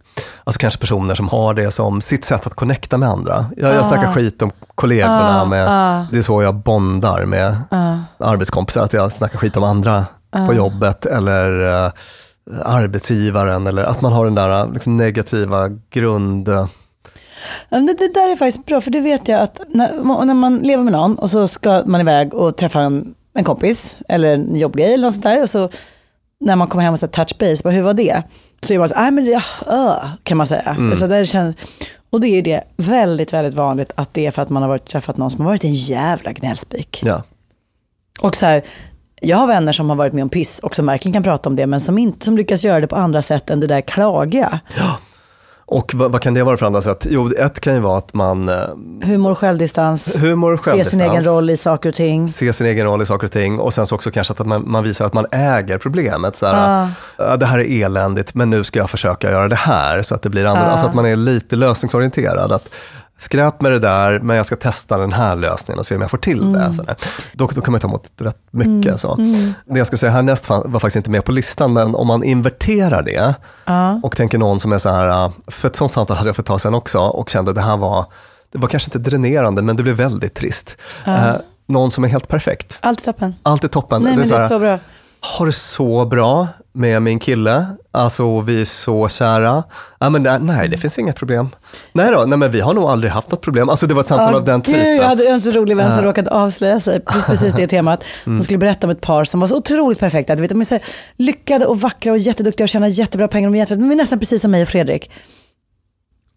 alltså 0.45 0.59
kanske 0.59 0.81
personer 0.81 1.15
som 1.15 1.29
har 1.29 1.55
det 1.55 1.71
som 1.71 2.01
sitt 2.01 2.25
sätt 2.25 2.47
att 2.47 2.55
connecta 2.55 2.99
med 2.99 3.09
andra. 3.09 3.47
Jag, 3.57 3.75
jag 3.75 3.85
snackar 3.87 4.13
skit 4.13 4.43
om 4.43 4.51
kollegorna, 4.75 5.37
Ja, 5.39 5.45
med, 5.45 5.67
ja. 5.69 6.07
det 6.13 6.19
är 6.19 6.23
så 6.23 6.43
jag 6.43 6.55
bondar 6.55 7.25
med 7.25 7.57
arbetskompisar, 8.19 8.83
att 8.85 8.93
jag 8.93 9.13
snackar 9.13 9.39
skit 9.39 9.57
om 9.57 9.65
andra 9.65 10.05
på 10.49 10.55
jobbet 10.55 11.07
eller 11.07 11.61
eh, 11.87 11.93
arbetsgivaren, 12.65 13.67
eller 13.67 13.85
att 13.85 14.01
man 14.01 14.13
har 14.13 14.25
den 14.25 14.35
där 14.35 14.61
eh, 14.63 14.73
liksom, 14.73 14.97
negativa 14.97 15.69
grund... 15.91 16.49
Ja, 17.69 17.79
Det, 17.79 17.95
det 17.95 18.15
där 18.15 18.31
är 18.31 18.37
faktiskt 18.37 18.67
bra, 18.67 18.81
för 18.81 18.91
det 18.91 19.01
vet 19.01 19.29
jag 19.29 19.41
att 19.41 19.61
när, 19.69 20.25
när 20.25 20.35
man 20.35 20.59
lever 20.59 20.85
med 20.85 20.93
någon 20.93 21.19
och 21.19 21.31
så 21.31 21.49
ska 21.49 21.83
man 21.87 22.01
iväg 22.01 22.35
och 22.35 22.57
träffa 22.57 22.81
en, 22.81 23.15
en 23.35 23.45
kompis 23.45 23.97
eller 24.09 24.35
en 24.35 24.57
jobbgrej 24.57 24.95
eller 24.95 25.05
något 25.05 25.15
sånt 25.15 25.25
där. 25.25 25.43
Och 25.43 25.51
så 25.51 25.69
när 26.41 26.57
man 26.57 26.69
kommer 26.69 26.85
hem 26.85 26.93
och 26.93 26.99
säger 26.99 27.13
touch 27.13 27.39
base, 27.39 27.63
bara, 27.63 27.71
hur 27.71 27.83
var 27.83 27.95
det? 27.95 28.23
Så 28.63 28.73
är 28.73 28.79
man 28.79 28.89
så 28.89 28.95
nej 28.95 29.11
men 29.11 29.27
ja, 29.27 29.43
uh, 29.71 30.11
kan 30.23 30.37
man 30.37 30.47
säga. 30.47 30.77
Så 30.99 31.07
där 31.07 31.25
känns, 31.25 31.57
och 32.11 32.21
då 32.21 32.27
är 32.27 32.43
det 32.43 32.65
väldigt, 32.77 33.33
väldigt 33.33 33.55
vanligt 33.55 33.93
att 33.95 34.15
det 34.15 34.27
är 34.27 34.31
för 34.31 34.43
att 34.43 34.51
man 34.51 34.63
har 34.63 34.69
varit, 34.69 34.85
träffat 34.87 35.17
någon 35.17 35.31
som 35.31 35.41
har 35.41 35.47
varit 35.47 35.65
en 35.65 35.75
jävla 35.75 36.33
gnällspik. 36.33 37.01
Ja. 37.05 37.23
Och 38.21 38.37
så 38.37 38.47
här, 38.47 38.63
jag 39.21 39.37
har 39.37 39.47
vänner 39.47 39.73
som 39.73 39.89
har 39.89 39.97
varit 39.97 40.13
med 40.13 40.23
om 40.23 40.29
piss 40.29 40.59
och 40.59 40.75
som 40.75 40.87
verkligen 40.87 41.13
kan 41.13 41.23
prata 41.23 41.49
om 41.49 41.57
det, 41.57 41.67
men 41.67 41.81
som 41.81 41.99
inte 41.99 42.25
som 42.25 42.37
lyckas 42.37 42.65
göra 42.65 42.81
det 42.81 42.87
på 42.87 42.97
andra 42.97 43.23
sätt 43.23 43.51
än 43.51 43.61
det 43.61 43.67
där 43.67 43.81
klagiga. 43.81 44.61
Och 45.71 45.95
vad, 45.95 46.13
vad 46.13 46.21
kan 46.21 46.35
det 46.35 46.43
vara 46.43 46.57
för 46.57 46.67
andra 46.67 46.83
sätt? 46.83 47.07
Jo, 47.11 47.31
ett 47.39 47.61
kan 47.61 47.75
ju 47.75 47.81
vara 47.81 47.99
att 47.99 48.15
man 48.15 48.49
eh, 48.49 48.55
Humor, 49.03 49.35
självdistans, 49.35 50.17
humor, 50.17 50.57
se 50.57 50.63
sin 50.63 50.73
självdistans, 50.73 51.03
egen 51.13 51.25
roll 51.25 51.51
i 51.51 51.57
saker 51.57 51.89
och 51.89 51.95
ting. 51.95 52.29
se 52.29 52.53
sin 52.53 52.67
egen 52.67 52.87
roll 52.87 53.03
i 53.03 53.07
saker 53.07 53.27
och 53.27 53.33
ting 53.33 53.59
och 53.59 53.75
sen 53.75 53.87
så 53.87 53.95
också 53.95 54.11
kanske 54.11 54.33
att 54.33 54.47
man, 54.47 54.71
man 54.71 54.85
visar 54.85 55.05
att 55.07 55.13
man 55.15 55.27
äger 55.31 55.79
problemet. 55.79 56.37
Så 56.37 56.47
här, 56.47 56.89
"Ja, 57.19 57.37
Det 57.37 57.47
här 57.47 57.59
är 57.59 57.85
eländigt, 57.85 58.35
men 58.35 58.51
nu 58.51 58.65
ska 58.65 58.79
jag 58.79 58.91
försöka 58.91 59.31
göra 59.31 59.49
det 59.49 59.57
här 59.57 60.03
så 60.03 60.15
att 60.15 60.23
det 60.23 60.29
blir 60.31 60.47
annorlunda. 60.47 60.73
Alltså 60.73 60.87
att 60.87 60.95
man 60.95 61.07
är 61.07 61.17
lite 61.17 61.57
lösningsorienterad. 61.57 62.53
Att, 62.53 62.69
Skräp 63.21 63.61
med 63.61 63.73
det 63.73 63.79
där, 63.79 64.21
men 64.21 64.37
jag 64.37 64.47
ska 64.47 64.57
testa 64.57 64.99
den 64.99 65.13
här 65.13 65.37
lösningen 65.37 65.79
och 65.79 65.87
se 65.87 65.95
om 65.95 66.01
jag 66.01 66.11
får 66.11 66.19
till 66.19 66.53
det. 66.53 66.75
Så 66.75 66.83
där. 66.83 66.97
Då, 67.33 67.47
då 67.55 67.61
kan 67.61 67.73
man 67.73 67.81
ta 67.81 67.89
emot 67.89 68.11
rätt 68.19 68.37
mycket. 68.51 69.01
Så. 69.01 69.15
Det 69.65 69.79
jag 69.79 69.87
ska 69.87 69.97
säga 69.97 70.13
härnäst 70.13 70.49
var 70.49 70.81
faktiskt 70.81 70.97
inte 70.97 71.11
med 71.11 71.25
på 71.25 71.33
listan, 71.33 71.73
men 71.73 71.95
om 71.95 72.07
man 72.07 72.25
inverterar 72.25 73.03
det 73.03 73.35
och 74.03 74.17
tänker 74.17 74.39
någon 74.39 74.61
som 74.61 74.73
är 74.73 74.79
så 74.79 74.91
här, 74.91 75.25
äh, 75.25 75.31
för 75.47 75.69
ett 75.69 75.77
sånt 75.77 75.93
samtal 75.93 76.17
hade 76.17 76.29
jag 76.29 76.37
för 76.37 76.43
ett 76.43 76.47
tag 76.47 76.61
sedan 76.61 76.75
också 76.75 76.99
och 76.99 77.31
kände 77.31 77.51
att 77.51 77.55
det 77.55 77.63
här 77.63 77.77
var, 77.77 78.07
det 78.53 78.59
var 78.59 78.69
kanske 78.69 78.87
inte 78.87 79.11
dränerande, 79.11 79.63
men 79.63 79.77
det 79.77 79.83
blev 79.83 79.97
väldigt 79.97 80.35
trist. 80.35 80.77
Eh, 81.07 81.33
någon 81.67 81.91
som 81.91 82.05
är 82.05 82.09
helt 82.09 82.29
perfekt. 82.29 82.79
Allt 82.81 83.05
toppen. 83.05 83.35
Allt 83.43 83.65
är 83.65 83.69
toppen. 83.69 84.03
Nej, 84.03 84.17
men 84.17 84.29
det 84.29 84.37
här, 84.37 84.45
är 84.45 84.49
så 84.49 84.59
bra. 84.59 84.79
Har 85.21 85.47
det 85.47 85.53
så 85.53 86.05
bra 86.05 86.49
med 86.73 87.03
min 87.03 87.19
kille. 87.19 87.67
Alltså 87.93 88.41
vi 88.41 88.61
är 88.61 88.65
så 88.65 89.09
kära. 89.09 89.65
Ja, 89.99 90.11
men 90.11 90.47
nej, 90.47 90.69
det 90.69 90.77
finns 90.77 90.99
inget 90.99 91.17
problem. 91.17 91.49
Nej 91.93 92.11
då, 92.13 92.25
nej, 92.27 92.39
men 92.39 92.51
vi 92.51 92.61
har 92.61 92.75
nog 92.75 92.85
aldrig 92.85 93.13
haft 93.13 93.31
något 93.31 93.41
problem. 93.41 93.69
Alltså 93.69 93.87
det 93.87 93.95
var 93.95 94.01
ett 94.01 94.07
samtal 94.07 94.35
av 94.35 94.45
den 94.45 94.61
Gud, 94.61 94.75
typen. 94.75 94.97
jag 94.97 95.05
hade 95.05 95.29
en 95.29 95.41
så 95.41 95.51
rolig 95.51 95.77
vän 95.77 95.95
som 95.95 96.05
råkade 96.05 96.31
avslöja 96.31 96.81
sig, 96.81 97.01
precis, 97.07 97.25
precis 97.25 97.53
det 97.53 97.67
temat. 97.67 98.05
Hon 98.25 98.43
skulle 98.43 98.59
berätta 98.59 98.87
om 98.87 98.91
ett 98.91 99.01
par 99.01 99.25
som 99.25 99.41
var 99.41 99.47
så 99.47 99.57
otroligt 99.57 99.99
perfekta. 99.99 100.35
Du 100.35 100.43
vet, 100.43 100.51
de 100.51 100.61
är 100.61 100.65
så 100.65 100.79
lyckade 101.17 101.67
och 101.67 101.81
vackra 101.81 102.13
och 102.13 102.19
jätteduktiga 102.19 102.65
och 102.65 102.69
tjänar 102.69 102.89
jättebra 102.89 103.29
pengar. 103.29 103.49
De 103.49 103.55
är, 103.55 103.59
jättebra, 103.59 103.87
de 103.87 103.93
är 103.93 103.97
nästan 103.97 104.19
precis 104.19 104.43
som 104.43 104.51
mig 104.51 104.63
och 104.63 104.69
Fredrik. 104.69 105.11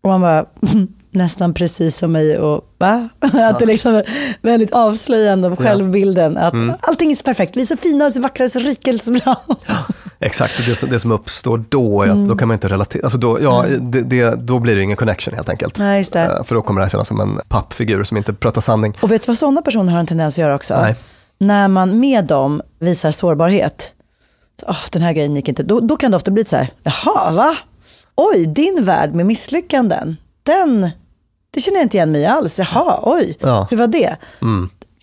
Och 0.03 0.09
man 0.09 0.21
bara, 0.21 0.45
nästan 1.11 1.53
precis 1.53 1.97
som 1.97 2.11
mig 2.11 2.39
och 2.39 2.73
va? 2.77 3.09
Att 3.33 3.59
det 3.59 3.65
liksom 3.65 3.95
är 3.95 4.05
väldigt 4.41 4.73
avslöjande 4.73 5.47
av 5.47 5.55
självbilden. 5.55 6.37
Att 6.37 6.53
allting 6.89 7.11
är 7.11 7.15
så 7.15 7.23
perfekt, 7.23 7.57
vi 7.57 7.61
är 7.61 7.65
så 7.65 7.77
fina, 7.77 8.09
så 8.09 8.21
vackra, 8.21 8.49
så 8.49 8.59
rika, 8.59 8.97
så 8.97 9.11
bra. 9.11 9.35
Exakt, 10.19 10.59
och 10.59 10.65
det, 10.65 10.75
som- 10.75 10.89
det 10.89 10.99
som 10.99 11.11
uppstår 11.11 11.63
då 11.69 12.01
är 12.01 12.07
att 12.07 12.13
Mm. 12.15 12.27
då 12.27 12.35
kan 12.35 12.47
man 12.47 12.55
inte 12.55 12.67
relatera. 12.67 13.01
Alltså 13.03 13.17
då, 13.19 13.41
ja, 13.41 13.65
det, 13.81 14.01
det, 14.01 14.35
då 14.35 14.59
blir 14.59 14.75
det 14.75 14.81
ingen 14.81 14.97
connection 14.97 15.33
helt 15.33 15.49
enkelt. 15.49 15.77
Nej. 15.77 16.05
Eh, 16.15 16.43
För 16.43 16.55
då 16.55 16.61
kommer 16.61 16.81
det 16.81 16.85
här 16.85 16.89
kännas 16.91 17.07
som 17.07 17.19
en 17.19 17.39
pappfigur 17.47 18.03
som 18.03 18.17
inte 18.17 18.33
pratar 18.33 18.61
sanning. 18.61 18.97
Och 19.01 19.11
vet 19.11 19.21
du 19.21 19.27
vad 19.27 19.37
sådana 19.37 19.61
personer 19.61 19.91
har 19.91 19.99
en 19.99 20.07
tendens 20.07 20.33
att 20.33 20.37
göra 20.37 20.55
också? 20.55 20.73
Nej. 20.81 20.95
När 21.39 21.67
man 21.67 21.99
med 21.99 22.25
dem 22.25 22.61
visar 22.79 23.11
sårbarhet. 23.11 23.91
Så, 24.59 24.65
"Åh, 24.69 24.77
den 24.91 25.01
här 25.01 25.13
grejen 25.13 25.35
gick 25.35 25.47
inte. 25.47 25.63
Då, 25.63 25.79
då 25.79 25.97
kan 25.97 26.11
det 26.11 26.17
ofta 26.17 26.31
bli 26.31 26.45
så 26.45 26.55
här, 26.55 26.69
jaha, 26.83 27.31
va? 27.31 27.55
Oj, 28.15 28.45
din 28.45 28.83
värld 28.85 29.15
med 29.15 29.25
misslyckanden, 29.25 30.17
den, 30.43 30.89
det 31.53 31.61
känner 31.61 31.77
jag 31.77 31.85
inte 31.85 31.97
igen 31.97 32.11
mig 32.11 32.21
i 32.21 32.25
alls. 32.25 32.59
Jaha, 32.59 32.99
oj, 33.03 33.37
Ja. 33.39 33.67
hur 33.69 33.77
var 33.77 33.87
det? 33.87 34.15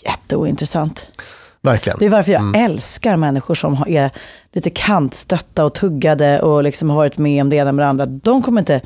Jätteointressant. 0.05 1.07
Verkligen. 1.63 1.99
Det 1.99 2.07
är 2.07 2.11
varför 2.11 2.33
jag 2.33 2.57
älskar 2.57 3.17
människor 3.17 3.55
som 3.55 3.85
är 3.89 4.11
lite 4.53 4.71
kantstötta 4.71 5.65
och 5.65 5.75
tuggade 5.75 6.41
och 6.43 6.63
liksom 6.65 6.91
har 6.91 6.97
varit 6.97 7.19
med 7.19 7.43
om 7.43 7.51
det 7.51 7.57
ena 7.57 7.73
med 7.73 7.85
det 7.85 7.89
andra. 7.89 8.07
De 8.07 8.43
kommer 8.43 8.61
inte 8.61 8.81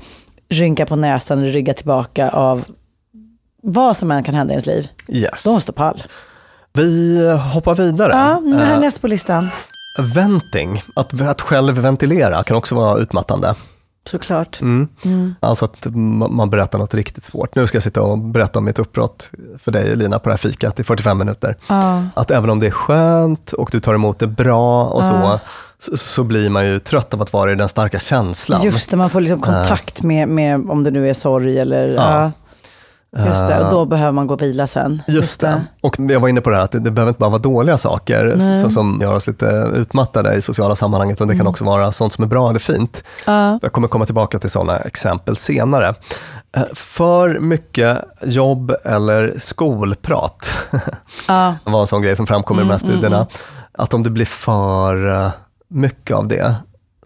rynka 0.49 0.87
på 0.87 0.97
näsan 0.97 1.39
eller 1.39 1.51
rygga 1.53 1.75
tillbaka 1.75 2.31
av 2.31 2.65
vad 3.63 3.97
som 3.97 4.11
än 4.11 4.23
kan 4.25 4.35
hända 4.35 4.53
i 4.53 4.55
ens 4.55 4.67
liv. 4.67 4.89
Yes. 5.09 5.43
De 5.45 5.61
står 5.61 5.73
pall. 5.73 6.03
Vi 6.73 7.21
hoppar 7.55 7.75
vidare. 7.75 8.13
Ja, 8.13 8.41
det 8.59 8.65
här 8.65 8.81
är 8.83 8.85
Eh, 8.87 8.91
på 9.01 9.07
listan. 9.09 9.49
venting, 10.15 10.83
att, 10.97 11.21
att 11.21 11.41
själv 11.41 11.75
ventilera 11.79 12.43
kan 12.45 12.57
också 12.57 12.75
vara 12.75 12.99
utmattande. 12.99 13.55
Såklart. 14.07 14.61
Mm. 14.61 14.89
Alltså 15.41 15.65
att 15.65 15.87
ma- 15.87 16.31
man 16.31 16.51
berättar 16.51 16.79
något 16.79 16.95
riktigt 16.95 17.25
svårt. 17.25 17.55
Nu 17.55 17.67
ska 17.67 17.77
jag 17.77 17.83
sitta 17.83 18.03
och 18.03 18.19
berätta 18.19 18.59
om 18.59 18.65
mitt 18.65 18.79
uppbrott 18.79 19.31
för 19.59 19.73
dig 19.73 19.97
Lina 19.97 20.19
på 20.19 20.29
det 20.29 20.33
här 20.33 20.37
fikat 20.39 20.81
i 20.81 20.85
45 20.85 21.19
minuter. 21.19 21.57
Att 22.15 22.31
även 22.31 22.51
om 22.51 22.61
det 22.61 22.67
är 22.67 22.71
skönt 22.71 23.53
och 23.53 23.69
du 23.73 23.81
tar 23.81 23.95
emot 23.95 24.19
det 24.19 24.27
bra 24.27 24.85
och 24.85 25.05
så, 25.05 25.41
så, 25.79 25.97
så 25.97 26.25
blir 26.25 26.51
man 26.51 26.67
ju 26.67 26.79
trött 26.79 27.15
av 27.15 27.23
att 27.23 27.33
vara 27.33 27.53
i 27.53 27.55
den 27.55 27.69
starka 27.69 27.99
känslan. 27.99 28.63
Just 28.63 28.91
det, 28.91 28.97
man 28.97 29.11
får 29.11 29.21
liksom 29.21 29.41
kontakt 29.41 30.03
med, 30.03 30.29
med 30.29 30.71
om 30.71 30.85
det 30.85 30.91
nu 30.91 31.09
är 31.09 31.15
sorg 31.15 31.59
eller... 31.59 31.89
Ja. 31.89 32.31
Just 33.19 33.49
det, 33.49 33.65
och 33.65 33.71
då 33.71 33.85
behöver 33.85 34.13
man 34.13 34.27
gå 34.27 34.35
och 34.35 34.43
vila 34.43 34.67
sen. 34.67 35.03
Just 35.09 35.41
det. 35.41 35.61
Och 35.83 35.97
jag 35.99 36.21
var 36.21 36.29
inne 36.29 36.41
på 36.41 36.51
det 36.51 36.57
här 36.57 36.63
att 36.63 36.73
det, 36.73 36.79
det 36.81 36.91
behöver 36.91 37.11
inte 37.11 37.19
bara 37.21 37.31
vara 37.31 37.43
dåliga 37.43 37.79
saker 37.79 38.39
så, 38.63 38.71
som 38.71 38.99
gör 39.03 39.15
oss 39.15 39.27
lite 39.27 39.71
utmattade 39.75 40.35
i 40.35 40.43
sociala 40.43 40.77
sammanhang, 40.77 41.11
utan 41.11 41.29
det 41.29 41.37
kan 41.37 41.47
också 41.47 41.65
vara 41.65 41.93
sånt 41.93 42.13
som 42.13 42.25
är 42.25 42.29
bra 42.29 42.51
eller 42.51 42.59
fint. 42.61 43.05
Ja. 43.27 43.59
Jag 43.63 43.73
kommer 43.73 43.89
komma 43.89 44.07
tillbaka 44.07 44.39
till 44.39 44.51
sådana 44.51 44.77
exempel 44.77 45.37
senare. 45.37 45.95
Eh, 46.57 46.63
För 46.75 47.39
mycket 47.41 47.99
jobb 48.23 48.75
eller 48.85 49.35
skolprat 49.41 50.49
Ja. 51.29 51.55
var 51.65 51.81
en 51.81 51.87
sån 51.87 52.03
grej 52.03 52.17
som 52.17 52.27
framkommer 52.27 52.63
i 52.63 52.65
de 52.65 52.71
här 52.71 52.79
studierna. 52.79 53.27
Att 53.79 53.95
om 53.95 54.03
det 54.03 54.11
blir 54.11 54.27
för 54.27 55.23
eh, 55.25 55.31
mycket 55.71 56.17
av 56.17 56.29
det 56.29 56.55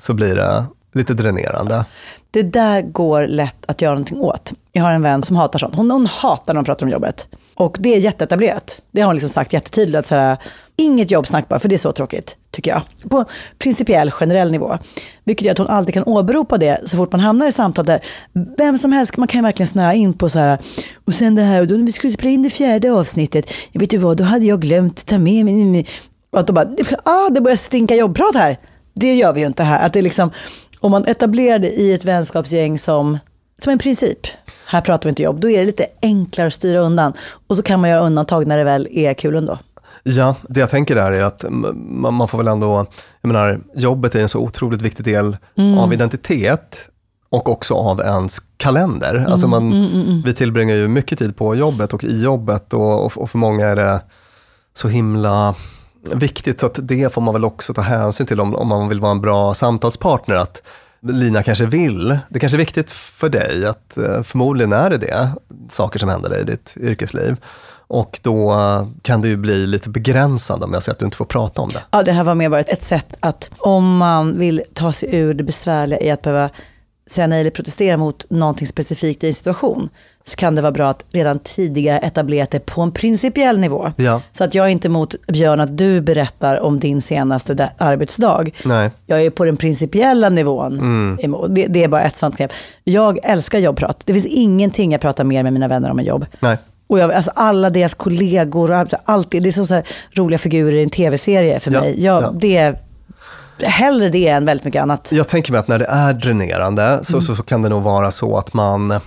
så 0.01 0.15
blir 0.15 0.35
det 0.35 0.65
lite 0.99 1.15
dränerande. 1.15 1.85
Det 2.31 2.43
där 2.43 2.83
går 2.83 3.27
lätt 3.27 3.65
att 3.67 3.83
göra 3.83 3.95
någonting 3.95 4.21
åt. 4.21 4.53
Jag 4.73 4.83
har 4.83 4.93
en 4.93 5.03
vän 5.03 5.23
som 5.23 5.37
hatar 5.37 5.59
sånt. 5.59 5.75
Hon, 5.75 5.91
hon 5.91 6.07
hatar 6.07 6.55
när 6.55 6.61
de 6.61 6.65
pratar 6.65 6.87
om 6.87 6.93
jobbet. 6.93 7.27
Och 7.55 7.77
det 7.81 7.95
är 7.95 7.99
jätteetablerat. 7.99 8.83
Det 8.91 9.01
har 9.01 9.07
hon 9.07 9.15
liksom 9.15 9.31
sagt 9.31 9.53
jättetydligt. 9.53 9.99
Att 9.99 10.07
så 10.07 10.15
här, 10.15 10.37
inget 10.77 11.11
jobbsnack 11.11 11.49
bara, 11.49 11.59
för 11.59 11.69
det 11.69 11.75
är 11.75 11.79
så 11.79 11.93
tråkigt, 11.93 12.37
tycker 12.51 12.71
jag. 12.71 13.11
På 13.11 13.25
principiell, 13.59 14.11
generell 14.11 14.51
nivå. 14.51 14.79
Vilket 15.25 15.45
gör 15.45 15.53
att 15.53 15.59
hon 15.59 15.67
alltid 15.67 15.95
kan 15.95 16.05
åberopa 16.05 16.59
det 16.59 16.81
så 16.85 16.97
fort 16.97 17.13
man 17.13 17.21
hamnar 17.21 17.47
i 17.47 17.53
samtal 17.53 17.85
där 17.85 18.01
vem 18.59 18.79
som 18.79 18.93
helst, 18.93 19.17
man 19.17 19.29
kan 19.29 19.39
ju 19.39 19.43
verkligen 19.43 19.67
snöa 19.67 19.95
in 19.95 20.13
på 20.13 20.29
så 20.29 20.39
här, 20.39 20.59
och 21.05 21.15
sen 21.15 21.35
det 21.35 21.43
här, 21.43 21.61
och 21.61 21.67
då 21.67 21.75
när 21.75 21.87
vi 21.87 21.93
skulle 21.93 22.13
spela 22.13 22.31
in 22.31 22.43
det 22.43 22.51
fjärde 22.51 22.93
avsnittet, 22.93 23.53
jag 23.73 23.81
vet 23.81 23.91
du 23.91 23.97
vad, 23.97 24.17
då 24.17 24.25
hade 24.25 24.45
jag 24.45 24.61
glömt 24.61 25.07
ta 25.07 25.19
med 25.19 25.45
mig, 25.45 25.87
och 26.31 26.41
att 26.41 26.47
då 26.47 26.53
bara, 26.53 26.69
ah, 27.05 27.29
det 27.31 27.41
börjar 27.41 27.57
stinka 27.57 27.97
jobbprat 27.97 28.35
här. 28.35 28.59
Det 28.95 29.15
gör 29.15 29.33
vi 29.33 29.41
ju 29.41 29.47
inte 29.47 29.63
här. 29.63 29.87
Att 29.87 29.93
det 29.93 30.03
liksom, 30.03 30.31
om 30.81 30.91
man 30.91 31.05
etablerar 31.05 31.59
det 31.59 31.71
i 31.71 31.93
ett 31.93 32.05
vänskapsgäng 32.05 32.79
som, 32.79 33.19
som 33.59 33.73
en 33.73 33.79
princip, 33.79 34.19
här 34.67 34.81
pratar 34.81 35.09
vi 35.09 35.11
inte 35.11 35.23
jobb, 35.23 35.41
då 35.41 35.51
är 35.51 35.59
det 35.59 35.67
lite 35.67 35.87
enklare 36.03 36.47
att 36.47 36.55
styra 36.55 36.79
undan. 36.79 37.13
Och 37.47 37.57
så 37.57 37.63
kan 37.63 37.81
man 37.81 37.91
göra 37.91 38.01
undantag 38.01 38.47
när 38.47 38.59
det 38.59 38.65
väl 38.65 38.89
är 38.91 39.15
kul 39.15 39.37
ändå. 39.37 39.59
Ja, 40.03 40.35
det 40.49 40.61
jag 40.61 40.71
tänker 40.71 40.95
där 40.95 41.13
är 41.13 41.23
att 41.23 41.45
man, 41.49 42.15
man 42.15 42.29
får 42.29 42.39
väl 42.39 42.49
ändå, 42.49 42.87
jag 43.21 43.29
menar, 43.29 43.61
jobbet 43.75 44.15
är 44.15 44.21
en 44.21 44.29
så 44.29 44.39
otroligt 44.39 44.83
viktig 44.83 45.05
del 45.05 45.37
av 45.79 45.93
identitet 45.93 46.89
och 47.31 47.49
också 47.49 47.75
av 47.75 48.01
ens 48.01 48.39
kalender. 48.57 49.27
Alltså 49.29 49.49
man, 49.49 50.23
Vi 50.25 50.35
tillbringar 50.35 50.75
ju 50.75 50.89
mycket 50.89 51.19
tid 51.19 51.37
på 51.37 51.55
jobbet 51.55 51.93
och 51.93 52.05
i 52.05 52.23
jobbet 52.23 52.75
och, 52.75 53.05
och, 53.05 53.19
och 53.19 53.31
för 53.31 53.39
många 53.39 53.67
är 53.67 53.77
det 53.77 54.01
så 54.75 54.89
himla 54.89 55.55
viktigt 56.15 56.61
så 56.61 56.67
att 56.67 56.79
det 56.83 57.13
får 57.13 57.21
man 57.21 57.35
väl 57.35 57.45
också 57.45 57.75
ta 57.75 57.81
hänsyn 57.81 58.27
till 58.27 58.41
om, 58.41 58.55
om 58.55 58.69
man 58.69 58.89
vill 58.89 59.01
vara 59.01 59.13
en 59.13 59.21
bra 59.21 59.55
samtalspartner. 59.55 60.35
Att 60.35 60.63
Lina 61.01 61.43
kanske 61.43 61.67
vill, 61.67 62.19
det 62.29 62.39
kanske 62.39 62.57
är 62.57 62.59
viktigt 62.59 62.91
för 62.91 63.29
dig, 63.29 63.67
att 63.67 63.97
eh, 63.99 64.23
förmodligen 64.23 64.73
är 64.73 64.91
det 64.91 64.97
det, 64.97 65.31
saker 65.69 65.99
som 65.99 66.09
händer 66.09 66.31
dig 66.31 66.41
i 66.41 66.45
ditt 66.45 66.75
yrkesliv. 66.77 67.37
Och 67.89 68.21
då 68.23 68.57
kan 69.03 69.23
det 69.23 69.29
ju 69.29 69.37
bli 69.37 69.67
lite 69.67 69.91
begränsande 69.91 70.67
om 70.67 70.73
jag 70.73 70.83
säger 70.83 70.95
att 70.95 70.99
du 70.99 71.05
inte 71.05 71.17
får 71.17 71.25
prata 71.25 71.63
om 71.63 71.69
det. 71.69 71.83
Ja, 71.91 72.03
det 72.03 72.13
här 72.13 72.25
var 72.25 72.35
mer 72.35 72.49
bara 72.49 72.61
ett 72.61 72.85
sätt 72.85 73.15
att 73.21 73.51
om 73.59 73.97
man 73.97 74.39
vill 74.39 74.63
ta 74.75 74.93
sig 74.93 75.17
ur 75.17 75.35
det 75.35 75.45
besvärliga 75.45 76.01
i 76.01 76.11
att 76.11 76.23
behöva 76.23 76.51
säga 77.11 77.27
nej 77.27 77.41
eller 77.41 77.51
protestera 77.51 77.97
mot 77.97 78.31
någonting 78.31 78.67
specifikt 78.67 79.25
i 79.25 79.27
en 79.27 79.35
situation, 79.35 79.89
så 80.25 80.37
kan 80.37 80.55
det 80.55 80.63
vara 80.63 80.73
bra 80.73 80.89
att 80.89 81.05
redan 81.13 81.39
tidigare 81.39 81.99
etablera 81.99 82.47
det 82.51 82.67
på 82.67 82.83
en 82.83 82.93
principiell 82.93 83.59
nivå. 83.59 83.93
Ja. 83.97 84.23
Så 84.31 84.45
att 84.45 84.55
jag 84.55 84.67
är 84.67 84.71
inte 84.71 84.89
emot, 84.89 85.15
Björn, 85.29 85.61
att 85.61 85.79
du 85.79 86.01
berättar 86.01 86.61
om 86.61 86.81
din 86.81 87.03
senaste 87.03 87.55
da- 87.55 87.69
arbetsdag. 87.79 88.45
Nej. 88.65 88.91
Jag 89.07 89.23
är 89.25 89.31
på 89.31 89.45
den 89.45 89.57
principiella 89.57 90.29
nivån 90.29 90.79
emot. 91.21 91.55
Det, 91.55 91.67
det 91.67 91.85
är 91.85 91.89
bara 91.89 92.03
ett 92.03 92.17
sånt 92.17 92.37
knep. 92.37 92.53
Jag 92.85 93.19
älskar 93.23 93.59
jobbprat. 93.59 94.03
Det 94.05 94.13
finns 94.13 94.27
ingenting 94.27 94.93
jag 94.93 95.01
pratar 95.01 95.25
mer 95.25 95.43
med 95.43 95.53
mina 95.53 95.69
vänner 95.69 95.91
om 95.91 95.99
än 95.99 96.05
jobb. 96.05 96.27
Nej. 96.41 96.57
Och 96.87 96.99
jag, 96.99 97.13
alltså 97.13 97.31
alla 97.35 97.71
deras 97.71 97.95
kollegor, 97.95 98.87
alltid, 99.05 99.43
det 99.43 99.49
är 99.49 99.65
så 99.65 99.75
här 99.75 99.85
roliga 100.15 100.39
figurer 100.39 100.77
i 100.77 100.83
en 100.83 100.91
tv-serie 100.91 101.61
för 101.61 101.71
Ja, 101.73 101.81
mig. 101.81 102.05
Jag, 102.05 102.23
ja. 102.23 102.35
Det 102.41 102.75
hellre 103.63 104.09
det 104.09 104.29
än 104.29 104.45
väldigt 104.45 104.65
mycket 104.65 104.83
annat. 104.83 105.09
Jag 105.13 105.29
tänker 105.29 105.53
mig 105.53 105.59
att 105.59 105.69
när 105.69 105.79
det 105.79 105.85
är 105.85 106.13
dränerande 106.13 106.83
Mm. 106.85 107.05
så, 107.05 107.21
så, 107.21 107.35
så 107.35 107.43
kan 107.43 107.63
det 107.63 107.69
nog 107.69 107.83
vara 107.83 108.11
så 108.11 108.37
att 108.39 108.55
man 108.55 108.91
eh, 108.91 108.99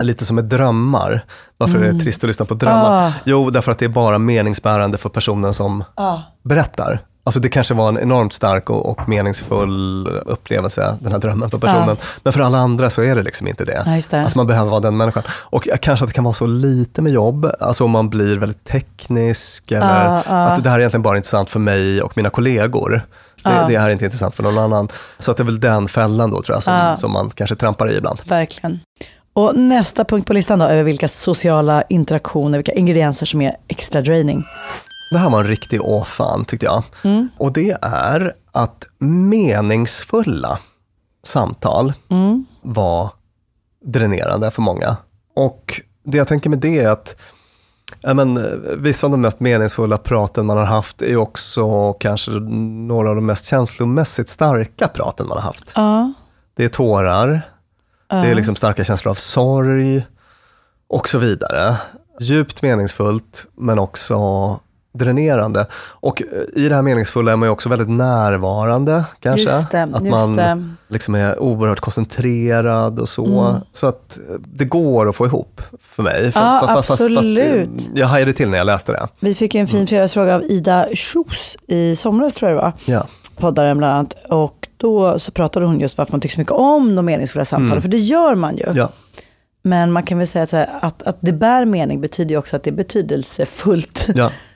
lite 0.00 0.24
som 0.24 0.36
med 0.36 0.44
drömmar. 0.44 1.24
Varför 1.58 1.78
är 1.78 1.92
det 1.92 2.00
trist 2.04 2.24
att 2.24 2.28
lyssna 2.28 2.44
på 2.44 2.54
drömmar? 2.54 2.98
Mm. 3.00 3.08
Ah. 3.08 3.12
Jo, 3.24 3.50
därför 3.50 3.72
att 3.72 3.78
det 3.78 3.84
är 3.84 3.88
bara 3.88 4.18
meningsbärande 4.18 4.98
för 4.98 5.08
personen 5.08 5.54
som 5.54 5.84
Ah. 5.94 6.18
berättar. 6.44 7.04
Alltså 7.24 7.40
det 7.40 7.48
kanske 7.48 7.74
var 7.74 7.88
en 7.88 7.98
enormt 7.98 8.32
stark 8.32 8.70
och, 8.70 8.86
och 8.90 9.08
meningsfull 9.08 10.08
upplevelse, 10.08 10.96
den 11.00 11.12
här 11.12 11.18
drömmen 11.18 11.50
för 11.50 11.58
personen. 11.58 11.96
Men 12.22 12.32
för 12.32 12.40
alla 12.40 12.58
andra 12.58 12.90
så 12.90 13.02
är 13.02 13.14
det 13.16 13.22
liksom 13.22 13.46
inte 13.48 13.64
det. 13.64 13.82
Ah. 13.86 13.94
Ja, 13.96 14.02
det. 14.10 14.20
Alltså 14.22 14.38
man 14.38 14.46
behöver 14.46 14.70
vara 14.70 14.80
den 14.80 14.96
människan. 14.96 15.22
Och 15.28 15.68
kanske 15.80 16.04
att 16.04 16.08
det 16.10 16.14
kan 16.14 16.24
vara 16.24 16.34
så 16.34 16.46
lite 16.46 17.02
med 17.02 17.12
jobb, 17.12 17.50
alltså 17.60 17.84
om 17.84 17.90
man 17.90 18.10
blir 18.10 18.38
väldigt 18.38 18.64
teknisk 18.64 19.72
eller 19.72 20.04
Ja, 20.06 20.22
ja. 20.28 20.34
att 20.46 20.62
det 20.64 20.68
här 20.70 20.76
är 20.76 20.80
egentligen 20.80 21.02
bara 21.02 21.16
intressant 21.16 21.50
för 21.50 21.60
mig 21.60 22.02
och 22.02 22.12
mina 22.16 22.30
kollegor. 22.30 23.02
Det, 23.44 23.64
det 23.68 23.74
är 23.74 23.90
inte 23.90 24.04
intressant 24.04 24.34
för 24.34 24.42
någon 24.42 24.58
annan. 24.58 24.88
Så 25.18 25.30
att 25.30 25.36
det 25.36 25.42
är 25.42 25.44
väl 25.44 25.60
den 25.60 25.88
fällan 25.88 26.30
då 26.30 26.42
tror 26.42 26.56
jag 26.56 26.62
som, 26.62 26.96
som 26.98 27.12
man 27.12 27.30
kanske 27.30 27.56
trampar 27.56 27.92
i 27.92 27.96
ibland. 27.96 28.20
Verkligen. 28.24 28.80
Och 29.32 29.56
nästa 29.56 30.04
punkt 30.04 30.26
på 30.26 30.32
listan 30.32 30.58
då, 30.58 30.64
över 30.64 30.82
vilka 30.82 31.08
sociala 31.08 31.82
interaktioner, 31.82 32.58
vilka 32.58 32.72
ingredienser 32.72 33.26
som 33.26 33.42
är 33.42 33.56
extra 33.68 34.00
draining. 34.00 34.44
Det 35.12 35.18
här 35.18 35.30
var 35.30 35.40
en 35.40 35.46
riktig 35.46 35.82
åfan 35.82 36.44
tyckte 36.44 36.66
jag. 36.66 36.82
Och 37.38 37.52
det 37.52 37.76
är 37.82 38.32
att 38.52 38.84
meningsfulla 38.98 40.58
samtal 41.24 41.92
var 42.62 43.10
dränerande 43.84 44.50
för 44.50 44.62
många. 44.62 44.96
Och 45.36 45.80
det 46.04 46.18
jag 46.18 46.28
tänker 46.28 46.50
med 46.50 46.58
det 46.58 46.78
är 46.78 46.88
att 46.88 47.16
ja, 48.00 48.14
men, 48.14 48.36
eh, 48.36 48.44
vissa 48.76 49.06
av 49.06 49.10
de 49.10 49.20
mest 49.20 49.40
meningsfulla 49.40 49.98
praten 49.98 50.46
man 50.46 50.58
har 50.58 50.64
haft 50.64 51.02
är 51.02 51.16
också 51.16 51.92
kanske 51.92 52.30
några 52.30 53.08
av 53.08 53.14
de 53.14 53.26
mest 53.26 53.44
känslomässigt 53.44 54.28
starka 54.28 54.88
praten 54.88 55.28
man 55.28 55.36
har 55.36 55.44
haft. 55.44 55.72
Ja. 55.74 56.12
Det 56.56 56.64
är 56.64 56.68
tårar, 56.68 57.42
det 58.08 58.16
är 58.16 58.34
liksom 58.34 58.56
starka 58.56 58.84
känslor 58.84 59.10
av 59.10 59.14
sorg 59.14 60.06
och 60.88 61.08
så 61.08 61.18
vidare. 61.18 61.76
Djupt 62.20 62.62
meningsfullt 62.62 63.46
men 63.56 63.78
också 63.78 64.18
dränerande. 64.92 65.66
Och 65.74 66.22
eh, 66.22 66.62
i 66.62 66.68
det 66.68 66.74
här 66.74 66.82
meningsfulla 66.82 67.32
är 67.32 67.36
man 67.36 67.46
ju 67.48 67.52
också 67.52 67.68
väldigt 67.68 67.88
närvarande 67.88 69.04
kanske. 69.20 69.42
Just 69.42 69.70
det, 69.70 69.82
att 69.82 69.90
just 69.90 70.10
man 70.10 70.36
det. 70.36 70.42
Mm. 70.42 70.76
liksom 70.88 71.14
är 71.14 71.38
oerhört 71.38 71.80
koncentrerad 71.80 73.00
och 73.00 73.08
så. 73.08 73.60
Så 73.72 73.86
att 73.86 74.16
eh, 74.16 74.34
det 74.44 74.64
går 74.64 75.08
att 75.08 75.16
få 75.16 75.26
ihop 75.26 75.60
för 75.80 76.02
mig. 76.02 76.32
Ja, 76.34 76.64
eh, 76.64 76.76
absolut. 76.76 77.90
jag 77.94 78.06
hajade 78.06 78.32
till 78.32 78.48
när 78.48 78.58
jag 78.58 78.66
läste 78.66 78.92
det. 78.92 79.08
Vi 79.20 79.34
fick 79.34 79.54
en 79.54 79.66
fin 79.66 79.86
fredagsfråga 79.86 80.34
av 80.34 80.42
Ida 80.42 80.86
Schus 80.94 81.56
i 81.66 81.96
somras 81.96 82.34
tror 82.34 82.50
jag 82.50 82.58
det 82.58 82.62
var. 82.62 82.72
Ja. 82.84 83.06
Poddaren 83.36 83.78
bland 83.78 83.92
annat. 83.92 84.14
Och 84.28 84.68
då 84.76 85.18
så 85.18 85.32
pratade 85.32 85.66
hon 85.66 85.80
just 85.80 85.98
varför 85.98 86.12
man 86.12 86.20
tycker 86.20 86.34
så 86.34 86.40
mycket 86.40 86.52
om 86.52 86.94
de 86.94 87.04
meningsfulla 87.04 87.44
samtalen. 87.44 87.82
För 87.82 87.88
det 87.88 87.98
gör 87.98 88.34
man 88.34 88.56
ju. 88.56 88.64
Ja. 88.74 88.88
Men 89.62 89.92
man 89.92 90.02
kan 90.02 90.18
väl 90.18 90.26
säga 90.26 90.44
att, 90.44 90.84
att, 90.84 91.02
att 91.02 91.16
det 91.20 91.32
bär 91.32 91.64
mening 91.64 92.00
betyder 92.00 92.30
ju 92.30 92.36
också 92.36 92.56
att 92.56 92.62
det 92.62 92.70
är 92.70 92.74
betydelsefullt. 92.74 94.08
Ja. 94.14 94.30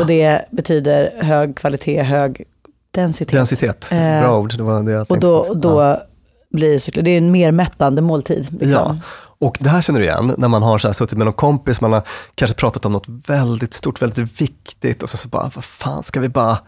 Och 0.00 0.06
det 0.06 0.44
betyder 0.50 1.22
hög 1.22 1.56
kvalitet, 1.56 2.02
hög 2.02 2.42
densitet. 2.90 3.32
Densitet, 3.32 3.88
Eh, 3.92 4.20
bra 4.20 4.38
ord. 4.38 4.56
Det 4.56 4.62
var 4.62 4.82
det 4.82 4.92
jag 4.92 5.10
Och 5.10 5.20
då, 5.20 5.54
då 5.54 5.80
Ja. 5.82 6.02
blir 6.50 6.78
såklart, 6.78 7.04
det 7.04 7.10
är 7.10 7.18
en 7.18 7.30
mer 7.30 7.52
mättande 7.52 8.02
måltid. 8.02 8.46
Ja, 8.50 8.58
Liksom. 8.66 9.00
och 9.38 9.56
det 9.60 9.68
här 9.68 9.82
känner 9.82 10.00
du 10.00 10.06
igen 10.06 10.34
när 10.38 10.48
man 10.48 10.62
har 10.62 10.78
så 10.78 10.88
här 10.88 10.92
suttit 10.92 11.18
med 11.18 11.24
någon 11.24 11.34
kompis, 11.34 11.80
man 11.80 11.92
har 11.92 12.02
kanske 12.34 12.54
pratat 12.56 12.84
om 12.84 12.92
något 12.92 13.06
väldigt 13.08 13.74
stort, 13.74 14.02
väldigt 14.02 14.40
viktigt 14.40 15.02
och 15.02 15.08
så, 15.10 15.16
så 15.16 15.28
bara, 15.28 15.50
vad 15.54 15.64
fan, 15.64 16.02
ska 16.02 16.20
vi 16.20 16.28
bara, 16.28 16.58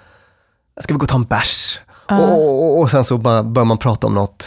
ska 0.80 0.94
vi 0.94 0.98
gå 0.98 1.02
och 1.04 1.08
ta 1.08 1.16
en 1.16 1.24
bärs? 1.24 1.80
Och, 2.10 2.32
och, 2.46 2.80
och 2.80 2.90
sen 2.90 3.04
så 3.04 3.18
bara 3.18 3.42
börjar 3.42 3.66
man 3.66 3.78
prata 3.78 4.06
om 4.06 4.14
något, 4.14 4.46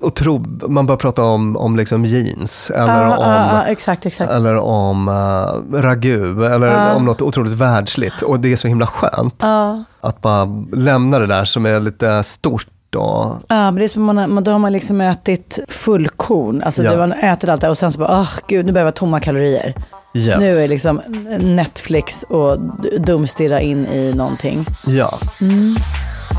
och 0.00 0.14
tro, 0.14 0.44
man 0.68 0.86
börjar 0.86 0.98
prata 0.98 1.22
om, 1.24 1.56
om 1.56 1.76
liksom 1.76 2.04
jeans, 2.04 2.70
eller 2.70 3.02
Ja, 3.02 3.16
om, 3.16 3.24
ja, 3.30 3.48
ja, 3.52 3.62
exakt, 3.66 4.06
exakt. 4.06 4.32
eller 4.32 4.56
om 4.56 5.08
uh, 5.08 5.80
ragu, 5.82 6.44
eller 6.46 6.94
om 6.94 7.04
något 7.04 7.22
otroligt 7.22 7.52
världsligt. 7.52 8.22
Och 8.22 8.40
det 8.40 8.52
är 8.52 8.56
så 8.56 8.68
himla 8.68 8.86
skönt 8.86 9.34
Ja. 9.42 9.84
att 10.00 10.20
bara 10.22 10.44
lämna 10.72 11.18
det 11.18 11.26
där 11.26 11.44
som 11.44 11.66
är 11.66 11.80
lite 11.80 12.22
stort 12.22 12.66
Ja, 12.96 13.38
men 13.48 13.74
det 13.74 13.84
är 13.84 13.88
som 13.88 14.02
man, 14.04 14.44
då 14.44 14.50
har 14.50 14.58
man 14.58 14.72
liksom 14.72 15.00
ätit 15.00 15.58
fullkorn. 15.68 16.62
Alltså 16.62 16.82
Ja. 16.82 16.90
det, 16.90 16.96
man 16.96 17.12
äter 17.12 17.50
allt 17.50 17.60
det 17.60 17.68
och 17.68 17.78
sen 17.78 17.92
så 17.92 17.98
bara, 17.98 18.20
oh, 18.20 18.28
gud, 18.48 18.66
nu 18.66 18.72
behöver 18.72 18.86
jag 18.88 18.94
tomma 18.96 19.20
kalorier. 19.20 19.74
yes. 20.14 20.40
Nu 20.40 20.58
är 20.58 20.68
liksom 20.68 21.00
Netflix 21.40 22.22
och 22.22 22.58
dumstirra 23.00 23.60
in 23.60 23.86
i 23.86 24.12
någonting. 24.12 24.66
Ja. 24.86 25.18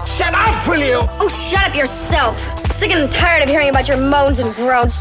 Shut 0.06 0.34
up, 0.34 0.68
will 0.68 0.80
you? 0.80 1.08
Oh, 1.20 1.30
shut 1.30 1.70
up 1.70 1.76
yourself. 1.76 2.40
Sick 2.72 2.92
and 2.92 3.12
tired 3.12 3.44
of 3.44 3.50
hearing 3.50 3.70
about 3.70 3.88
your 3.88 3.98
moans 3.98 4.40
and 4.40 4.54
groans. 4.56 4.98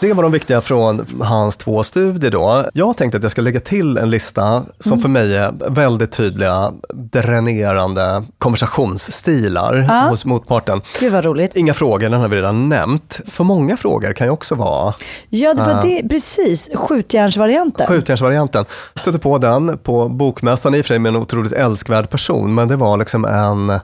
Det 0.00 0.12
var 0.12 0.22
de 0.22 0.32
viktiga 0.32 0.60
från 0.60 1.06
hans 1.22 1.56
två 1.56 1.82
studier 1.82 2.30
då. 2.30 2.64
Jag 2.72 2.96
tänkte 2.96 3.16
att 3.16 3.22
jag 3.22 3.32
ska 3.32 3.42
lägga 3.42 3.60
till 3.60 3.96
en 3.98 4.10
lista 4.10 4.62
som 4.80 5.00
för 5.00 5.08
mig 5.08 5.36
är 5.36 5.70
väldigt 5.70 6.12
tydliga, 6.12 6.72
dränerande 6.94 8.24
konversationsstilar 8.38 10.08
hos 10.10 10.24
motparten. 10.24 10.80
Gud 11.00 11.12
vad 11.12 11.24
roligt. 11.24 11.56
Inga 11.56 11.74
frågor, 11.74 12.08
den 12.08 12.20
har 12.20 12.28
vi 12.28 12.36
redan 12.36 12.68
nämnt. 12.68 13.20
För 13.26 13.44
många 13.44 13.76
frågor 13.76 14.12
kan 14.12 14.26
ju 14.26 14.30
också 14.30 14.54
vara 14.54 14.94
Ja, 15.28 15.54
det 15.54 15.62
var 15.62 15.82
det, 15.82 16.08
precis. 16.08 16.68
Skjutjärnsvarianten. 16.74 17.86
skjutjärnsvarianten. 17.86 18.64
Jag 18.94 19.00
stötte 19.00 19.18
på 19.18 19.38
den 19.38 19.78
på 19.78 20.08
bokmässan, 20.08 20.74
i 20.74 20.80
och 20.80 20.84
för 20.84 20.88
sig 20.88 20.98
med 20.98 21.08
en 21.10 21.16
otroligt 21.16 21.52
älskvärd 21.52 22.10
person, 22.10 22.54
men 22.54 22.68
det 22.68 22.76
var 22.76 22.96
liksom 22.96 23.24
en 23.24 23.80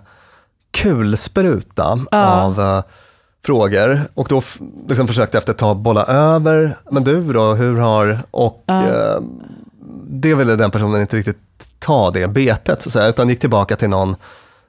kulspruta 0.71 1.99
av 2.13 2.61
eh, 2.61 2.83
frågor. 3.45 4.03
Och 4.15 4.27
då 4.29 4.43
liksom 4.89 5.07
försökte 5.07 5.39
efter 5.39 5.53
ett 5.53 5.59
tag 5.59 5.77
bolla 5.77 6.05
över, 6.05 6.79
men 6.91 7.05
du 7.05 7.33
då, 7.33 7.55
hur 7.55 7.77
har... 7.77 8.19
Och 8.31 8.65
eh, 8.69 9.21
det 10.07 10.35
ville 10.35 10.57
den 10.57 10.71
personen 10.71 11.01
inte 11.01 11.17
riktigt 11.17 11.39
ta 11.79 12.11
det 12.11 12.29
betet, 12.29 12.83
så 12.83 12.89
att 12.89 12.93
säga, 12.93 13.09
utan 13.09 13.29
gick 13.29 13.41
tillbaka 13.41 13.77
till 13.77 13.89
någon 13.89 14.17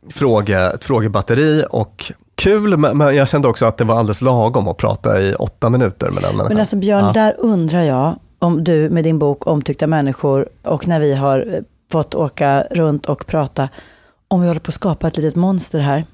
fråge, 0.09 0.71
ett 0.73 0.83
frågebatteri 0.83 1.63
och 1.69 2.11
kul, 2.35 2.77
men 2.77 3.15
jag 3.15 3.27
kände 3.27 3.47
också 3.47 3.65
att 3.65 3.77
det 3.77 3.83
var 3.83 3.95
alldeles 3.95 4.21
lagom 4.21 4.67
att 4.67 4.77
prata 4.77 5.21
i 5.21 5.35
åtta 5.35 5.69
minuter 5.69 6.09
med 6.09 6.23
den 6.23 6.31
människan. 6.31 6.47
Men 6.47 6.59
alltså 6.59 6.75
Björn, 6.75 7.13
där 7.13 7.35
undrar 7.39 7.83
jag 7.83 8.15
om 8.39 8.63
du 8.63 8.89
med 8.89 9.03
din 9.03 9.19
bok 9.19 9.47
Omtyckta 9.47 9.87
människor 9.87 10.49
och 10.63 10.87
när 10.87 10.99
vi 10.99 11.15
har 11.15 11.53
eh, 11.53 11.61
fått 11.91 12.15
åka 12.15 12.63
runt 12.71 13.05
och 13.05 13.27
prata, 13.27 13.69
om 14.31 14.41
vi 14.41 14.47
håller 14.47 14.59
på 14.59 14.69
att 14.69 14.73
skapa 14.73 15.07
ett 15.07 15.17
litet 15.17 15.35
monster 15.35 15.79
här. 15.79 16.05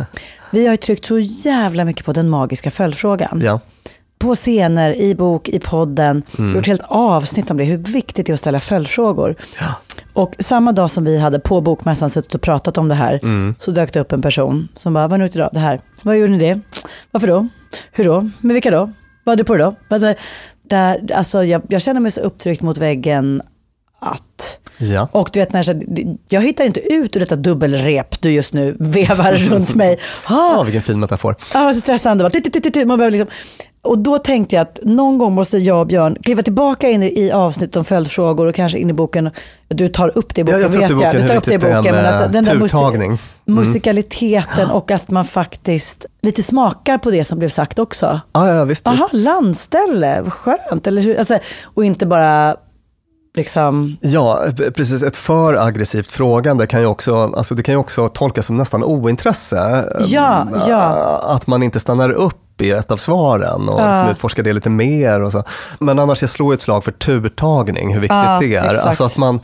vi 0.50 0.66
har 0.66 0.72
ju 0.72 0.76
tryckt 0.76 1.04
så 1.04 1.18
jävla 1.18 1.84
mycket 1.84 2.04
på 2.04 2.12
den 2.12 2.28
magiska 2.28 2.70
följdfrågan. 2.70 3.40
Ja. 3.44 3.60
På 4.18 4.34
scener, 4.34 5.00
i 5.00 5.14
bok, 5.14 5.48
i 5.48 5.58
podden, 5.58 6.22
gjort 6.54 6.66
helt 6.66 6.82
avsnitt 6.88 7.50
om 7.50 7.56
det, 7.56 7.64
hur 7.64 7.76
viktigt 7.76 8.26
det 8.26 8.30
är 8.32 8.34
att 8.34 8.40
ställa 8.40 8.60
följdfrågor. 8.60 9.36
Och 10.12 10.34
samma 10.38 10.72
dag 10.72 10.90
som 10.90 11.04
vi 11.04 11.18
hade 11.18 11.38
på 11.38 11.60
bokmässan 11.60 12.10
suttit 12.10 12.34
och 12.34 12.40
pratat 12.40 12.78
om 12.78 12.88
det 12.88 12.94
här, 12.94 13.20
så 13.58 13.70
dök 13.70 13.92
det 13.92 14.00
upp 14.00 14.12
en 14.12 14.22
person 14.22 14.68
som 14.74 14.94
bara, 14.94 15.04
vad 15.04 15.10
har 15.10 15.18
ni 15.18 15.24
gjort 15.24 15.34
idag? 15.34 15.50
Det 15.52 15.58
här. 15.58 15.80
Vad 16.02 16.18
gjorde 16.18 16.32
ni 16.32 16.38
det? 16.38 16.60
Varför 17.10 17.26
då? 17.26 17.48
Hur 17.92 18.04
då? 18.04 18.30
Med 18.40 18.54
vilka 18.54 18.70
då? 18.70 18.92
Vad 19.24 19.32
hade 19.32 19.42
du 19.42 19.46
på 19.46 19.56
dig 19.56 19.66
då? 19.66 19.94
Alltså, 19.94 20.14
där, 20.62 21.12
alltså, 21.12 21.44
jag, 21.44 21.62
jag 21.68 21.82
känner 21.82 22.00
mig 22.00 22.10
så 22.10 22.20
upptryckt 22.20 22.62
mot 22.62 22.78
väggen 22.78 23.42
att... 23.98 24.58
Ja. 24.78 25.08
Och 25.12 25.30
du 25.32 25.38
vet, 25.40 25.52
när 25.52 25.68
jag, 25.68 26.16
jag 26.28 26.40
hittar 26.40 26.64
inte 26.64 26.80
ut 26.94 27.16
ur 27.16 27.20
detta 27.20 27.36
dubbelrep 27.36 28.20
du 28.22 28.32
just 28.32 28.52
nu 28.52 28.76
vevar 28.80 29.32
runt 29.50 29.74
mig. 29.74 29.98
Ja, 30.28 30.56
Ah, 30.58 30.62
vilken 30.62 30.82
fin 30.82 31.00
metafor. 31.00 31.36
Ja, 31.54 31.72
så 31.74 31.80
stressande. 31.80 32.24
Man 32.86 32.98
behöver 32.98 33.10
liksom. 33.10 33.28
Och 33.82 33.98
då 33.98 34.18
tänkte 34.18 34.56
jag 34.56 34.62
att 34.62 34.78
någon 34.82 35.18
gång 35.18 35.32
måste 35.34 35.58
jag 35.58 35.80
och 35.80 35.86
Björn 35.86 36.16
kliva 36.22 36.42
tillbaka 36.42 36.88
in 36.90 37.02
i, 37.02 37.20
i 37.20 37.32
avsnitt 37.32 37.76
om 37.76 37.84
följdfrågor 37.84 38.46
och 38.46 38.54
kanske 38.54 38.78
in 38.78 38.90
i 38.90 38.92
boken. 38.92 39.30
Du 39.68 39.88
tar 39.88 40.18
upp 40.18 40.34
det 40.34 40.40
i 40.40 40.44
boken, 40.44 40.60
Ja, 40.60 40.66
jag 40.66 40.68
vet 40.72 40.90
jag. 40.90 40.98
boken, 40.98 41.22
Du 41.22 41.28
tar 41.28 41.36
upp 41.36 41.44
det 41.44 41.50
i 41.50 41.56
viktigt 41.56 41.60
det 41.60 41.72
är 41.72 41.76
boken. 41.82 41.94
Men 41.94 42.06
alltså, 42.06 42.28
den 42.32 42.44
där 42.44 42.58
turtagning. 42.58 43.06
Mm. 43.08 43.18
musikaliteten 43.46 44.70
och 44.70 44.90
att 44.90 45.10
man 45.10 45.24
faktiskt 45.24 46.06
lite 46.22 46.42
smakar 46.42 46.98
på 46.98 47.10
det 47.10 47.24
som 47.24 47.38
blev 47.38 47.48
sagt 47.48 47.78
också. 47.78 48.20
Ja, 48.32 48.48
ja 48.54 48.64
visst. 48.64 48.86
visst. 48.86 48.86
Aha, 48.86 49.08
landställe, 49.12 50.20
vad 50.22 50.32
skönt. 50.32 50.86
Eller 50.86 51.02
hur? 51.02 51.18
Alltså, 51.18 51.38
och 51.64 51.84
inte 51.84 52.06
bara 52.06 52.56
liksom... 53.36 53.96
Ja, 54.00 54.44
precis. 54.76 55.02
Ett 55.02 55.16
för 55.16 55.54
aggressivt 55.66 56.06
frågande 56.10 56.66
kan 56.66 56.80
ju 56.80 56.86
också, 56.86 57.32
alltså 57.36 57.54
det 57.54 57.62
kan 57.62 57.72
ju 57.74 57.78
också 57.78 58.08
tolkas 58.08 58.46
som 58.46 58.56
nästan 58.56 58.84
ointresse. 58.84 59.84
Ja, 60.06 60.42
Mm, 60.42 60.60
ja. 60.68 61.20
Att 61.24 61.46
man 61.46 61.62
inte 61.62 61.80
stannar 61.80 62.10
upp 62.10 62.36
i 62.60 62.70
ett 62.70 62.90
av 62.90 62.96
svaren 62.96 63.68
och 63.68 63.80
liksom 63.80 64.08
utforskar 64.10 64.42
det 64.42 64.52
lite 64.52 64.70
mer. 64.70 65.20
Och 65.20 65.32
så. 65.32 65.42
Men 65.78 65.98
annars, 65.98 66.20
jag 66.22 66.30
slår 66.30 66.54
ett 66.54 66.60
slag 66.60 66.84
för 66.84 66.92
turtagning, 66.92 67.94
hur 67.94 68.00
viktigt 68.00 68.16
Ja, 68.16 68.38
det 68.40 68.54
är. 68.54 68.70
exakt. 68.70 68.86
Alltså 68.86 69.04
att 69.04 69.16
man, 69.16 69.40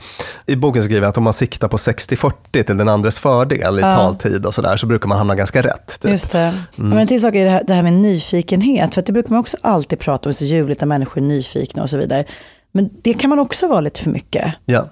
I 0.47 0.57
boken 0.57 0.83
skriver 0.83 1.01
jag 1.03 1.09
att 1.09 1.19
om 1.19 1.25
man 1.25 1.33
siktar 1.33 1.69
på 1.69 1.77
60-40 1.77 2.33
till 2.53 2.77
den 2.77 2.89
andres 2.89 3.19
fördel 3.19 3.79
i 3.79 3.83
taltid 3.83 4.47
och 4.47 4.55
sådär, 4.55 4.77
så 4.77 4.87
brukar 4.87 5.09
man 5.09 5.19
hamna 5.19 5.35
ganska 5.35 5.63
rätt. 5.63 6.01
Typ. 6.01 6.11
Just 6.11 6.33
det. 6.33 6.55
Men 6.77 6.99
en 6.99 7.07
till 7.07 7.21
sak 7.21 7.35
är 7.35 7.45
det 7.45 7.51
här, 7.51 7.63
det 7.67 7.75
här 7.75 7.83
med 7.83 7.93
nyfikenhet. 7.93 8.95
För 8.95 9.01
att 9.01 9.07
det 9.07 9.13
brukar 9.13 9.31
man 9.31 9.39
också 9.41 9.57
alltid 9.61 9.99
prata 9.99 10.29
om, 10.29 10.35
så 10.35 10.45
ljuvligt 10.45 10.81
när 10.81 10.89
människor 10.89 11.17
är 11.23 11.27
nyfikna 11.27 11.83
och 11.83 11.91
så 11.91 11.97
vidare. 11.97 12.25
Men 12.73 12.91
det 13.03 13.15
kan 13.15 13.31
man 13.31 13.39
också 13.39 13.69
vara 13.69 13.81
lite 13.81 14.01
för 14.01 14.11
mycket. 14.11 14.55
Ja. 14.65 14.85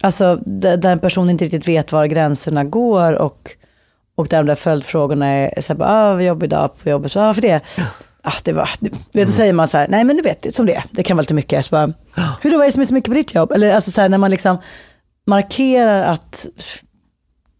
Alltså 0.00 0.38
där, 0.46 0.76
där 0.76 0.92
en 0.92 0.98
person 0.98 1.30
inte 1.30 1.44
riktigt 1.44 1.68
vet 1.68 1.92
var 1.92 2.06
gränserna 2.06 2.64
går 2.64 3.12
och, 3.12 3.50
och 4.14 4.26
där 4.28 4.36
de 4.38 4.46
där 4.46 4.54
följdfrågorna 4.54 5.26
är 5.26 5.60
så 5.60 5.72
här, 5.72 5.78
bara, 5.78 5.88
ah, 5.88 6.14
vad 6.14 6.24
jobbig 6.24 6.50
dag 6.50 6.70
på 6.82 6.88
jobbet, 6.88 7.12
så, 7.12 7.20
ah, 7.20 7.26
varför 7.26 7.42
det? 7.42 7.60
Ah, 8.22 8.32
det 8.44 8.52
var, 8.52 8.70
du 8.80 8.90
vet, 9.12 9.26
då 9.28 9.32
säger 9.32 9.52
man 9.52 9.68
så 9.68 9.76
här, 9.76 9.88
nej 9.88 10.04
men 10.04 10.16
du 10.16 10.22
vet, 10.22 10.42
det 10.42 10.54
som 10.54 10.66
det 10.66 10.74
är. 10.74 10.84
det 10.90 11.02
kan 11.02 11.16
vara 11.16 11.22
lite 11.22 11.34
mycket. 11.34 11.64
Så 11.66 11.70
bara, 11.70 11.92
Hur 12.40 12.50
då, 12.50 12.56
vad 12.56 12.64
är 12.64 12.68
det 12.68 12.72
som 12.72 12.82
är 12.82 12.86
så 12.86 12.94
mycket 12.94 13.10
på 13.10 13.14
ditt 13.14 13.34
jobb? 13.34 13.52
Eller 13.52 13.74
alltså 13.74 13.90
så 13.90 14.00
här, 14.00 14.08
när 14.08 14.18
man 14.18 14.30
liksom 14.30 14.56
markerar 15.26 16.02
att 16.02 16.46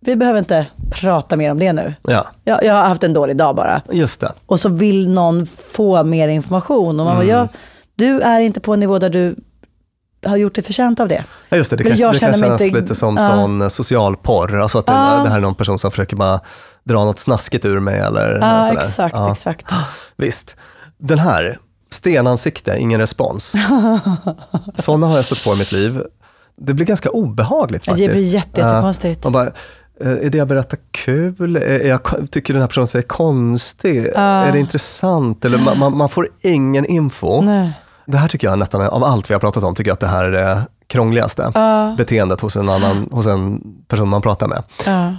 vi 0.01 0.17
behöver 0.17 0.39
inte 0.39 0.67
prata 0.91 1.37
mer 1.37 1.51
om 1.51 1.59
det 1.59 1.73
nu. 1.73 1.95
ja, 2.03 2.27
Jag, 2.45 2.65
jag 2.65 2.75
har 2.75 2.83
haft 2.83 3.05
en 3.05 3.13
dålig 3.13 3.37
dag 3.37 3.57
bara. 3.57 3.83
just 3.93 4.21
det. 4.21 4.33
Och 4.47 4.61
så 4.61 4.69
vill 4.69 5.11
någon 5.11 5.47
få 5.47 6.05
mer 6.05 6.29
information. 6.29 7.01
Och 7.01 7.07
man 7.07 7.17
bara, 7.17 7.25
ja, 7.25 7.49
du 7.95 8.21
är 8.21 8.41
inte 8.41 8.61
på 8.61 8.75
en 8.75 8.81
nivå 8.81 8.99
där 8.99 9.11
du 9.11 9.37
har 10.27 10.37
gjort 10.37 10.55
dig 10.55 10.65
förtjänt 10.65 11.01
av 11.01 11.09
det. 11.09 11.25
Ja, 11.49 11.57
just 11.57 11.71
det. 11.71 11.77
Det, 11.77 11.85
kanske, 11.85 12.07
det 12.13 12.19
kan 12.19 12.35
kännas 12.35 12.61
inte- 12.63 12.81
lite 12.81 12.95
som 12.95 13.17
Ja. 13.17 13.31
sån 13.31 13.71
social 13.71 14.17
porr. 14.17 14.61
Alltså 14.61 14.79
att 14.79 14.87
det, 14.87 14.93
det 14.93 15.29
här 15.29 15.37
är 15.37 15.41
någon 15.41 15.55
person 15.55 15.79
som 15.79 15.91
försöker 15.91 16.17
bara 16.17 16.41
dra 16.85 17.05
något 17.05 17.19
snaskigt 17.19 17.65
ur 17.65 17.81
mig 17.81 17.99
eller 18.01 18.39
Ja, 18.41 18.69
sådär. 18.69 18.83
exakt, 18.87 19.15
Ja. 19.17 19.33
exakt. 19.33 19.67
Visst. 20.17 20.57
Den 20.99 21.19
här, 21.19 21.59
stenansikte, 21.91 22.77
ingen 22.79 23.01
respons. 23.01 23.53
Sådana 24.79 25.07
har 25.07 25.17
jag 25.17 25.25
stött 25.25 25.45
på 25.45 25.55
i 25.55 25.59
mitt 25.59 25.73
liv. 25.73 26.03
Det 26.61 26.75
blir 26.75 26.87
ganska 26.87 27.11
obehagligt 27.11 27.87
Ja, 27.87 27.93
det 27.93 27.99
faktiskt. 28.09 28.23
blir 28.23 28.35
jätte- 28.35 28.61
jättekonstigt. 28.61 29.21
Ja, 29.25 29.43
eh, 30.01 30.11
är 30.11 30.31
det 30.31 30.39
jag 30.39 30.49
berättar 30.49 30.79
kul? 30.91 31.57
Är 31.57 31.89
jag, 31.89 32.01
tycker 32.31 32.53
den 32.55 32.61
här 32.61 32.69
personen 32.69 32.89
är 32.95 33.03
konstig? 33.03 34.07
Är 34.15 34.53
det 34.53 34.59
intressant? 34.59 35.45
Eller 35.45 35.59
man, 35.59 35.79
man, 35.79 35.97
man 35.97 36.09
får 36.09 36.29
ingen 36.41 36.85
info. 36.87 37.41
Nej. 37.41 37.73
Det 38.07 38.17
här 38.19 38.29
tycker 38.29 38.47
jag 38.47 38.59
nästan, 38.59 38.81
av 38.83 39.05
allt 39.05 39.31
vi 39.31 39.35
har 39.35 39.41
pratat 39.41 39.65
om, 39.65 39.75
tycker 39.75 39.89
jag 39.91 39.95
att 39.95 40.01
det 40.01 40.07
här 40.07 40.25
är 40.25 40.31
det 40.33 40.63
krångligaste. 40.87 41.53
Beteendet 41.99 42.41
hos 42.41 42.57
en, 42.57 42.69
annan, 42.69 43.09
hos 43.11 43.27
en 43.27 43.61
person 43.89 44.09
man 44.09 44.23
pratar 44.23 44.49
med. 44.49 44.63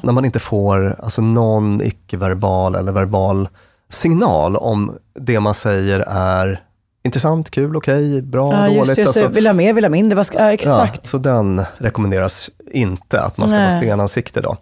När 0.04 0.12
man 0.14 0.26
inte 0.26 0.40
får 0.40 1.00
alltså, 1.04 1.22
någon 1.22 1.82
icke-verbal 1.82 2.76
eller 2.76 2.92
verbal 2.92 3.48
signal 3.90 4.56
om 4.56 4.96
det 5.20 5.40
man 5.40 5.54
säger 5.54 6.00
är 6.08 6.62
intressant, 7.06 7.52
kul, 7.52 7.76
okej, 7.76 8.22
bra, 8.22 8.54
Ja, 8.54 8.68
just, 8.68 8.76
dåligt. 8.78 8.98
just, 8.98 9.14
det. 9.14 9.20
alltså. 9.22 9.36
Vill 9.36 9.48
ha 9.48 9.54
mer, 9.54 9.74
vill 9.74 9.84
ha 9.84 9.90
mindre. 9.90 10.24
Ska, 10.24 10.40
ja, 10.40 10.52
exakt. 10.54 11.00
Ja, 11.04 11.10
så 11.10 11.18
den 11.18 11.62
rekommenderas 11.78 12.50
inte, 12.72 13.22
att 13.22 13.38
man 13.38 13.50
ska 13.50 13.58
Nej. 13.58 13.70
vara 13.70 13.80
stenansikte 13.82 14.42
då. 14.42 14.58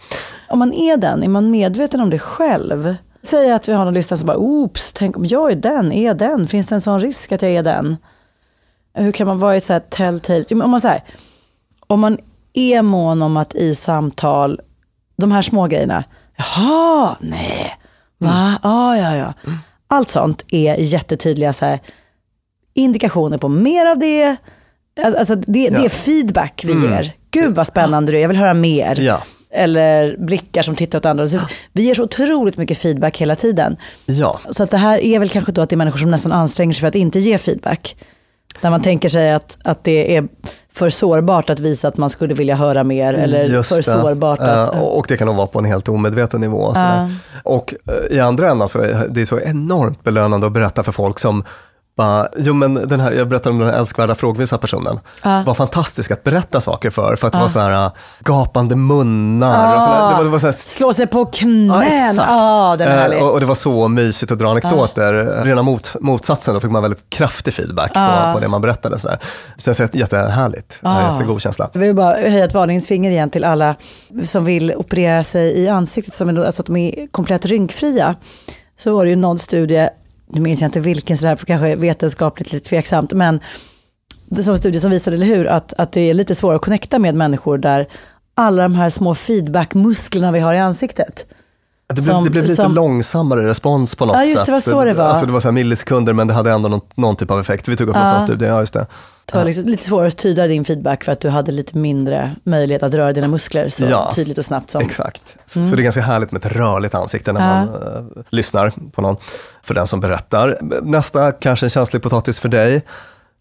Om 0.49 0.59
man 0.59 0.74
är 0.74 0.97
den, 0.97 1.24
är 1.24 1.28
man 1.28 1.51
medveten 1.51 2.01
om 2.01 2.09
det 2.09 2.19
själv? 2.19 2.95
Säg 3.24 3.51
att 3.51 3.69
vi 3.69 3.74
har 3.74 3.86
någon 3.86 3.93
lyssnare 3.93 4.17
som 4.17 4.28
bara, 4.28 4.38
oops, 4.38 4.93
tänk 4.93 5.17
om 5.17 5.26
jag 5.26 5.51
är 5.51 5.55
den, 5.55 5.91
är 5.91 6.05
jag 6.05 6.17
den? 6.17 6.47
Finns 6.47 6.67
det 6.67 6.76
en 6.76 6.82
sån 6.82 6.99
risk 6.99 7.32
att 7.32 7.41
jag 7.41 7.51
är 7.51 7.63
den? 7.63 7.97
Hur 8.93 9.11
kan 9.11 9.27
man 9.27 9.39
vara 9.39 9.55
i 9.55 9.61
så 9.61 9.73
här 9.73 9.79
telltale? 9.79 10.45
Om 10.63 10.69
man, 10.71 10.81
så 10.81 10.87
här, 10.87 11.03
om 11.87 11.99
man 11.99 12.17
är 12.53 12.81
mån 12.81 13.21
om 13.21 13.37
att 13.37 13.55
i 13.55 13.75
samtal, 13.75 14.59
de 15.17 15.31
här 15.31 15.41
små 15.41 15.67
grejerna, 15.67 16.03
jaha, 16.37 17.15
nej, 17.19 17.77
va, 18.17 18.59
ah, 18.61 18.95
ja, 18.95 19.15
ja. 19.15 19.33
Allt 19.87 20.09
sånt 20.09 20.45
är 20.51 20.75
jättetydliga 20.75 21.53
så 21.53 21.65
här, 21.65 21.79
indikationer 22.73 23.37
på 23.37 23.47
mer 23.47 23.85
av 23.85 23.99
det. 23.99 24.35
Alltså 25.03 25.35
det, 25.35 25.43
det 25.51 25.67
är 25.67 25.83
Ja. 25.83 25.89
feedback 25.89 26.63
vi 26.67 26.73
ger. 26.73 27.13
Gud 27.31 27.55
vad 27.55 27.67
spännande 27.67 28.11
du 28.11 28.17
är, 28.17 28.21
jag 28.21 28.27
vill 28.29 28.37
höra 28.37 28.53
mer. 28.53 28.99
Ja. 28.99 29.21
Eller 29.53 30.17
blickar 30.17 30.61
som 30.63 30.75
tittar 30.75 30.97
åt 30.99 31.05
andra. 31.05 31.27
Så 31.27 31.39
vi 31.73 31.83
ger 31.83 31.93
så 31.93 32.03
otroligt 32.03 32.57
mycket 32.57 32.77
feedback 32.77 33.17
hela 33.17 33.35
tiden. 33.35 33.77
Ja, 34.05 34.39
Så 34.49 34.63
att 34.63 34.71
det 34.71 34.77
här 34.77 34.97
är 34.99 35.19
väl 35.19 35.29
kanske 35.29 35.51
då 35.51 35.61
att 35.61 35.69
det 35.69 35.75
är 35.75 35.77
människor 35.77 35.97
som 35.99 36.11
nästan 36.11 36.31
anstränger 36.31 36.73
sig 36.73 36.79
för 36.79 36.87
att 36.87 36.95
inte 36.95 37.19
ge 37.19 37.37
feedback. 37.37 37.95
Där 38.62 38.70
man 38.70 38.82
tänker 38.82 39.10
sig 39.10 39.34
att, 39.34 39.58
att 39.64 39.84
det 39.84 40.16
är 40.16 40.28
för 40.74 40.89
sårbart 40.89 41.49
att 41.49 41.60
visa 41.60 41.88
att 41.88 41.97
man 41.97 42.10
skulle 42.10 42.34
vilja 42.34 42.56
höra 42.56 42.84
mer. 42.84 43.14
Eller 43.14 43.43
Just 43.43 43.70
för 43.70 43.78
det. 43.78 43.84
sårbart 43.84 44.39
att... 44.39 44.70
och 44.70 44.97
och 44.97 45.06
det 45.08 45.18
kan 45.18 45.28
nog 45.28 45.36
vara 45.36 45.47
på 45.47 45.60
en 45.60 45.66
helt 45.66 45.89
omedveten 45.89 46.41
nivå. 46.41 46.74
sådär. 46.74 47.16
Och 47.43 47.74
eh, 47.88 48.18
i 48.18 48.20
andra 48.20 48.49
änden 48.49 48.70
så 48.70 48.80
är 48.80 49.08
det 49.10 49.26
så 49.26 49.39
enormt 49.39 50.04
belönande 50.04 50.47
att 50.47 50.54
berätta 50.54 50.84
för 50.84 50.91
folk 50.91 51.20
som 51.20 51.43
bara, 52.02 52.28
jo 52.38 52.54
men 52.54 52.88
den 52.88 52.99
här, 52.99 53.12
jag 53.12 53.28
berättade 53.28 53.54
om 53.54 53.60
den 53.60 53.70
här 53.70 53.80
älskvärda 53.80 54.16
frågvisa 54.16 54.58
personen. 54.58 54.99
var 55.24 55.54
fantastisk 55.54 56.12
att 56.12 56.24
berätta 56.24 56.62
saker 56.62 56.89
för, 56.89 57.16
för 57.16 57.28
att 57.28 57.34
det 57.34 57.39
var 57.39 57.49
så 57.49 57.60
här 57.60 57.86
äh, 57.86 57.91
gapande 58.20 58.76
munnar 58.76 59.76
och 59.76 59.84
sådär. 59.84 60.10
Det 60.10 60.16
var, 60.16 60.24
det 60.24 60.30
var 60.30 60.39
så 60.39 60.45
här, 60.45 60.54
Slå 60.54 60.93
sig 60.93 61.08
på 61.08 61.26
knän. 61.26 61.68
Ja, 61.68 61.84
exakt. 61.84 62.80
den 62.80 62.88
är 62.88 62.97
härlig. 62.97 63.18
Eh, 63.18 63.24
och, 63.24 63.32
och 63.32 63.39
det 63.39 63.45
var 63.45 63.56
så 63.56 63.88
mysigt 63.88 64.32
att 64.32 64.39
dra 64.39 64.49
anekdoter. 64.49 65.43
Rena 65.43 65.64
mot, 65.64 65.95
motsatsen, 65.99 66.54
då 66.54 66.60
fick 66.60 66.72
man 66.72 66.82
väldigt 66.82 67.10
kraftig 67.10 67.54
feedback 67.54 67.93
på, 67.93 68.34
på 68.34 68.39
det 68.39 68.47
man 68.47 68.62
berättade. 68.62 68.99
Så, 68.99 69.08
där. 69.08 69.20
så 69.58 69.70
det 69.70 69.76
känns 69.76 69.95
jättehärligt. 69.95 70.80
Uh. 70.86 71.12
Jättegod 71.12 71.41
känsla. 71.41 71.70
Jag 71.74 71.82
vill 71.82 71.95
bara 71.95 72.16
höja 72.16 72.45
ett 72.45 72.54
varningens 72.54 72.88
finger 72.88 73.12
igen 73.12 73.30
till 73.30 73.43
alla 73.43 73.76
som 74.24 74.45
vill 74.45 74.76
operera 74.76 75.24
sig 75.24 75.58
i 75.58 75.68
ansiktet, 75.68 76.22
är, 76.22 76.45
alltså 76.45 76.62
att 76.62 76.66
de 76.66 76.78
är 76.78 77.08
komplett 77.12 77.45
rynkfria. 77.45 78.16
Så 78.80 78.95
var 78.95 79.04
det 79.04 79.10
ju 79.10 79.16
någon 79.16 79.39
studie 79.39 79.89
nu 80.34 80.41
minns 80.41 80.61
jag 80.61 80.67
inte 80.67 80.79
vilken, 80.79 81.17
så 81.17 81.21
det 81.21 81.27
här 81.29 81.36
för 81.36 81.45
kanske 81.45 81.75
vetenskapligt 81.75 82.53
lite 82.53 82.69
tveksamt, 82.69 83.13
men 83.13 83.39
det 84.25 84.43
som 84.43 84.51
en 84.51 84.57
studie 84.57 84.79
som 84.79 84.91
visade, 84.91 85.15
eller 85.15 85.25
hur, 85.25 85.47
att, 85.47 85.73
att 85.73 85.91
det 85.91 86.01
är 86.09 86.13
lite 86.13 86.36
svårare 86.36 86.55
att 86.55 86.61
connecta 86.61 86.99
med 86.99 87.15
människor 87.15 87.57
där 87.57 87.88
alla 88.36 88.63
de 88.63 88.75
här 88.75 88.89
små 88.89 89.15
feedbackmusklerna 89.15 90.32
vi 90.32 90.39
har 90.39 90.53
i 90.53 90.59
ansiktet. 90.59 91.25
Det 91.88 91.93
blev, 92.01 92.03
Som- 92.13 92.23
det 92.23 92.29
blev 92.29 92.43
lite 92.43 92.55
som- 92.55 92.73
långsammare 92.75 93.47
respons 93.47 93.95
på 93.95 94.05
något 94.05 94.15
Ja, 94.15 94.23
just 94.25 94.38
sätt. 94.38 94.45
det, 94.45 94.51
var 94.51 94.59
så 94.59 94.84
det 94.86 94.93
var. 94.93 95.03
Alltså 95.05 95.25
det 95.25 95.32
var 95.32 95.39
så 95.39 95.51
millisekunder 95.51 96.13
men 96.13 96.27
det 96.27 96.34
hade 96.34 96.51
ändå 96.51 96.69
någon, 96.69 96.82
någon 96.95 97.15
typ 97.15 97.32
av 97.32 97.39
effekt. 97.39 97.67
Vi 97.67 97.75
tog 97.77 97.89
upp 97.89 97.95
en 97.95 98.01
Ja. 98.01 98.11
sån 98.19 98.27
studie, 98.27 98.45
ja 98.45 98.59
just 98.59 98.73
det. 98.73 98.86
Det 99.32 99.38
var 99.38 99.45
liksom 99.45 99.65
lite 99.65 99.84
svårare 99.84 100.07
att 100.07 100.17
tyda 100.17 100.47
din 100.47 100.65
feedback 100.65 101.03
för 101.03 101.11
att 101.11 101.19
du 101.21 101.29
hade 101.29 101.51
lite 101.51 101.77
mindre 101.77 102.36
möjlighet 102.43 102.84
att 102.84 102.93
röra 102.93 103.13
dina 103.13 103.27
muskler 103.27 103.69
så 103.69 103.84
Ja, 103.84 104.11
tydligt 104.15 104.38
och 104.38 104.45
snabbt 104.45 104.71
som... 104.71 104.82
Exakt. 104.82 105.21
Så 105.45 105.59
det 105.59 105.71
är 105.71 105.75
ganska 105.84 106.01
härligt 106.01 106.32
med 106.32 106.45
ett 106.45 106.51
rörligt 106.51 106.95
ansikte 106.95 107.34
när 107.34 107.41
Mm. 107.63 107.73
Ja. 107.73 107.79
man 107.82 107.97
eh, 108.17 108.23
lyssnar 108.29 108.73
på 108.91 109.01
någon, 109.01 109.15
för 109.63 109.73
den 109.73 109.88
som 109.88 109.99
berättar. 109.99 110.57
Nästa, 110.82 111.32
kanske 111.32 111.65
en 111.65 111.69
känslig 111.69 112.01
potatis 112.01 112.39
för 112.39 112.49
dig. 112.49 112.82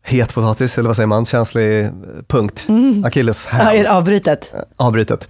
Het 0.02 0.34
potatis, 0.34 0.78
eller 0.78 0.86
vad 0.88 0.96
säger 0.96 1.06
man? 1.06 1.26
Känslig 1.26 1.84
eh, 1.84 1.90
punkt. 2.26 2.64
Mm. 2.68 3.00
Ja, 3.02 3.20
är 3.20 3.48
häl. 3.52 3.82
det 3.84 3.90
avbrytet. 3.90 4.52
Avbrytet. 4.76 5.28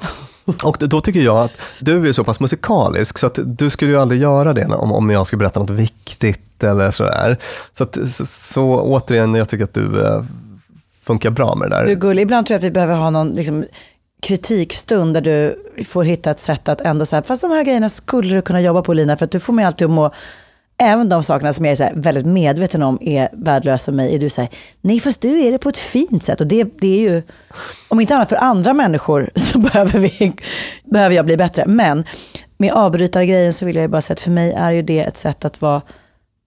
Och 0.64 0.76
då 0.80 1.00
tycker 1.00 1.20
jag 1.20 1.36
att 1.38 1.52
du 1.80 2.08
är 2.08 2.12
så 2.12 2.24
pass 2.24 2.40
musikalisk 2.40 3.18
så 3.18 3.26
att 3.26 3.38
du 3.44 3.70
skulle 3.70 3.90
ju 3.90 4.00
aldrig 4.00 4.20
göra 4.20 4.52
det 4.52 4.64
om, 4.66 4.92
om 4.92 5.10
jag 5.10 5.26
skulle 5.26 5.38
berätta 5.38 5.60
något 5.60 5.70
viktigt 5.70 6.64
eller 6.64 6.90
sådär. 6.90 7.38
Så, 7.72 7.84
att, 7.84 7.98
så, 8.16 8.26
så 8.26 8.80
återigen, 8.80 9.34
jag 9.34 9.48
tycker 9.48 9.64
att 9.64 9.74
du 9.74 10.06
eh, 10.06 10.22
funkar 11.10 11.30
bra 11.30 11.54
med 11.54 11.70
det 11.70 11.76
där. 11.76 11.86
Du 11.86 11.96
gullig. 11.96 12.22
Ibland 12.22 12.46
tror 12.46 12.54
jag 12.54 12.58
att 12.58 12.64
vi 12.64 12.70
behöver 12.70 12.94
ha 12.94 13.10
någon 13.10 13.32
liksom, 13.32 13.64
kritikstund 14.22 15.14
där 15.14 15.20
du 15.20 15.62
får 15.84 16.04
hitta 16.04 16.30
ett 16.30 16.40
sätt 16.40 16.68
att 16.68 16.80
ändå 16.80 17.06
säga, 17.06 17.22
fast 17.22 17.42
de 17.42 17.50
här 17.50 17.64
grejerna 17.64 17.88
skulle 17.88 18.34
du 18.34 18.42
kunna 18.42 18.60
jobba 18.60 18.82
på 18.82 18.92
Lina, 18.92 19.16
för 19.16 19.24
att 19.24 19.30
du 19.30 19.40
får 19.40 19.52
mig 19.52 19.64
alltid 19.64 19.84
att 19.84 19.90
må, 19.90 20.10
även 20.78 21.08
de 21.08 21.22
sakerna 21.22 21.52
som 21.52 21.64
jag 21.64 21.72
är 21.72 21.76
så 21.76 22.00
väldigt 22.00 22.26
medveten 22.26 22.82
om 22.82 22.98
är 23.00 23.28
värdelösa 23.32 23.84
för 23.84 23.92
mig, 23.92 24.14
är 24.14 24.18
du 24.18 24.30
säger, 24.30 24.50
nej 24.80 25.00
fast 25.00 25.20
du 25.20 25.42
är 25.42 25.52
det 25.52 25.58
på 25.58 25.68
ett 25.68 25.76
fint 25.76 26.24
sätt. 26.24 26.40
Och 26.40 26.46
det, 26.46 26.64
det 26.64 27.06
är 27.06 27.10
ju, 27.10 27.22
om 27.88 28.00
inte 28.00 28.14
annat 28.14 28.28
för 28.28 28.36
andra 28.36 28.72
människor 28.72 29.30
så 29.36 29.58
behöver, 29.58 29.98
vi, 29.98 30.32
behöver 30.84 31.16
jag 31.16 31.24
bli 31.24 31.36
bättre. 31.36 31.64
Men 31.66 32.04
med 32.58 32.72
avbrytargrejen 32.72 33.52
så 33.52 33.66
vill 33.66 33.76
jag 33.76 33.90
bara 33.90 34.00
säga 34.00 34.14
att 34.14 34.20
för 34.20 34.30
mig 34.30 34.52
är 34.52 34.70
ju 34.70 34.82
det 34.82 35.00
ett 35.00 35.16
sätt 35.16 35.44
att 35.44 35.60
vara, 35.60 35.82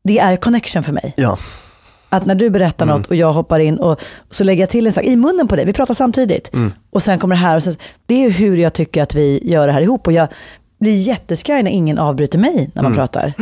det 0.03 0.20
är 0.20 0.36
connection 0.36 0.84
för 0.84 0.93
mig. 0.93 1.14
Ja, 1.18 1.38
Att 2.14 2.26
när 2.26 2.36
du 2.36 2.49
berättar 2.49 2.86
Mm. 2.86 2.97
något 2.97 3.07
och 3.07 3.16
jag 3.16 3.34
hoppar 3.34 3.59
in 3.59 3.78
och 3.78 4.01
så 4.30 4.43
lägger 4.43 4.64
jag 4.64 4.70
till 4.70 4.88
en 4.88 4.93
sak 4.93 5.03
i 5.03 5.16
munnen 5.16 5.47
på 5.47 5.55
dig, 5.55 5.66
vi 5.66 5.74
pratar 5.74 5.93
samtidigt. 5.93 6.53
Mm. 6.53 6.72
Och 6.91 7.03
sen 7.03 7.20
kommer 7.20 7.36
det 7.36 7.41
här 7.41 7.55
och 7.55 7.64
sen, 7.64 7.76
det 8.05 8.26
är 8.26 8.30
hur 8.30 8.57
jag 8.57 8.74
tycker 8.74 9.03
att 9.03 9.16
vi 9.16 9.39
gör 9.51 9.68
det 9.68 9.74
här 9.74 9.82
ihop. 9.82 10.07
Och 10.07 10.14
jag 10.14 10.28
blir 10.80 10.93
jätteskraj 10.95 11.64
när 11.64 11.72
ingen 11.72 11.97
avbryter 11.97 12.39
mig 12.39 12.70
när 12.74 12.84
man 12.84 12.93
pratar. 12.93 13.34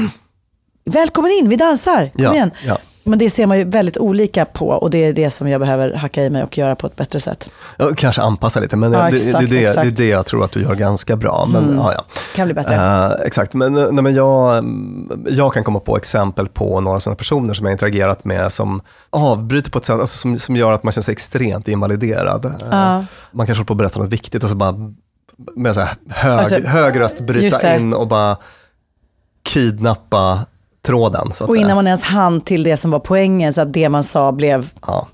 Välkommen 0.86 1.32
in, 1.32 1.50
vi 1.50 1.56
dansar, 1.56 2.10
kom 2.10 2.22
Mm. 2.22 2.24
Ja, 2.26 2.34
igen. 2.34 2.52
ja. 2.68 2.78
Men 3.04 3.20
det 3.20 3.30
ser 3.30 3.46
man 3.46 3.58
ju 3.58 3.64
väldigt 3.64 3.98
olika 3.98 4.46
på 4.46 4.68
och 4.70 4.90
det 4.90 4.98
är 4.98 5.14
det 5.14 5.32
som 5.32 5.48
jag 5.50 5.62
behöver 5.62 5.94
hacka 5.94 6.24
i 6.24 6.30
mig 6.30 6.44
och 6.44 6.58
göra 6.58 6.76
på 6.76 6.88
ett 6.88 6.96
bättre 6.96 7.20
sätt. 7.20 7.50
jag 7.78 7.98
kanske 7.98 8.22
anpassa 8.22 8.60
lite, 8.60 8.78
men 8.78 8.94
Ja, 8.94 9.04
det, 9.04 9.12
det, 9.12 9.16
exakt, 9.18 9.50
det, 9.50 9.56
det, 9.56 9.66
exakt. 9.66 9.88
är 9.88 9.92
det 9.92 10.08
jag 10.08 10.26
tror 10.26 10.44
att 10.44 10.52
du 10.52 10.62
gör 10.62 10.76
ganska 10.76 11.16
bra. 11.16 11.46
Men, 11.54 11.76
ja, 11.78 11.94
ja. 11.94 12.06
Kan 12.36 12.48
bli 12.48 12.54
bättre. 12.54 12.76
Eh, 12.76 13.12
exakt, 13.26 13.54
men, 13.54 13.78
eh, 13.78 13.92
nej, 13.92 14.04
men 14.04 14.14
jag, 14.14 14.58
mm, 14.58 15.26
jag 15.30 15.54
kan 15.54 15.64
komma 15.64 15.80
på 15.80 15.98
exempel 15.98 16.48
på 16.48 16.80
några 16.82 17.00
sådana 17.00 17.16
personer 17.16 17.54
som 17.54 17.66
jag 17.66 17.74
interagerat 17.74 18.26
med 18.26 18.52
som 18.52 18.82
avbryter 19.10 19.72
på 19.72 19.78
ett 19.80 19.86
sätt 19.86 20.00
alltså, 20.00 20.18
som, 20.18 20.40
som 20.40 20.56
gör 20.56 20.74
att 20.74 20.84
man 20.84 20.92
känner 20.94 21.04
sig 21.04 21.12
extremt 21.12 21.68
invaliderad. 21.68 22.46
Eh, 22.46 22.52
Ja. 22.72 23.06
Man 23.32 23.46
kanske 23.46 23.60
håller 23.60 23.66
på 23.68 23.74
att 23.74 23.78
berätta 23.78 24.00
något 24.00 24.10
viktigt 24.10 24.44
och 24.44 24.50
så 24.50 24.56
bara 24.56 24.76
med 25.56 25.74
så 25.76 25.80
här 25.82 25.96
hög, 26.10 26.40
Alltså, 26.40 26.68
hög 26.68 27.00
röst 27.00 27.20
bryta 27.20 27.58
det. 27.60 27.76
in 27.78 27.94
och 27.94 28.08
bara 28.08 28.38
kidnappa 29.44 30.40
tråden. 30.86 31.32
Så 31.36 31.44
att 31.44 31.50
Och 31.50 31.56
säga. 31.56 31.66
innan 31.66 31.76
man 31.76 31.88
ens 31.88 32.04
hann 32.04 32.42
till 32.42 32.64
det 32.64 32.78
som 32.78 32.92
var 32.92 33.00
poängen 33.00 33.54
så 33.54 33.62
att 33.62 33.74
det 33.74 33.90
man 33.90 34.04
sa 34.04 34.32
blev 34.32 34.70
ja. 34.88 35.08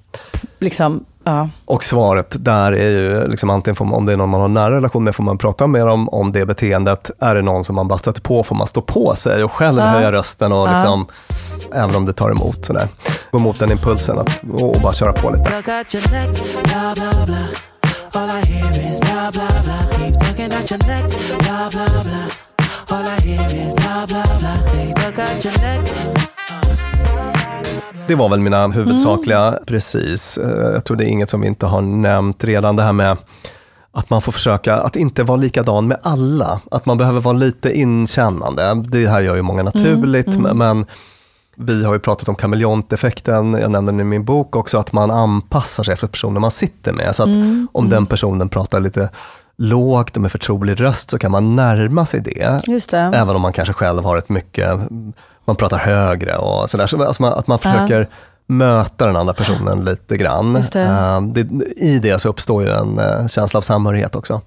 liksom, 0.59 1.05
ja. 1.23 1.49
Och 1.65 1.83
svaret 1.83 2.35
där 2.45 2.71
är 2.73 2.89
ju, 2.89 3.27
liksom, 3.27 3.49
antingen 3.49 3.75
får 3.75 3.85
man, 3.85 3.93
om 3.93 4.05
det 4.05 4.13
är 4.13 4.17
någon 4.17 4.29
man 4.29 4.39
har 4.39 4.45
en 4.47 4.53
nära 4.53 4.75
relation 4.75 5.03
med 5.03 5.15
får 5.15 5.23
man 5.23 5.37
prata 5.37 5.67
mer 5.67 5.87
om, 5.87 6.09
om 6.09 6.31
det 6.31 6.45
beteendet. 6.45 7.11
Är 7.19 7.35
det 7.35 7.41
någon 7.41 7.63
som 7.63 7.75
man 7.75 7.87
bara 7.87 7.99
stöter 7.99 8.21
på 8.21 8.43
får 8.43 8.55
man 8.55 8.67
stå 8.67 8.81
på 8.81 9.15
sig 9.15 9.43
och 9.43 9.51
själv 9.51 9.79
höja 9.79 10.11
rösten 10.11 10.51
och 10.51 10.69
liksom, 10.71 11.05
även 11.73 11.95
om 11.95 12.05
det 12.05 12.13
tar 12.13 12.31
emot. 12.31 12.65
Sådär. 12.65 12.87
Gå 13.31 13.39
mot 13.39 13.59
den 13.59 13.71
impulsen 13.71 14.19
att, 14.19 14.43
och, 14.53 14.75
och 14.75 14.81
bara 14.81 14.93
köra 14.93 15.13
på 15.13 15.29
lite. 15.29 15.63
All 18.13 18.29
I 18.29 18.45
hear 18.45 18.71
is 18.71 18.99
blah 18.99 19.31
blah 19.31 19.63
blah. 19.63 19.97
Keep 19.97 20.13
talking 20.19 20.51
at 20.53 20.71
your 20.71 20.79
neck, 20.87 21.05
blah 21.39 21.69
blah 21.69 22.03
blah. 22.03 22.46
All 22.89 23.03
I 23.05 23.21
hear 23.27 23.55
is 23.67 23.75
blah 23.75 24.05
blah 24.07 24.39
blah. 24.39 24.59
Say, 24.61 24.87
look 24.87 25.19
at 25.19 25.45
your 25.45 25.57
neck. 25.61 25.93
Det 28.07 28.15
var 28.15 28.29
väl 28.29 28.39
mina 28.39 28.67
huvudsakliga, 28.67 29.59
precis. 29.65 30.37
Eh, 30.37 30.73
Jag 30.73 30.85
tror 30.85 30.97
det 30.97 31.05
är 31.05 31.07
inget 31.09 31.29
som 31.29 31.41
vi 31.41 31.47
inte 31.47 31.65
har 31.65 31.81
nämnt 31.81 32.43
redan, 32.43 32.75
det 32.75 32.83
här 32.83 32.93
med 32.93 33.17
att 33.91 34.09
man 34.09 34.21
får 34.21 34.31
försöka 34.31 34.75
att 34.75 34.95
inte 34.95 35.23
vara 35.23 35.37
likadan 35.37 35.87
med 35.87 35.97
alla. 36.03 36.59
Att 36.71 36.85
man 36.85 36.97
behöver 36.97 37.21
vara 37.21 37.33
lite 37.37 37.77
inkännande. 37.77 38.83
Det 38.87 39.07
här 39.07 39.21
gör 39.21 39.35
ju 39.35 39.41
många 39.41 39.63
naturligt, 39.63 40.39
men 40.55 40.85
vi 41.55 41.83
har 41.85 41.93
ju 41.93 41.99
pratat 41.99 42.29
om 42.29 42.35
kameleonteffekten, 42.35 43.53
jag 43.53 43.71
nämner 43.71 43.91
den 43.91 44.01
i 44.01 44.03
min 44.03 44.25
bok 44.25 44.55
också, 44.55 44.77
att 44.77 44.91
man 44.93 45.11
anpassar 45.11 45.83
sig 45.83 45.93
efter 45.93 46.07
personen 46.07 46.41
man 46.41 46.51
sitter 46.51 46.93
med. 46.93 47.15
Så 47.15 47.23
att 47.23 47.29
om 47.71 47.89
den 47.89 48.05
personen 48.05 48.49
pratar 48.49 48.79
lite 48.79 49.09
lågt 49.57 50.15
och 50.15 50.21
med 50.21 50.31
förtrolig 50.31 50.81
röst 50.81 51.09
så 51.09 51.17
kan 51.17 51.31
man 51.31 51.55
närma 51.55 52.05
sig 52.05 52.21
det. 52.21 52.61
Det. 53.11 53.17
Även 53.17 53.35
om 53.35 53.41
man 53.41 53.53
kanske 53.53 53.73
själv 53.73 54.03
har 54.03 54.17
ett 54.17 54.29
mycket, 54.29 54.79
man 55.45 55.55
pratar 55.55 55.77
högre 55.77 56.35
och 56.37 56.69
sådär. 56.69 56.87
Så 56.87 57.03
alltså 57.03 57.21
man, 57.21 57.33
att 57.33 57.47
man 57.47 57.59
försöker 57.59 58.09
möta 58.47 59.05
den 59.05 59.15
andra 59.15 59.33
personen 59.33 59.85
lite 59.85 60.17
grann. 60.17 60.53
Det. 60.71 60.81
Eh, 60.81 61.21
det, 61.21 61.65
I 61.77 61.99
det 61.99 62.19
så 62.19 62.29
uppstår 62.29 62.63
ju 62.63 62.69
en 62.69 62.99
eh, 62.99 63.27
känsla 63.27 63.57
av 63.57 63.61
samhörighet 63.61 64.15
också. 64.15 64.41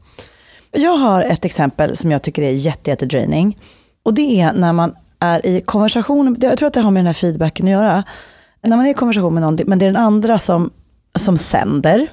Jag 0.72 0.96
har 0.96 1.22
ett 1.22 1.44
exempel 1.44 1.96
som 1.96 2.10
jag 2.10 2.22
tycker 2.22 2.42
är 2.42 2.50
jätte, 2.50 2.90
jätte 2.90 3.06
draining. 3.06 3.58
Och 4.02 4.14
det 4.14 4.40
är 4.40 4.52
när 4.52 4.72
man 4.72 4.94
är 5.18 5.46
i 5.46 5.60
konversation, 5.60 6.36
jag 6.40 6.58
tror 6.58 6.66
att 6.66 6.74
det 6.74 6.80
har 6.80 6.90
med 6.90 7.00
den 7.00 7.06
här 7.06 7.14
feedbacken 7.14 7.66
att 7.66 7.72
göra. 7.72 8.04
När 8.62 8.76
man 8.76 8.86
är 8.86 8.90
i 8.90 8.94
konversation 8.94 9.34
med 9.34 9.42
någon, 9.42 9.58
men 9.66 9.78
det 9.78 9.84
är 9.84 9.92
den 9.92 10.02
andra 10.02 10.38
som, 10.38 10.70
som 11.14 11.38
sänder. 11.38 12.06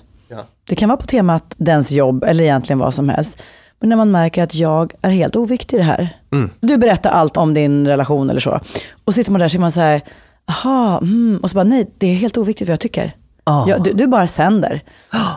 Det 0.68 0.76
kan 0.76 0.90
vara 0.90 0.98
på 0.98 1.06
temat 1.06 1.54
dens 1.58 1.92
jobb 1.92 2.24
eller 2.24 2.44
egentligen 2.44 2.80
vad 2.80 2.94
som 2.94 3.10
helst. 3.10 3.44
Men 3.80 3.90
när 3.90 3.96
man 3.96 4.12
märker 4.12 4.44
att 4.44 4.56
jag 4.56 4.94
är 5.02 5.10
helt 5.10 5.36
oviktig 5.36 5.78
i 5.78 5.80
det 5.80 5.86
här. 5.86 6.18
Du 6.60 6.78
berättar 6.78 7.10
allt 7.10 7.38
om 7.38 7.54
din 7.54 7.88
relation 7.88 8.30
eller 8.30 8.40
så. 8.40 8.60
Och 9.06 9.16
sitter 9.16 9.32
man 9.32 9.42
där 9.42 9.48
så 9.48 9.58
är 9.58 9.60
man 9.60 9.72
så 9.72 9.80
här, 9.80 10.02
aha, 10.46 11.00
mm. 11.02 11.40
och 11.44 11.50
så 11.50 11.56
bara 11.56 11.64
nej, 11.64 11.92
det 11.98 12.08
är 12.08 12.16
helt 12.16 12.38
oviktigt 12.38 12.70
vad 12.70 12.74
jag 12.74 12.80
tycker. 12.80 13.16
Ja, 13.46 13.78
du, 13.84 13.94
du 13.94 14.08
bara 14.08 14.28
sänder. 14.28 14.82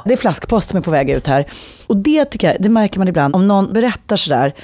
Det 0.04 0.12
är 0.12 0.16
flaskpost 0.16 0.70
som 0.70 0.76
är 0.76 0.80
på 0.80 0.90
väg 0.90 1.10
ut 1.10 1.26
här. 1.26 1.46
Och 1.86 1.96
det 1.96 2.24
tycker 2.24 2.52
jag, 2.52 2.56
det 2.60 2.68
märker 2.68 2.98
man 2.98 3.08
ibland. 3.08 3.34
Om 3.34 3.48
någon 3.48 3.72
berättar 3.72 4.16
sådär 4.16 4.54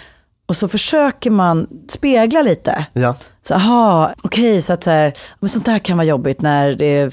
och 0.47 0.57
så 0.57 0.69
försöker 0.69 1.31
man 1.31 1.67
spegla 1.89 2.43
lite. 2.43 2.87
Ja. 2.93 3.15
Så, 3.43 3.55
aha, 3.55 4.15
okej, 4.23 4.63
så 4.63 4.73
att 4.73 4.83
så 4.83 4.91
här, 4.91 5.13
men 5.41 5.49
sånt 5.49 5.65
där 5.65 5.79
kan 5.79 5.97
vara 5.97 6.07
jobbigt 6.07 6.41
när 6.41 6.73
det 6.73 6.99
är, 6.99 7.13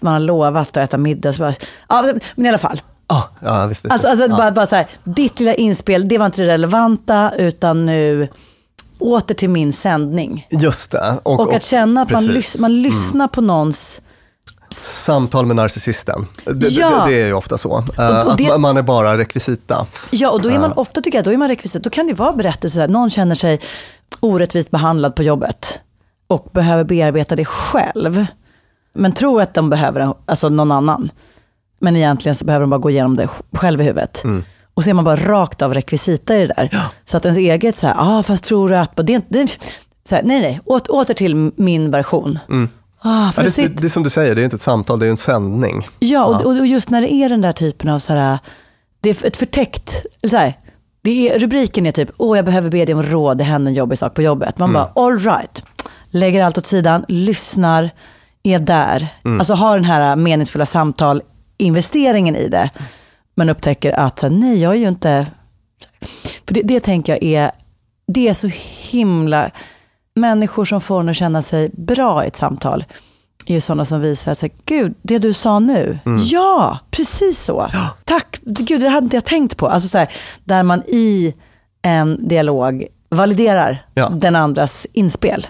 man 0.00 0.12
har 0.12 0.20
lovat 0.20 0.68
att 0.68 0.76
äta 0.76 0.98
middag. 0.98 1.32
Så 1.32 1.38
bara, 1.38 1.54
ja, 1.88 2.04
men 2.34 2.46
i 2.46 2.48
alla 2.48 2.58
fall. 2.58 2.80
Ah, 3.06 3.22
ja, 3.42 3.66
visst, 3.66 3.84
visst, 3.84 3.92
Alltså, 3.92 4.08
alltså 4.08 4.26
ja. 4.26 4.36
bara, 4.36 4.50
bara 4.50 4.66
så 4.66 4.76
här, 4.76 4.86
ditt 5.04 5.40
lilla 5.40 5.54
inspel, 5.54 6.08
det 6.08 6.18
var 6.18 6.26
inte 6.26 6.42
det 6.42 6.48
relevanta, 6.48 7.32
utan 7.38 7.86
nu 7.86 8.28
åter 8.98 9.34
till 9.34 9.50
min 9.50 9.72
sändning. 9.72 10.46
Just 10.50 10.90
det. 10.90 11.18
Och, 11.22 11.54
att 11.54 11.64
känna 11.64 12.02
att 12.02 12.10
man, 12.10 12.24
lys- 12.24 12.60
man 12.60 12.82
lyssnar 12.82 13.28
på 13.28 13.40
någons... 13.40 14.00
Samtal 14.70 15.46
med 15.46 15.56
narcissisten. 15.56 16.26
Det, 16.44 16.68
Ja. 16.68 16.90
det, 17.04 17.10
det 17.10 17.22
är 17.22 17.26
ju 17.26 17.32
ofta 17.32 17.58
så. 17.58 17.84
Eh, 17.98 18.20
och 18.26 18.32
att 18.32 18.38
det- 18.38 18.48
man- 18.48 18.60
man 18.60 18.76
är 18.76 18.82
bara 18.82 19.18
rekvisita. 19.18 19.86
Ja, 20.10 20.30
och 20.30 20.42
då 20.42 20.48
är 20.50 20.58
man 20.58 20.72
ofta, 20.72 21.00
tycker 21.00 21.18
jag, 21.18 21.24
då 21.24 21.32
är 21.32 21.36
man 21.36 21.48
rekvisit. 21.48 21.82
Då 21.82 21.90
kan 21.90 22.06
det 22.06 22.14
vara 22.14 22.32
berättelser, 22.32 22.80
där 22.80 22.88
någon 22.88 23.10
känner 23.10 23.34
sig 23.34 23.60
orättvist 24.20 24.70
behandlad 24.70 25.14
på 25.16 25.22
jobbet 25.22 25.80
och 26.26 26.48
behöver 26.52 26.84
bearbeta 26.84 27.36
det 27.36 27.44
själv. 27.44 28.26
Men 28.92 29.12
tror 29.12 29.42
att 29.42 29.54
de 29.54 29.70
behöver 29.70 30.00
en- 30.00 30.14
alltså 30.26 30.48
någon 30.48 30.72
annan. 30.72 31.10
Men 31.80 31.96
egentligen 31.96 32.34
så 32.34 32.44
behöver 32.44 32.60
de 32.60 32.70
bara 32.70 32.78
gå 32.78 32.90
igenom 32.90 33.16
det 33.16 33.28
själv 33.52 33.80
i 33.80 33.84
huvudet. 33.84 34.22
Och 34.74 34.84
så 34.84 34.90
är 34.90 34.94
man 34.94 35.04
bara 35.04 35.16
rakt 35.16 35.62
av 35.62 35.74
rekvisita 35.74 36.36
i 36.36 36.46
det 36.46 36.54
där. 36.56 36.68
Så 37.04 37.16
att 37.16 37.24
ens 37.24 37.38
eget 37.38 37.76
så 37.76 37.86
här, 37.86 37.94
ah, 37.98 38.22
fast 38.22 38.44
tror 38.44 38.68
du 38.68 38.76
att... 38.76 38.96
Det 38.96 39.12
är, 39.12 39.14
inte- 39.14 39.26
det 39.30 39.40
är, 39.40 39.50
så 40.08 40.14
här, 40.14 40.22
nej, 40.22 40.40
nej, 40.40 40.60
åter, 40.64 40.94
åter 40.94 41.14
till 41.14 41.52
min 41.56 41.90
version. 41.90 42.38
Ah, 43.00 43.32
för 43.32 43.42
Ja, 43.42 43.50
det, 43.56 43.62
det, 43.62 43.80
det 43.80 43.86
är 43.86 43.88
som 43.88 44.02
du 44.02 44.10
säger, 44.10 44.34
det 44.34 44.42
är 44.42 44.44
inte 44.44 44.56
ett 44.56 44.62
samtal, 44.62 44.98
det 44.98 45.06
är 45.06 45.10
en 45.10 45.16
sändning. 45.16 45.86
Ja, 45.98 46.24
och, 46.24 46.46
och 46.58 46.66
just 46.66 46.90
när 46.90 47.00
det 47.02 47.12
är 47.12 47.28
den 47.28 47.40
där 47.40 47.52
typen 47.52 47.90
av 47.90 47.98
så 47.98 48.12
här, 48.12 48.38
det 49.00 49.10
är 49.10 49.26
ett 49.26 49.36
förtäckt, 49.36 50.06
så 50.30 50.36
här, 50.36 50.58
det 51.02 51.28
är, 51.30 51.38
rubriken 51.38 51.86
är 51.86 51.92
typ, 51.92 52.10
åh 52.16 52.38
jag 52.38 52.44
behöver 52.44 52.70
be 52.70 52.84
dig 52.84 52.94
om 52.94 53.02
råd, 53.02 53.38
det 53.38 53.44
händer 53.44 53.70
en 53.70 53.74
jobbig 53.76 53.98
sak 53.98 54.14
på 54.14 54.22
jobbet. 54.22 54.58
Man 54.58 54.72
bara, 54.72 54.92
all 54.94 55.18
right, 55.18 55.62
lägger 56.10 56.44
allt 56.44 56.58
åt 56.58 56.66
sidan, 56.66 57.04
lyssnar, 57.08 57.90
är 58.42 58.58
där. 58.58 59.08
Alltså 59.38 59.54
har 59.54 59.74
den 59.76 59.84
här 59.84 60.16
meningsfulla 60.16 60.66
samtal, 60.66 61.22
investeringen 61.58 62.36
i 62.36 62.48
det. 62.48 62.70
Men 63.34 63.48
upptäcker 63.48 63.92
att, 63.92 64.22
nej 64.30 64.62
jag 64.62 64.72
är 64.72 64.78
ju 64.78 64.88
inte, 64.88 65.26
för 66.46 66.54
det, 66.54 66.62
det 66.64 66.80
tänker 66.80 67.12
jag 67.12 67.22
är, 67.22 67.50
det 68.06 68.28
är 68.28 68.34
så 68.34 68.50
himla, 68.90 69.50
människor 70.14 70.64
som 70.64 70.80
får 70.80 71.00
en 71.00 71.08
att 71.08 71.16
känna 71.16 71.42
sig 71.42 71.68
bra 71.72 72.24
i 72.24 72.26
ett 72.28 72.36
samtal 72.36 72.84
är 73.46 73.54
ju 73.54 73.60
sådana 73.60 73.84
som 73.84 74.00
visar 74.00 74.32
att, 74.32 74.44
gud, 74.64 74.94
det 75.02 75.18
du 75.18 75.32
sa 75.32 75.58
nu, 75.58 75.98
ja, 76.30 76.78
precis 76.90 77.44
så. 77.44 77.70
Tack, 78.04 78.40
gud, 78.42 78.80
det 78.80 78.88
hade 78.88 79.04
inte 79.04 79.16
jag 79.16 79.24
tänkt 79.24 79.56
på. 79.56 79.68
Alltså 79.68 79.88
så 79.88 79.98
här, 79.98 80.08
där 80.44 80.62
man 80.62 80.82
i 80.86 81.34
en 81.82 82.28
dialog 82.28 82.86
validerar 83.10 83.86
Ja. 83.94 84.08
den 84.08 84.36
andras 84.36 84.86
inspel. 84.92 85.46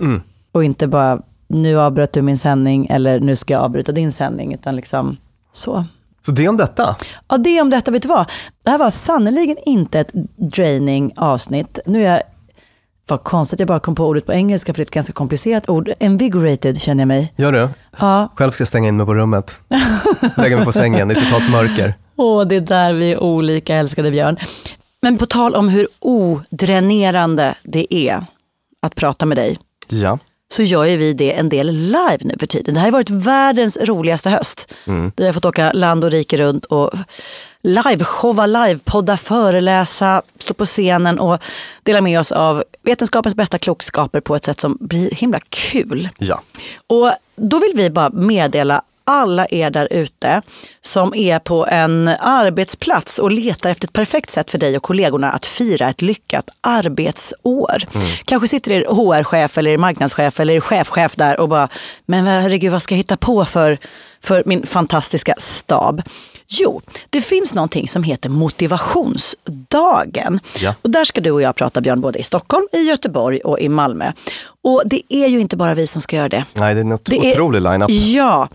Och 0.53 0.65
inte 0.65 0.87
bara, 0.87 1.23
nu 1.49 1.81
avbröt 1.81 2.13
du 2.13 2.23
min 2.23 2.39
sändning 2.39 2.87
eller 2.87 3.21
nu 3.21 3.37
ska 3.37 3.55
jag 3.55 3.63
avbryta 3.63 3.93
din 3.93 4.13
sändning, 4.13 4.55
utan 4.55 4.77
liksom 4.77 5.17
så. 5.53 5.85
Så 6.27 6.33
det 6.33 6.49
om 6.49 6.57
detta. 6.57 6.97
Ja, 7.29 7.37
det 7.39 7.61
om 7.61 7.71
detta. 7.71 7.91
Vet 7.91 8.03
du 8.03 8.09
vad? 8.09 8.27
Det 8.65 8.71
här 8.71 8.79
var 8.79 8.91
sannoliken 8.91 9.57
inte 9.67 10.01
ett 10.01 10.11
draining 10.37 11.13
avsnitt. 11.17 11.79
Nu 11.87 12.05
är 12.05 12.11
jag... 12.13 12.23
Vad 13.09 13.25
konstigt, 13.25 13.61
jag 13.61 13.67
bara 13.69 13.81
kom 13.81 13.95
på 13.95 14.07
ordet 14.07 14.27
på 14.27 14.33
engelska, 14.33 14.75
för 14.75 14.79
det 14.79 14.83
är 14.83 14.87
ett 14.87 14.91
ganska 14.91 15.13
komplicerat 15.13 15.69
ord. 15.69 15.91
Invigorated 16.01 16.81
känner 16.81 17.01
jag 17.01 17.09
mig. 17.09 17.33
Gör 17.37 17.53
du? 17.53 17.69
Ja, 18.01 18.29
Själv 18.37 18.51
ska 18.51 18.61
jag 18.61 18.69
stänga 18.69 18.89
in 18.89 18.97
mig 18.97 19.07
på 19.07 19.15
rummet. 19.15 19.59
Lägga 20.37 20.57
mig 20.57 20.65
på 20.65 20.73
sängen 20.73 21.11
i 21.11 21.15
totalt 21.15 21.51
mörker. 21.51 21.95
Åh, 22.17 22.47
det 22.47 22.57
är 22.57 22.61
där 22.61 22.93
vi 22.93 23.13
är 23.13 23.19
olika, 23.23 23.77
älskade 23.77 24.11
Björn. 24.11 24.37
Men 25.03 25.19
på 25.19 25.27
tal 25.27 25.55
om 25.55 25.69
hur 25.69 25.87
odränerande 26.01 27.55
det 27.63 27.95
är 27.95 28.25
att 28.83 28.95
prata 28.95 29.27
med 29.27 29.37
dig, 29.37 29.59
Ja. 29.89 30.19
Så 30.53 30.63
gör 30.63 30.85
ju 30.85 30.97
vi 30.97 31.13
det 31.13 31.33
en 31.33 31.49
del 31.49 31.67
live 31.67 32.19
nu 32.21 32.35
för 32.41 32.47
tiden. 32.47 32.75
Det 32.75 32.81
här 32.81 32.87
har 32.87 32.93
varit 32.93 33.11
världens 33.11 33.77
roligaste 33.77 34.31
höst. 34.31 34.75
Vi 35.17 35.27
har 35.27 35.33
fått 35.33 35.45
åka 35.45 35.73
land 35.73 36.05
och 36.05 36.11
rike 36.11 36.37
runt 36.37 36.65
och 36.65 36.91
liveshowa, 37.63 38.47
livepodda, 38.47 39.17
föreläsa, 39.17 40.23
stå 40.39 40.55
på 40.55 40.65
scenen 40.65 41.19
och 41.19 41.43
dela 41.83 42.01
med 42.01 42.21
oss 42.21 42.33
av 42.33 42.65
vetenskapens 42.83 43.35
bästa 43.35 43.59
klokskaper 43.59 44.21
på 44.21 44.37
ett 44.37 44.45
sätt 44.45 44.61
som 44.61 44.79
blir 44.81 45.11
himla 45.11 45.41
kul. 45.49 46.09
Ja. 46.19 46.41
Och 46.87 47.13
då 47.37 47.59
vill 47.59 47.73
vi 47.75 47.91
bara 47.91 48.11
meddela 48.11 48.83
alla 49.09 49.47
er 49.51 49.71
där 49.71 49.89
ute 49.93 50.43
som 50.81 51.15
är 51.15 51.39
på 51.39 51.67
en 51.67 52.09
arbetsplats 52.21 53.19
och 53.19 53.31
letar 53.31 53.71
efter 53.71 53.87
ett 53.89 53.93
perfekt 53.93 54.31
sätt 54.31 54.51
för 54.51 54.59
dig 54.59 54.77
och 54.77 54.83
kollegorna 54.83 55.33
att 55.33 55.47
fira 55.47 55.89
ett 55.89 56.03
lyckat 56.03 56.51
arbetsår. 56.61 57.83
Kanske 58.25 58.49
sitter 58.49 58.73
er 58.73 58.85
HR-chef 58.85 59.59
eller 59.59 59.71
er 59.71 59.79
marknadschef 59.79 60.41
eller 60.41 60.55
er 60.55 60.61
chefchef 60.61 61.17
där 61.17 61.41
och 61.41 61.49
bara, 61.49 61.69
men 62.07 62.27
herregud 62.27 62.73
vad 62.73 62.83
ska 62.83 62.95
jag 62.95 62.97
hitta 62.97 63.17
på 63.17 63.45
för, 63.45 63.79
för 64.23 64.43
min 64.47 64.67
fantastiska 64.67 65.35
stab? 65.39 66.03
Jo, 66.51 66.81
det 67.11 67.21
finns 67.21 67.55
någonting 67.55 67.89
som 67.89 68.03
heter 68.03 68.29
motivationsdagen. 68.29 70.41
Ja. 70.61 70.75
Och 70.83 70.91
där 70.91 71.05
ska 71.05 71.21
du 71.21 71.31
och 71.31 71.43
jag 71.43 71.57
prata 71.57 71.81
Björn, 71.81 72.01
både 72.01 72.19
i 72.19 72.23
Stockholm, 72.23 72.69
i 72.73 72.79
Göteborg 72.83 73.41
och 73.41 73.61
i 73.61 73.69
Malmö. 73.69 74.13
Och 74.65 74.83
det 74.87 75.03
är 75.09 75.27
ju 75.27 75.41
inte 75.41 75.57
bara 75.57 75.75
vi 75.75 75.87
som 75.87 76.03
ska 76.03 76.17
göra 76.17 76.29
det. 76.29 76.45
Nej, 76.55 76.75
det 76.75 76.81
är 76.81 76.85
en 76.85 76.93
ot- 76.93 77.05
Det 77.05 77.17
är- 77.17 77.33
otrolig 77.33 77.63
line-up. 77.63 77.91
Ja. 77.91 78.49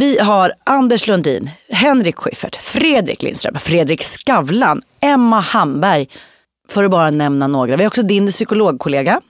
Vi 0.00 0.18
har 0.18 0.52
Anders 0.64 1.06
Lundin, 1.06 1.50
Henrik 1.68 2.16
Schyffert, 2.16 2.56
Fredrik 2.56 3.22
Lindström, 3.22 3.58
Fredrik 3.58 4.02
Skavlan, 4.02 4.82
Emma 5.00 5.40
Hamberg. 5.40 6.08
För 6.68 6.84
att 6.84 6.90
bara 6.90 7.10
nämna 7.10 7.46
några. 7.46 7.76
Vi 7.76 7.82
har 7.82 7.88
också 7.88 8.02
din 8.02 8.30
psykologkollega, 8.30 9.20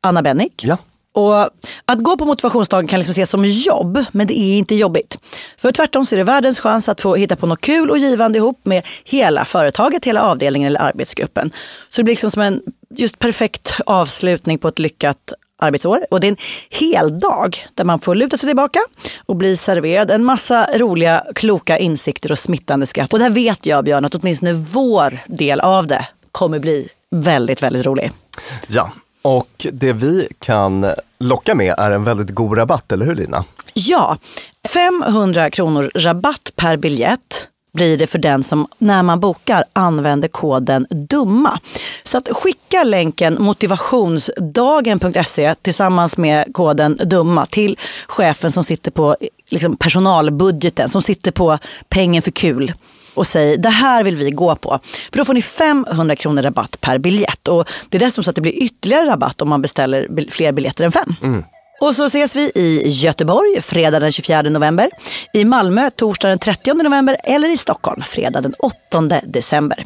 Anna 0.00 0.22
Bennick. 0.22 0.64
Ja. 0.64 0.76
Och 1.14 1.40
att 1.84 1.98
gå 1.98 2.16
på 2.16 2.24
motivationsdagen 2.24 2.86
kan 2.86 2.98
liksom 2.98 3.12
ses 3.12 3.30
som 3.30 3.44
jobb, 3.44 4.04
men 4.12 4.26
det 4.26 4.38
är 4.38 4.58
inte 4.58 4.74
jobbigt. 4.74 5.18
För 5.56 5.72
tvärtom 5.72 6.06
så 6.06 6.14
är 6.14 6.16
det 6.16 6.24
världens 6.24 6.60
chans 6.60 6.88
att 6.88 7.00
få 7.00 7.14
hitta 7.14 7.36
på 7.36 7.46
något 7.46 7.60
kul 7.60 7.90
och 7.90 7.98
givande 7.98 8.38
ihop 8.38 8.60
med 8.62 8.86
hela 9.04 9.44
företaget, 9.44 10.04
hela 10.04 10.22
avdelningen 10.22 10.66
eller 10.66 10.80
arbetsgruppen. 10.80 11.50
Så 11.90 12.00
det 12.00 12.04
blir 12.04 12.12
liksom 12.12 12.30
som 12.30 12.42
en 12.42 12.62
just 12.90 13.18
perfekt 13.18 13.80
avslutning 13.86 14.58
på 14.58 14.68
ett 14.68 14.78
lyckat 14.78 15.32
arbetsår. 15.62 16.06
Och 16.10 16.20
det 16.20 16.26
är 16.26 16.30
en 16.30 16.36
hel 16.70 17.20
dag 17.20 17.66
där 17.74 17.84
man 17.84 17.98
får 17.98 18.14
luta 18.14 18.36
sig 18.36 18.48
tillbaka 18.48 18.80
och 19.26 19.36
bli 19.36 19.56
serverad 19.56 20.10
en 20.10 20.24
massa 20.24 20.68
roliga, 20.78 21.24
kloka 21.34 21.78
insikter 21.78 22.32
och 22.32 22.38
smittande 22.38 22.86
skratt. 22.86 23.12
Och 23.12 23.18
där 23.18 23.30
vet 23.30 23.66
jag 23.66 23.84
Björn 23.84 24.04
att 24.04 24.14
åtminstone 24.14 24.52
vår 24.52 25.18
del 25.26 25.60
av 25.60 25.86
det 25.86 26.06
kommer 26.32 26.58
bli 26.58 26.88
väldigt, 27.10 27.62
väldigt 27.62 27.86
rolig. 27.86 28.12
Ja. 28.66 28.92
Och 29.22 29.66
det 29.72 29.92
vi 29.92 30.28
kan 30.38 30.86
locka 31.18 31.54
med 31.54 31.74
är 31.78 31.90
en 31.90 32.04
väldigt 32.04 32.30
god 32.30 32.58
rabatt, 32.58 32.92
eller 32.92 33.06
hur 33.06 33.14
Lina? 33.14 33.44
Ja, 33.74 34.16
500 34.68 35.50
kronor 35.50 35.90
rabatt 35.94 36.52
per 36.56 36.76
biljett 36.76 37.48
blir 37.72 37.98
det 37.98 38.06
för 38.06 38.18
den 38.18 38.42
som 38.42 38.66
när 38.78 39.02
man 39.02 39.20
bokar 39.20 39.64
använder 39.72 40.28
koden 40.28 40.86
DUMMA. 40.90 41.60
Så 42.02 42.18
att 42.18 42.28
skicka 42.28 42.84
länken 42.84 43.36
motivationsdagen.se 43.40 45.54
tillsammans 45.54 46.16
med 46.16 46.54
koden 46.54 47.00
DUMMA 47.04 47.46
till 47.46 47.78
chefen 48.06 48.52
som 48.52 48.64
sitter 48.64 48.90
på 48.90 49.16
liksom, 49.48 49.76
personalbudgeten, 49.76 50.88
som 50.88 51.02
sitter 51.02 51.30
på 51.30 51.58
pengen 51.88 52.22
för 52.22 52.30
kul 52.30 52.72
och 53.14 53.26
säg 53.26 53.56
det 53.56 53.68
här 53.68 54.04
vill 54.04 54.16
vi 54.16 54.30
gå 54.30 54.56
på. 54.56 54.80
För 55.10 55.18
då 55.18 55.24
får 55.24 55.34
ni 55.34 55.42
500 55.42 56.16
kronor 56.16 56.42
rabatt 56.42 56.80
per 56.80 56.98
biljett. 56.98 57.48
Och 57.48 57.68
det 57.88 57.96
är 57.96 58.00
dessutom 58.00 58.24
så 58.24 58.30
att 58.30 58.36
det 58.36 58.42
blir 58.42 58.62
ytterligare 58.62 59.06
rabatt 59.06 59.42
om 59.42 59.48
man 59.48 59.62
beställer 59.62 60.30
fler 60.30 60.52
biljetter 60.52 60.84
än 60.84 60.92
fem. 60.92 61.14
Mm. 61.22 61.44
Och 61.82 61.94
så 61.94 62.04
ses 62.04 62.36
vi 62.36 62.52
i 62.54 62.88
Göteborg 62.88 63.60
fredag 63.62 64.00
den 64.00 64.12
24 64.12 64.42
november, 64.42 64.90
i 65.32 65.44
Malmö 65.44 65.90
torsdag 65.90 66.28
den 66.28 66.38
30 66.38 66.74
november 66.74 67.16
eller 67.24 67.48
i 67.48 67.56
Stockholm 67.56 68.02
fredag 68.02 68.40
den 68.40 68.54
8 68.58 69.20
december. 69.24 69.84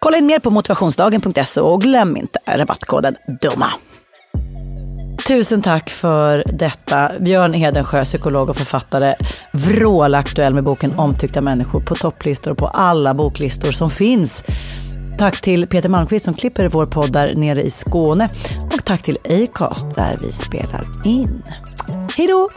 Kolla 0.00 0.16
in 0.16 0.26
mer 0.26 0.38
på 0.38 0.50
motivationsdagen.se 0.50 1.60
och 1.60 1.82
glöm 1.82 2.16
inte 2.16 2.38
rabattkoden 2.46 3.16
DUMMA. 3.40 3.72
Tusen 5.28 5.62
tack 5.62 5.90
för 5.90 6.44
detta. 6.52 7.10
Björn 7.20 7.54
Hedensjö, 7.54 8.04
psykolog 8.04 8.50
och 8.50 8.56
författare, 8.56 9.14
vrålaktuell 9.52 10.54
med 10.54 10.64
boken 10.64 10.98
Omtyckta 10.98 11.40
människor 11.40 11.80
på 11.80 11.94
topplistor 11.94 12.50
och 12.50 12.58
på 12.58 12.66
alla 12.66 13.14
boklistor 13.14 13.70
som 13.70 13.90
finns 13.90 14.44
tack 15.22 15.40
till 15.40 15.66
Peter 15.66 15.88
Malmqvist 15.88 16.24
som 16.24 16.34
klipper 16.34 16.68
vår 16.68 16.86
podd 16.86 17.12
där 17.12 17.34
nere 17.34 17.62
i 17.62 17.70
Skåne. 17.70 18.28
Och 18.72 18.84
tack 18.84 19.02
till 19.02 19.18
Acast 19.24 19.94
där 19.94 20.18
vi 20.20 20.32
spelar 20.32 20.84
in. 21.04 21.42
Hej 22.16 22.26
då! 22.26 22.48